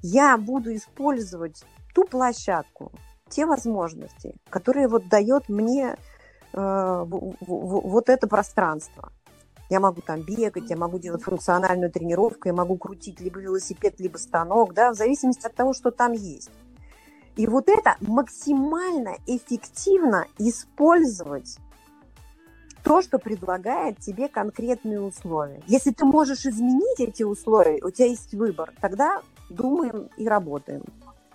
я 0.03 0.37
буду 0.37 0.75
использовать 0.75 1.65
ту 1.95 2.05
площадку, 2.05 2.93
те 3.29 3.47
возможности, 3.47 4.35
которые 4.51 4.89
вот 4.89 5.09
дает 5.09 5.49
мне 5.49 5.97
э, 6.53 7.05
вот 7.07 8.09
это 8.09 8.27
пространство. 8.29 9.13
Я 9.69 9.81
могу 9.81 10.01
там 10.01 10.23
бегать, 10.23 10.71
я 10.71 10.77
могу 10.77 10.99
делать 10.99 11.25
функциональную 11.25 11.91
тренировку, 11.91 12.49
я 12.49 12.55
могу 12.55 12.77
крутить 12.77 13.21
либо 13.21 13.41
велосипед, 13.41 13.99
либо 13.99 14.17
станок, 14.17 14.75
да, 14.75 14.93
в 14.93 14.95
зависимости 14.95 15.45
от 15.47 15.55
того, 15.55 15.73
что 15.73 15.91
там 15.91 16.13
есть. 16.13 16.51
И 17.37 17.47
вот 17.47 17.69
это 17.69 17.97
максимально 18.01 19.17
эффективно 19.27 20.27
использовать 20.39 21.59
то, 22.83 23.03
что 23.03 23.19
предлагает 23.19 23.99
тебе 23.99 24.29
конкретные 24.29 25.01
условия. 25.01 25.61
Если 25.67 25.91
ты 25.91 26.05
можешь 26.05 26.47
изменить 26.47 27.01
эти 27.01 27.25
условия, 27.25 27.83
у 27.83 27.91
тебя 27.91 28.07
есть 28.07 28.33
выбор, 28.33 28.73
тогда 28.81 29.23
думаем 29.51 30.09
и 30.17 30.29
работаем 30.29 30.85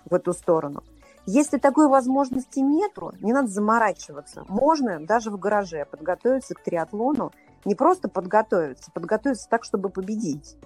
в 0.06 0.14
эту 0.14 0.32
сторону. 0.32 0.82
Если 1.26 1.58
такой 1.58 1.88
возможности 1.88 2.58
нету, 2.58 3.12
не 3.20 3.32
надо 3.32 3.48
заморачиваться. 3.48 4.44
Можно 4.48 5.04
даже 5.04 5.30
в 5.30 5.38
гараже 5.38 5.84
подготовиться 5.84 6.54
к 6.54 6.62
триатлону. 6.62 7.32
Не 7.64 7.76
просто 7.76 8.08
подготовиться, 8.08 8.90
подготовиться 8.90 9.48
так, 9.48 9.62
чтобы 9.64 9.88
победить. 9.88 10.56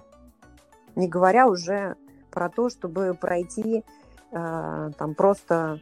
Не 0.95 1.07
говоря 1.07 1.47
уже 1.47 1.95
про 2.31 2.49
то, 2.49 2.69
чтобы 2.69 3.13
пройти 3.13 3.83
э, 4.31 4.91
там 4.97 5.13
просто 5.13 5.79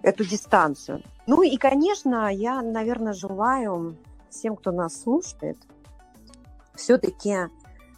эту 0.00 0.24
дистанцию. 0.24 1.02
Ну 1.26 1.42
и, 1.42 1.56
конечно, 1.56 2.32
я, 2.32 2.62
наверное, 2.62 3.12
желаю 3.12 3.98
всем, 4.30 4.56
кто 4.56 4.72
нас 4.72 5.02
слушает, 5.02 5.58
все-таки 6.74 7.48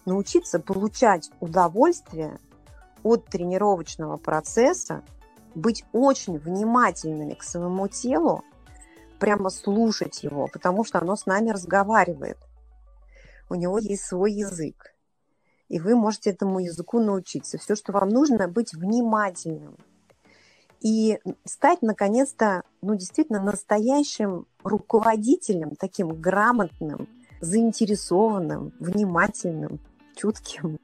научиться 0.04 0.60
получать 0.60 1.30
удовольствие 1.40 2.38
от 3.02 3.26
тренировочного 3.26 4.16
процесса, 4.16 5.02
быть 5.56 5.84
очень 5.92 6.38
внимательными 6.38 7.34
к 7.34 7.42
своему 7.42 7.88
телу, 7.88 8.44
прямо 9.18 9.48
слушать 9.48 10.22
его, 10.22 10.48
потому 10.52 10.84
что 10.84 10.98
оно 10.98 11.16
с 11.16 11.24
нами 11.24 11.50
разговаривает. 11.50 12.36
У 13.48 13.54
него 13.54 13.78
есть 13.78 14.04
свой 14.04 14.32
язык. 14.32 14.94
И 15.68 15.80
вы 15.80 15.96
можете 15.96 16.30
этому 16.30 16.60
языку 16.60 17.00
научиться. 17.00 17.58
Все, 17.58 17.74
что 17.74 17.92
вам 17.92 18.10
нужно, 18.10 18.46
быть 18.48 18.74
внимательным. 18.74 19.76
и 20.80 21.18
стать, 21.44 21.80
наконец-то, 21.80 22.62
ну, 22.82 22.94
действительно 22.94 23.42
настоящим 23.42 24.46
руководителем, 24.62 25.74
таким 25.74 26.20
грамотным, 26.20 27.08
заинтересованным, 27.40 28.74
внимательным, 28.78 29.80
чутким 30.14 30.78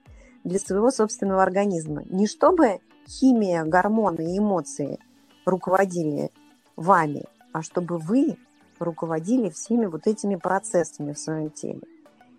для 0.45 0.59
своего 0.59 0.91
собственного 0.91 1.43
организма. 1.43 2.05
Не 2.05 2.27
чтобы 2.27 2.81
химия, 3.07 3.65
гормоны 3.65 4.35
и 4.35 4.39
эмоции 4.39 4.99
руководили 5.45 6.31
вами, 6.77 7.25
а 7.53 7.63
чтобы 7.63 7.99
вы 7.99 8.39
руководили 8.79 9.51
всеми 9.51 9.87
вот 9.87 10.07
этими 10.07 10.37
процессами 10.37 11.13
в 11.13 11.19
своем 11.19 11.51
теле. 11.51 11.83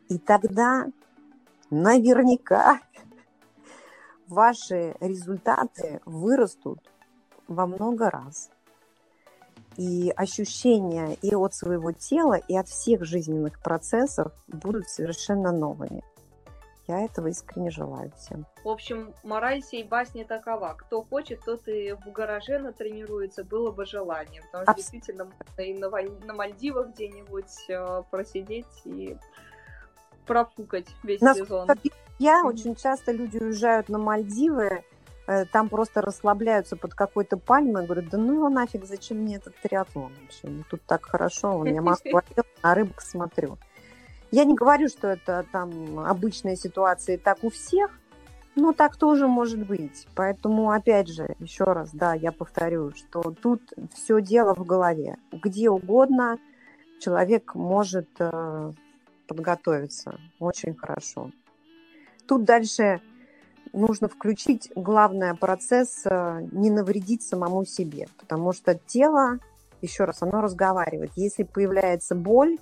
И 0.09 0.17
тогда 0.17 0.87
наверняка 1.69 2.79
ваши 4.27 4.95
результаты 4.99 6.01
вырастут 6.05 6.79
во 7.47 7.65
много 7.65 8.09
раз. 8.09 8.49
И 9.75 10.13
ощущения 10.15 11.17
и 11.21 11.33
от 11.33 11.55
своего 11.55 11.91
тела, 11.91 12.35
и 12.35 12.55
от 12.55 12.67
всех 12.67 13.05
жизненных 13.05 13.61
процессов 13.61 14.31
будут 14.47 14.87
совершенно 14.87 15.51
новыми. 15.51 16.03
Я 16.87 17.05
этого 17.05 17.27
искренне 17.27 17.71
желаю 17.71 18.11
всем. 18.17 18.45
В 18.63 18.67
общем, 18.67 19.13
мораль 19.23 19.61
сей 19.61 19.83
басни 19.83 20.23
такова. 20.23 20.75
Кто 20.77 21.01
хочет, 21.01 21.39
тот 21.45 21.67
и 21.67 21.93
в 21.93 22.11
гараже 22.11 22.59
натренируется, 22.59 23.45
было 23.45 23.71
бы 23.71 23.85
желание. 23.85 24.41
Потому 24.41 24.63
что 24.63 24.71
Абс... 24.71 24.81
действительно 24.81 25.25
можно 25.25 25.61
и 25.61 25.73
на, 25.73 25.89
на 26.25 26.33
Мальдивах 26.33 26.89
где-нибудь 26.89 27.69
э, 27.69 28.03
просидеть 28.11 28.81
и 28.83 29.17
профукать 30.25 30.87
весь 31.03 31.19
сезон. 31.19 31.69
Я 32.19 32.41
mm-hmm. 32.41 32.47
очень 32.47 32.75
часто 32.75 33.11
люди 33.11 33.37
уезжают 33.37 33.89
на 33.89 33.97
Мальдивы, 33.97 34.83
э, 35.27 35.45
там 35.45 35.69
просто 35.69 36.01
расслабляются 36.01 36.75
под 36.75 36.93
какой-то 36.93 37.37
пальмой, 37.37 37.85
говорят, 37.85 38.09
да 38.09 38.17
ну 38.17 38.33
его 38.33 38.49
нафиг, 38.49 38.85
зачем 38.85 39.17
мне 39.17 39.37
этот 39.37 39.55
триатлон 39.57 40.13
вообще? 40.21 40.47
Мне 40.47 40.63
тут 40.69 40.81
так 40.83 41.05
хорошо, 41.05 41.57
у 41.57 41.63
меня 41.63 41.81
Москва, 41.81 42.21
на 42.61 42.75
рыбок 42.75 43.01
смотрю. 43.01 43.57
Я 44.33 44.45
не 44.45 44.55
говорю, 44.55 44.87
что 44.87 45.09
это 45.09 45.45
там 45.51 45.99
обычная 45.99 46.55
ситуация, 46.55 47.19
так 47.19 47.43
у 47.43 47.51
всех, 47.51 47.91
но 48.55 48.73
так 48.73 48.97
тоже 48.97 49.27
может 49.27 49.63
быть. 49.63 50.07
Поэтому, 50.15 50.71
опять 50.71 51.07
же, 51.07 51.35
еще 51.37 51.65
раз, 51.65 51.91
да, 51.93 52.15
я 52.15 52.31
повторю, 52.31 52.93
что 52.95 53.21
тут 53.21 53.61
все 53.93 54.23
дело 54.23 54.55
в 54.55 54.65
голове. 54.65 55.17
Где 55.31 55.69
угодно 55.69 56.39
человек 56.99 57.53
может 57.53 58.09
э, 58.17 58.71
подготовиться 59.27 60.19
очень 60.39 60.73
хорошо. 60.73 61.29
Тут 62.27 62.43
дальше 62.43 63.01
нужно 63.71 64.07
включить 64.07 64.71
главный 64.75 65.35
процесс 65.35 66.01
э, 66.05 66.39
не 66.51 66.71
навредить 66.71 67.21
самому 67.21 67.65
себе, 67.65 68.07
потому 68.17 68.51
что 68.51 68.73
тело, 68.73 69.37
еще 69.83 70.05
раз, 70.05 70.23
оно 70.23 70.41
разговаривает. 70.41 71.11
Если 71.17 71.43
появляется 71.43 72.15
боль, 72.15 72.57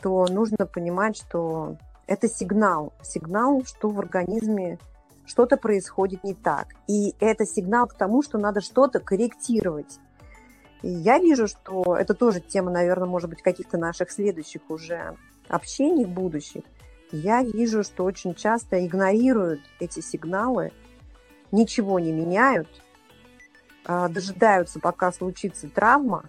то 0.00 0.26
нужно 0.26 0.66
понимать, 0.66 1.16
что 1.16 1.76
это 2.06 2.28
сигнал, 2.28 2.92
сигнал, 3.02 3.62
что 3.64 3.88
в 3.88 3.98
организме 3.98 4.78
что-то 5.26 5.56
происходит 5.56 6.24
не 6.24 6.34
так. 6.34 6.68
И 6.86 7.14
это 7.20 7.44
сигнал 7.44 7.86
к 7.88 7.94
тому, 7.94 8.22
что 8.22 8.38
надо 8.38 8.60
что-то 8.60 9.00
корректировать. 9.00 9.98
И 10.82 10.88
я 10.88 11.18
вижу, 11.18 11.48
что 11.48 11.96
это 11.98 12.14
тоже 12.14 12.40
тема, 12.40 12.70
наверное, 12.70 13.08
может 13.08 13.28
быть, 13.28 13.42
каких-то 13.42 13.78
наших 13.78 14.10
следующих 14.10 14.62
уже 14.68 15.16
общений 15.48 16.04
будущих. 16.04 16.62
Я 17.10 17.42
вижу, 17.42 17.82
что 17.82 18.04
очень 18.04 18.34
часто 18.34 18.84
игнорируют 18.84 19.60
эти 19.80 20.00
сигналы, 20.00 20.72
ничего 21.52 21.98
не 21.98 22.12
меняют, 22.12 22.68
а, 23.84 24.08
дожидаются, 24.08 24.80
пока 24.80 25.12
случится 25.12 25.68
травма, 25.68 26.24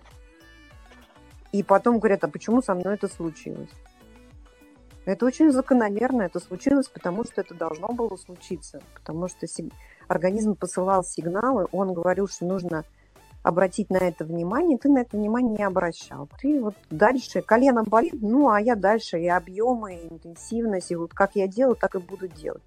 и 1.51 1.63
потом 1.63 1.99
говорят, 1.99 2.23
а 2.23 2.27
почему 2.27 2.61
со 2.61 2.73
мной 2.73 2.95
это 2.95 3.07
случилось? 3.07 3.69
Это 5.05 5.25
очень 5.25 5.51
закономерно, 5.51 6.23
это 6.23 6.39
случилось, 6.41 6.89
потому 6.89 7.23
что 7.23 7.39
это 7.39 7.53
должно 7.53 7.87
было 7.87 8.17
случиться, 8.17 8.81
потому 8.93 9.29
что 9.29 9.47
организм 10.09 10.55
посылал 10.55 11.03
сигналы, 11.03 11.67
он 11.71 11.93
говорил, 11.93 12.27
что 12.27 12.45
нужно 12.45 12.83
обратить 13.41 13.89
на 13.89 13.97
это 13.97 14.25
внимание, 14.25 14.77
ты 14.77 14.89
на 14.89 14.99
это 14.99 15.15
внимание 15.15 15.59
не 15.59 15.63
обращал. 15.63 16.27
Ты 16.41 16.61
вот 16.61 16.75
дальше, 16.89 17.41
колено 17.41 17.83
болит, 17.83 18.15
ну, 18.21 18.49
а 18.49 18.59
я 18.59 18.75
дальше 18.75 19.17
и 19.19 19.27
объемы, 19.27 19.95
и 19.95 20.13
интенсивность, 20.13 20.91
и 20.91 20.95
вот 20.95 21.13
как 21.13 21.35
я 21.35 21.47
делаю, 21.47 21.77
так 21.77 21.95
и 21.95 21.99
буду 21.99 22.27
делать. 22.27 22.63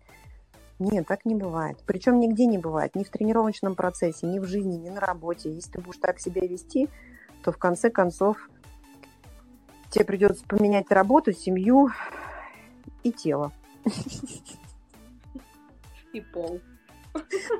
Нет, 0.78 1.06
так 1.06 1.26
не 1.26 1.34
бывает. 1.34 1.76
Причем 1.84 2.18
нигде 2.18 2.46
не 2.46 2.56
бывает, 2.56 2.94
ни 2.94 3.04
в 3.04 3.10
тренировочном 3.10 3.74
процессе, 3.74 4.26
ни 4.26 4.38
в 4.38 4.46
жизни, 4.46 4.76
ни 4.76 4.88
на 4.88 5.00
работе. 5.00 5.52
Если 5.52 5.72
ты 5.72 5.80
будешь 5.82 6.00
так 6.00 6.18
себя 6.18 6.40
вести, 6.40 6.88
то 7.44 7.52
в 7.52 7.58
конце 7.58 7.90
концов 7.90 8.38
тебе 9.90 10.04
придется 10.04 10.44
поменять 10.46 10.90
работу, 10.90 11.32
семью 11.32 11.90
и 13.02 13.12
тело. 13.12 13.52
И 16.12 16.20
пол. 16.20 16.60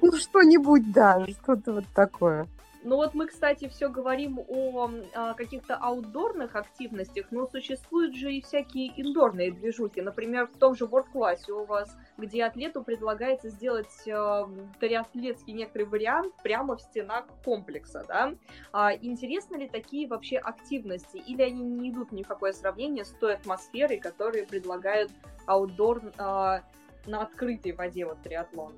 Ну, 0.00 0.16
что-нибудь, 0.16 0.92
да, 0.92 1.26
что-то 1.26 1.74
вот 1.74 1.84
такое. 1.94 2.46
Ну 2.82 2.96
вот 2.96 3.12
мы, 3.12 3.26
кстати, 3.26 3.68
все 3.68 3.90
говорим 3.90 4.38
о, 4.38 4.86
о 4.86 4.90
а, 5.14 5.34
каких-то 5.34 5.76
аутдорных 5.76 6.56
активностях, 6.56 7.26
но 7.30 7.46
существуют 7.46 8.14
же 8.16 8.32
и 8.32 8.40
всякие 8.40 8.88
индорные 9.00 9.52
движухи. 9.52 10.00
Например, 10.00 10.46
в 10.46 10.56
том 10.56 10.74
же 10.74 10.86
ворд-классе 10.86 11.52
у 11.52 11.64
вас, 11.64 11.94
где 12.16 12.44
атлету 12.44 12.82
предлагается 12.82 13.50
сделать 13.50 13.90
э, 14.06 14.46
триатлетский 14.80 15.52
некоторый 15.52 15.82
вариант 15.82 16.34
прямо 16.42 16.76
в 16.76 16.80
стенах 16.80 17.26
комплекса, 17.44 18.04
да? 18.08 18.34
А, 18.72 18.94
интересны 18.94 19.56
ли 19.56 19.68
такие 19.68 20.08
вообще 20.08 20.38
активности, 20.38 21.18
или 21.18 21.42
они 21.42 21.62
не 21.62 21.90
идут 21.90 22.12
ни 22.12 22.22
в 22.22 22.28
какое 22.28 22.52
сравнение 22.52 23.04
с 23.04 23.10
той 23.10 23.34
атмосферой, 23.34 23.98
которую 23.98 24.46
предлагают 24.46 25.12
аутдор 25.46 26.02
э, 26.02 26.12
на 26.16 27.22
открытой 27.22 27.72
воде 27.72 28.06
вот 28.06 28.22
триатлон? 28.22 28.72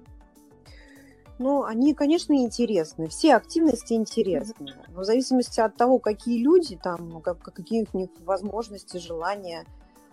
Ну, 1.39 1.65
они, 1.65 1.95
конечно, 1.95 2.35
интересны. 2.35 3.09
Все 3.09 3.35
активности 3.35 3.95
интересны. 3.95 4.55
В 4.89 5.05
зависимости 5.05 5.61
от 5.61 5.77
того, 5.77 5.99
какие 5.99 6.43
люди 6.43 6.79
там, 6.81 7.09
ну, 7.09 7.21
как, 7.21 7.41
какие 7.41 7.87
у 7.93 7.99
них 7.99 8.11
возможности, 8.21 8.99
желания, 8.99 9.65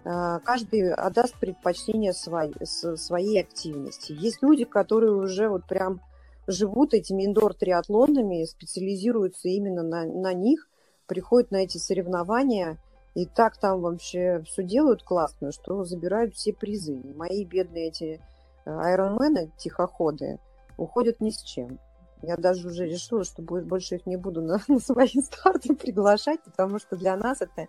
э, 0.05 0.39
каждый 0.43 0.93
отдаст 0.93 1.35
предпочтение 1.39 2.13
своей, 2.13 2.53
своей 2.65 3.41
активности. 3.41 4.13
Есть 4.13 4.41
люди, 4.41 4.65
которые 4.65 5.13
уже 5.13 5.49
вот 5.49 5.65
прям 5.67 6.01
живут 6.47 6.93
этими 6.93 7.25
индор-триатлонами, 7.25 8.45
специализируются 8.45 9.49
именно 9.49 9.83
на, 9.83 10.05
на 10.05 10.33
них, 10.33 10.67
приходят 11.05 11.51
на 11.51 11.57
эти 11.57 11.77
соревнования 11.77 12.77
и 13.15 13.25
так 13.25 13.57
там 13.57 13.81
вообще 13.81 14.43
все 14.45 14.63
делают 14.63 15.03
классно, 15.03 15.51
что 15.51 15.83
забирают 15.83 16.35
все 16.35 16.53
призы. 16.53 17.01
мои 17.15 17.43
бедные 17.43 17.87
эти 17.87 18.21
э, 18.65 18.71
айронмены, 18.71 19.51
тихоходы, 19.57 20.39
уходят 20.79 21.19
ни 21.19 21.29
с 21.29 21.41
чем. 21.41 21.79
Я 22.21 22.35
даже 22.35 22.67
уже 22.67 22.85
решила, 22.85 23.23
что 23.23 23.41
больше 23.41 23.95
их 23.95 24.05
не 24.05 24.17
буду 24.17 24.41
на, 24.41 24.59
на 24.67 24.79
свои 24.79 25.21
старты 25.21 25.75
приглашать, 25.75 26.41
потому 26.43 26.79
что 26.79 26.95
для 26.95 27.15
нас 27.15 27.41
это 27.41 27.67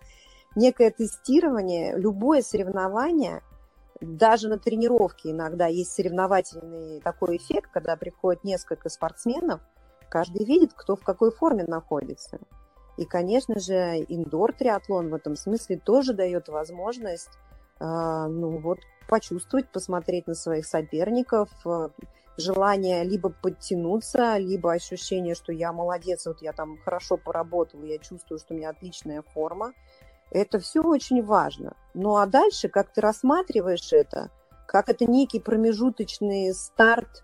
некое 0.55 0.91
тестирование, 0.91 1.97
любое 1.97 2.41
соревнование, 2.41 3.41
даже 4.01 4.49
на 4.49 4.57
тренировке 4.57 5.31
иногда 5.31 5.67
есть 5.67 5.91
соревновательный 5.91 7.01
такой 7.01 7.37
эффект, 7.37 7.69
когда 7.71 7.95
приходит 7.95 8.43
несколько 8.43 8.89
спортсменов, 8.89 9.61
каждый 10.09 10.43
видит, 10.43 10.73
кто 10.75 10.95
в 10.95 11.03
какой 11.03 11.31
форме 11.31 11.63
находится. 11.65 12.39
И, 12.97 13.05
конечно 13.05 13.59
же, 13.59 14.03
индор-триатлон 14.09 15.09
в 15.09 15.13
этом 15.13 15.35
смысле 15.35 15.77
тоже 15.77 16.13
дает 16.13 16.49
возможность 16.49 17.29
э, 17.79 17.85
ну, 17.85 18.57
вот, 18.57 18.79
почувствовать, 19.07 19.69
посмотреть 19.69 20.27
на 20.27 20.35
своих 20.35 20.65
соперников, 20.65 21.49
э, 21.65 21.89
желание 22.41 23.03
либо 23.03 23.29
подтянуться, 23.29 24.37
либо 24.37 24.73
ощущение, 24.73 25.35
что 25.35 25.51
я 25.53 25.71
молодец, 25.71 26.25
вот 26.25 26.41
я 26.41 26.53
там 26.53 26.77
хорошо 26.83 27.17
поработал, 27.17 27.83
я 27.83 27.97
чувствую, 27.97 28.39
что 28.39 28.53
у 28.53 28.57
меня 28.57 28.69
отличная 28.69 29.21
форма. 29.21 29.73
Это 30.31 30.59
все 30.59 30.81
очень 30.81 31.23
важно. 31.23 31.75
Ну 31.93 32.17
а 32.17 32.25
дальше, 32.25 32.69
как 32.69 32.91
ты 32.93 33.01
рассматриваешь 33.01 33.91
это, 33.93 34.29
как 34.67 34.89
это 34.89 35.05
некий 35.05 35.39
промежуточный 35.39 36.53
старт, 36.53 37.23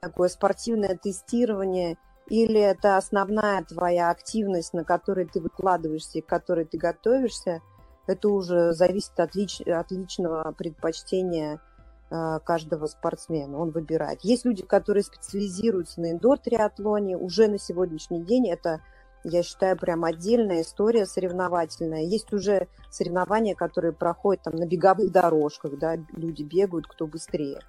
такое 0.00 0.28
спортивное 0.28 0.96
тестирование, 0.96 1.96
или 2.28 2.60
это 2.60 2.96
основная 2.96 3.64
твоя 3.64 4.10
активность, 4.10 4.74
на 4.74 4.84
которой 4.84 5.26
ты 5.26 5.40
выкладываешься 5.40 6.18
и 6.18 6.22
к 6.22 6.26
которой 6.26 6.64
ты 6.64 6.76
готовишься, 6.76 7.62
это 8.06 8.28
уже 8.28 8.72
зависит 8.72 9.18
от, 9.20 9.34
лич, 9.34 9.60
от 9.60 9.90
личного 9.90 10.52
предпочтения 10.52 11.60
каждого 12.08 12.86
спортсмена, 12.86 13.58
он 13.58 13.70
выбирает. 13.70 14.20
Есть 14.22 14.44
люди, 14.44 14.62
которые 14.62 15.02
специализируются 15.02 16.00
на 16.00 16.12
индор-триатлоне, 16.12 17.16
уже 17.16 17.48
на 17.48 17.58
сегодняшний 17.58 18.24
день 18.24 18.48
это, 18.48 18.80
я 19.24 19.42
считаю, 19.42 19.76
прям 19.76 20.04
отдельная 20.04 20.62
история 20.62 21.04
соревновательная. 21.04 22.04
Есть 22.04 22.32
уже 22.32 22.68
соревнования, 22.90 23.54
которые 23.54 23.92
проходят 23.92 24.44
там 24.44 24.56
на 24.56 24.66
беговых 24.66 25.12
дорожках, 25.12 25.78
да, 25.78 25.96
люди 26.12 26.42
бегают, 26.42 26.86
кто 26.86 27.06
быстрее. 27.06 27.60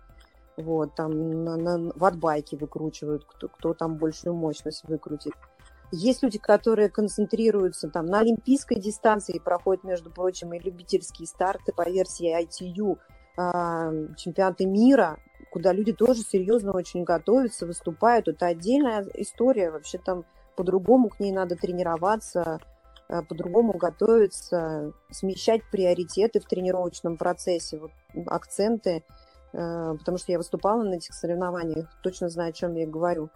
Вот, 0.56 0.96
там 0.96 1.44
на, 1.44 1.56
на 1.56 1.92
ватбайке 1.96 2.58
выкручивают, 2.58 3.26
кто, 3.26 3.48
кто 3.48 3.74
там 3.74 3.98
большую 3.98 4.36
мощность 4.36 4.84
выкрутит. 4.88 5.34
Есть 5.92 6.22
люди, 6.22 6.38
которые 6.38 6.90
концентрируются 6.90 7.90
там 7.90 8.06
на 8.06 8.20
олимпийской 8.20 8.80
дистанции 8.80 9.36
и 9.36 9.40
проходят, 9.40 9.84
между 9.84 10.12
прочим, 10.12 10.54
и 10.54 10.60
любительские 10.60 11.28
старты 11.28 11.74
по 11.74 11.90
версии 11.90 12.30
ITU, 12.30 12.96
э, 12.96 12.98
чемпионаты 14.18 14.66
мира, 14.66 15.18
куда 15.52 15.72
люди 15.74 15.94
тоже 15.94 16.22
серьезно 16.22 16.74
очень 16.74 17.04
готовятся, 17.04 17.66
выступают. 17.66 18.28
Это 18.28 18.48
отдельная 18.48 19.06
история. 19.16 19.72
Вообще 19.72 19.98
там 19.98 20.26
по-другому 20.56 21.10
к 21.10 21.20
ней 21.20 21.32
надо 21.32 21.56
тренироваться, 21.56 22.60
э, 23.08 23.22
по-другому 23.24 23.74
готовиться, 23.74 24.92
смещать 25.10 25.62
приоритеты 25.72 26.40
в 26.40 26.46
тренировочном 26.46 27.18
процессе, 27.18 27.78
вот, 27.78 27.92
акценты, 28.28 29.04
э, 29.54 29.96
потому 29.98 30.18
что 30.18 30.32
я 30.32 30.38
выступала 30.38 30.84
на 30.84 30.96
этих 30.96 31.14
соревнованиях, 31.14 31.88
точно 32.04 32.30
знаю, 32.30 32.50
о 32.50 32.54
чем 32.54 32.76
я 32.76 32.86
говорю. 32.86 33.30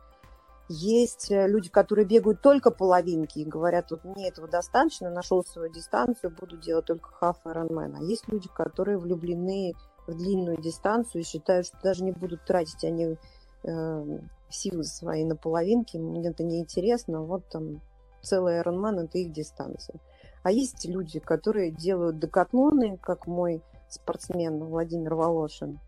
Есть 0.69 1.31
э, 1.31 1.47
люди, 1.47 1.69
которые 1.69 2.05
бегают 2.05 2.41
только 2.41 2.71
половинки 2.71 3.39
и 3.39 3.45
говорят, 3.45 3.91
вот 3.91 4.03
мне 4.03 4.29
этого 4.29 4.47
достаточно, 4.47 5.09
нашел 5.09 5.43
свою 5.43 5.71
дистанцию, 5.71 6.35
буду 6.37 6.57
делать 6.57 6.85
только 6.85 7.09
half 7.21 7.37
Ironman. 7.45 7.95
А 7.97 8.03
есть 8.03 8.27
люди, 8.27 8.49
которые 8.53 8.97
влюблены 8.97 9.73
в 10.07 10.15
длинную 10.15 10.57
дистанцию 10.57 11.21
и 11.21 11.25
считают, 11.25 11.67
что 11.67 11.77
даже 11.81 12.03
не 12.03 12.11
будут 12.11 12.45
тратить 12.45 12.83
они 12.83 13.17
э, 13.63 14.19
силы 14.49 14.83
свои 14.83 15.23
на 15.23 15.35
половинки, 15.35 15.97
мне 15.97 16.29
это 16.29 16.43
неинтересно, 16.43 17.21
вот 17.23 17.47
там 17.49 17.81
целый 18.21 18.59
Ironman– 18.59 19.03
это 19.03 19.17
их 19.17 19.31
дистанция. 19.31 19.99
А 20.43 20.51
есть 20.51 20.85
люди, 20.85 21.19
которые 21.19 21.71
делают 21.71 22.19
декатлоны, 22.19 22.97
как 22.97 23.27
мой 23.27 23.63
спортсмен 23.89 24.63
Владимир 24.63 25.15
Волошин 25.15 25.79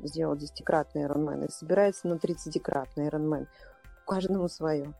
сделал 0.00 0.36
десятикратный 0.36 1.04
Ironman 1.04 1.46
и 1.46 1.50
собирается 1.50 2.08
на 2.08 2.14
30-кратный 2.14 3.08
Ironman 3.08 3.46
каждому 4.06 4.48
свое. 4.48 4.92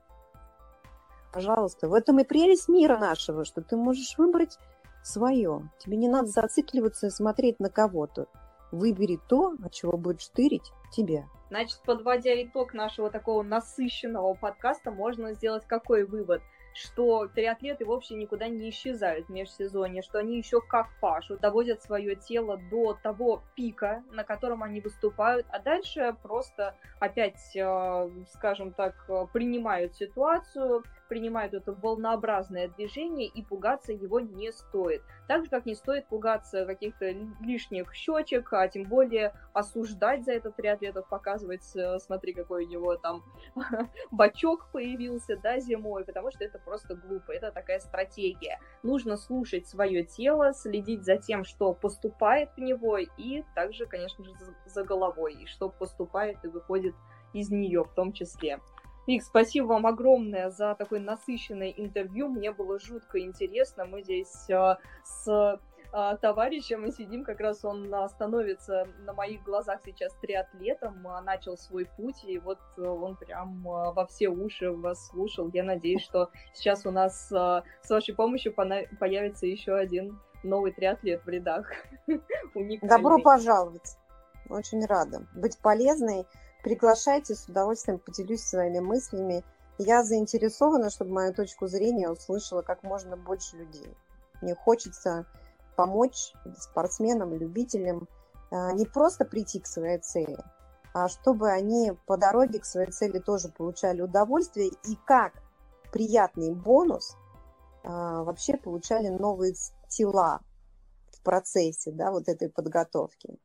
Пожалуйста, 1.33 1.89
в 1.89 1.95
этом 1.95 2.21
и 2.21 2.25
прелесть 2.25 2.69
мира 2.69 2.97
нашего, 2.97 3.45
что 3.45 3.61
ты 3.61 3.77
можешь 3.77 4.17
выбрать 4.17 4.59
свое. 5.03 5.69
Тебе 5.79 5.97
не 5.97 6.09
надо 6.09 6.29
зацикливаться 6.29 7.09
и 7.09 7.11
смотреть 7.11 7.61
на 7.61 7.69
кого-то. 7.69 8.29
Выбери 8.75 9.21
то, 9.29 9.55
от 9.63 9.73
чего 9.73 9.97
будет 9.97 10.21
штырить 10.21 10.73
тебе. 10.91 11.27
Значит, 11.49 11.81
подводя 11.87 12.43
итог 12.43 12.75
нашего 12.75 13.09
такого 13.11 13.43
насыщенного 13.43 14.35
подкаста, 14.35 14.91
можно 14.91 15.33
сделать 15.35 15.65
какой 15.67 16.05
вывод? 16.05 16.43
что 16.75 17.29
триатлеты 17.29 17.85
вовсе 17.85 18.15
никуда 18.15 18.49
не 18.49 18.69
исчезают 18.71 19.27
в 19.27 19.31
межсезонье, 19.31 20.03
что 20.03 20.19
они 20.19 20.37
еще 20.37 20.61
как 20.61 20.89
пашут, 21.01 21.41
доводят 21.41 21.83
свое 21.83 22.17
тело 22.17 22.59
до 22.71 22.95
того 22.95 23.43
пика, 23.55 24.03
на 24.11 24.25
котором 24.25 24.63
они 24.63 24.81
выступают, 24.81 25.47
а 25.51 25.61
дальше 25.61 26.17
просто 26.23 26.77
опять, 26.99 27.55
э, 27.55 28.11
скажем 28.33 28.73
так, 28.73 28.95
принимают 29.33 29.95
ситуацию, 29.95 30.83
принимают 31.09 31.55
это 31.55 31.73
волнообразное 31.73 32.69
движение, 32.69 33.29
и 33.29 33.43
пугаться 33.43 33.93
его 33.93 34.21
не 34.21 34.53
стоит. 34.53 35.03
Так 35.29 35.45
же, 35.45 35.51
как 35.51 35.67
не 35.67 35.75
стоит 35.75 36.07
пугаться 36.09 36.67
каких-то 36.67 37.07
лишних 37.41 37.95
щечек, 37.95 38.53
а 38.53 38.69
тем 38.69 38.85
более 38.85 39.35
осуждать 39.53 40.25
за 40.25 40.33
это 40.33 40.51
триатлетов, 40.51 41.09
показывать, 41.09 41.65
э, 41.77 41.99
смотри, 41.99 42.33
какой 42.33 42.65
у 42.65 42.69
него 42.69 42.97
там 42.97 43.23
бачок 44.11 44.69
появился, 44.73 45.37
да, 45.37 45.61
зимой, 45.61 46.05
потому 46.05 46.31
что 46.31 46.45
это 46.45 46.59
просто 46.59 46.95
глупо, 46.95 47.33
это 47.33 47.53
такая 47.53 47.81
стратегия. 47.81 48.61
Нужно 48.83 49.17
слушать 49.17 49.67
свое 49.67 50.05
тело, 50.05 50.53
следить 50.53 51.05
за 51.05 51.17
тем, 51.17 51.45
что 51.45 51.73
поступает 51.73 52.51
в 52.57 52.61
него, 52.61 52.99
и 52.99 53.45
также, 53.55 53.87
конечно 53.87 54.25
же, 54.25 54.33
за 54.67 54.85
головой, 54.85 55.35
и 55.35 55.47
что 55.47 55.69
поступает 55.69 56.45
и 56.45 56.49
выходит 56.49 56.95
из 57.33 57.51
нее 57.51 57.85
в 57.85 57.93
том 57.93 58.13
числе. 58.13 58.61
Вик, 59.07 59.23
спасибо 59.23 59.67
вам 59.67 59.87
огромное 59.87 60.51
за 60.51 60.75
такое 60.75 61.01
насыщенное 61.01 61.71
интервью. 61.71 62.29
Мне 62.29 62.53
было 62.53 62.79
жутко 62.79 63.21
интересно. 63.21 63.85
Мы 63.85 64.03
здесь 64.03 64.49
э, 64.49 64.77
с 65.05 65.61
э, 65.93 66.17
товарищем 66.21 66.83
мы 66.83 66.91
сидим, 66.91 67.23
как 67.23 67.41
раз 67.41 67.65
он 67.65 67.93
становится 68.09 68.89
на 69.01 69.13
моих 69.13 69.43
глазах 69.43 69.81
сейчас 69.85 70.13
триатлетом, 70.23 71.07
э, 71.07 71.21
начал 71.21 71.57
свой 71.57 71.87
путь, 71.97 72.25
и 72.25 72.39
вот 72.39 72.59
э, 72.79 72.83
он 72.83 73.17
прям 73.17 73.63
во 73.63 74.07
все 74.07 74.29
уши 74.29 74.71
вас 74.71 75.07
слушал. 75.09 75.51
Я 75.53 75.65
надеюсь, 75.65 76.03
что 76.03 76.31
сейчас 76.55 76.87
у 76.87 76.91
нас 76.91 77.31
э, 77.31 77.63
с 77.83 77.91
вашей 77.91 78.15
помощью 78.15 78.55
появится 78.55 79.47
еще 79.47 79.75
один 79.75 80.19
новый 80.43 80.73
триатлет 80.73 81.25
в 81.25 81.29
рядах. 81.29 81.71
Добро 82.83 83.19
пожаловать. 83.19 83.99
Очень 84.49 84.85
рада 84.87 85.27
быть 85.35 85.59
полезной. 85.59 86.27
Приглашайте, 86.65 87.35
с 87.35 87.47
удовольствием 87.47 87.99
поделюсь 87.99 88.43
своими 88.43 88.79
мыслями. 88.79 89.45
Я 89.77 90.03
заинтересована, 90.03 90.89
чтобы 90.89 91.13
мою 91.13 91.35
точку 91.35 91.67
зрения 91.67 92.09
услышала 92.09 92.63
как 92.63 92.83
можно 92.83 93.19
больше 93.19 93.59
людей. 93.59 93.95
Мне 94.41 94.55
хочется 94.55 95.27
помочь 95.77 96.33
спортсменам, 96.59 97.35
любителям 97.35 98.09
а, 98.51 98.73
не 98.73 98.87
просто 98.87 99.27
прийти 99.27 99.61
к 99.61 99.67
своей 99.67 99.99
цели, 99.99 100.39
а 100.95 101.09
чтобы 101.09 101.51
они 101.51 101.93
по 102.07 102.17
дороге 102.17 102.61
к 102.61 102.65
своей 102.65 102.91
цели 102.91 103.19
тоже 103.19 103.51
получали 103.51 104.01
удовольствие 104.01 104.69
и 104.69 104.97
как 105.05 105.35
приятный 105.93 106.55
бонус 106.55 107.15
а, 107.83 108.23
вообще 108.23 108.57
получали 108.57 109.09
новые 109.09 109.55
тела 109.89 110.41
в 111.13 111.21
процессе 111.23 111.93
да, 111.93 112.11
вот 112.11 112.27
этой 112.27 112.49
подготовки 112.49 113.39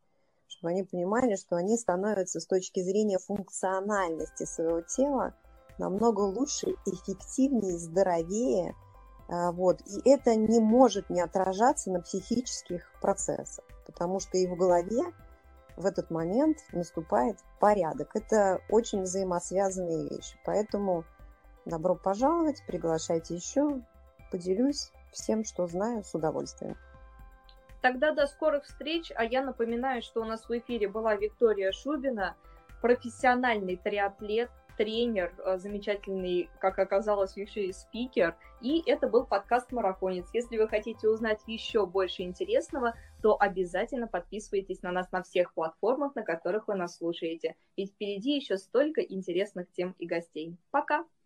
чтобы 0.60 0.72
они 0.72 0.84
понимали, 0.84 1.36
что 1.38 1.56
они 1.56 1.78
становятся 1.78 2.42
с 2.42 2.46
точки 2.46 2.82
зрения 2.82 3.18
функциональности 3.18 4.44
своего 4.44 4.82
тела 4.82 5.34
намного 5.78 6.22
лучше, 6.22 6.76
эффективнее, 6.86 7.78
здоровее. 7.78 8.76
А, 9.30 9.54
вот. 9.54 9.80
И 9.86 10.10
это 10.10 10.36
не 10.36 10.60
может 10.60 11.10
не 11.10 11.22
отражаться 11.22 11.92
на 11.92 12.02
психических 12.02 12.92
процессах, 13.02 13.64
потому 13.86 14.20
что 14.20 14.38
и 14.38 14.48
в 14.48 14.58
голове 14.58 15.02
в 15.78 15.86
этот 15.86 16.12
момент 16.12 16.58
наступает 16.74 17.38
порядок. 17.62 18.14
Это 18.14 18.60
очень 18.70 19.04
взаимосвязанные 19.04 20.10
вещи. 20.10 20.38
Поэтому 20.44 21.06
добро 21.66 21.96
пожаловать, 21.96 22.62
приглашайте 22.68 23.36
еще, 23.36 23.82
поделюсь 24.30 24.92
всем, 25.14 25.46
что 25.46 25.68
знаю, 25.68 26.04
с 26.04 26.14
удовольствием. 26.14 26.76
Тогда 27.82 28.12
до 28.12 28.28
скорых 28.28 28.66
встреч, 28.66 29.12
а 29.16 29.24
я 29.24 29.42
напоминаю, 29.42 30.02
что 30.02 30.22
у 30.22 30.26
нас 30.26 30.48
в 30.48 30.58
эфире 30.58 30.88
была 30.88 31.16
Виктория 31.16 31.72
Шубина, 31.72 32.36
профессиональный 32.82 33.78
триатлет, 33.78 34.50
тренер, 34.78 35.34
э, 35.40 35.58
замечательный, 35.58 36.50
как 36.60 36.80
оказалось, 36.80 37.36
еще 37.36 37.66
и 37.66 37.74
спикер. 37.74 38.36
И 38.62 38.82
это 38.90 39.10
был 39.10 39.26
подкаст 39.26 39.74
«Марафонец». 39.74 40.28
Если 40.34 40.58
вы 40.58 40.70
хотите 40.70 41.10
узнать 41.10 41.42
еще 41.48 41.86
больше 41.86 42.24
интересного, 42.24 42.96
то 43.22 43.36
обязательно 43.38 44.08
подписывайтесь 44.08 44.82
на 44.82 44.92
нас 44.92 45.12
на 45.12 45.22
всех 45.22 45.54
платформах, 45.54 46.16
на 46.16 46.24
которых 46.24 46.70
вы 46.70 46.76
нас 46.76 46.98
слушаете. 46.98 47.56
Ведь 47.76 47.92
впереди 47.92 48.38
еще 48.38 48.58
столько 48.58 49.02
интересных 49.02 49.70
тем 49.72 49.96
и 50.00 50.06
гостей. 50.06 50.56
Пока! 50.72 51.06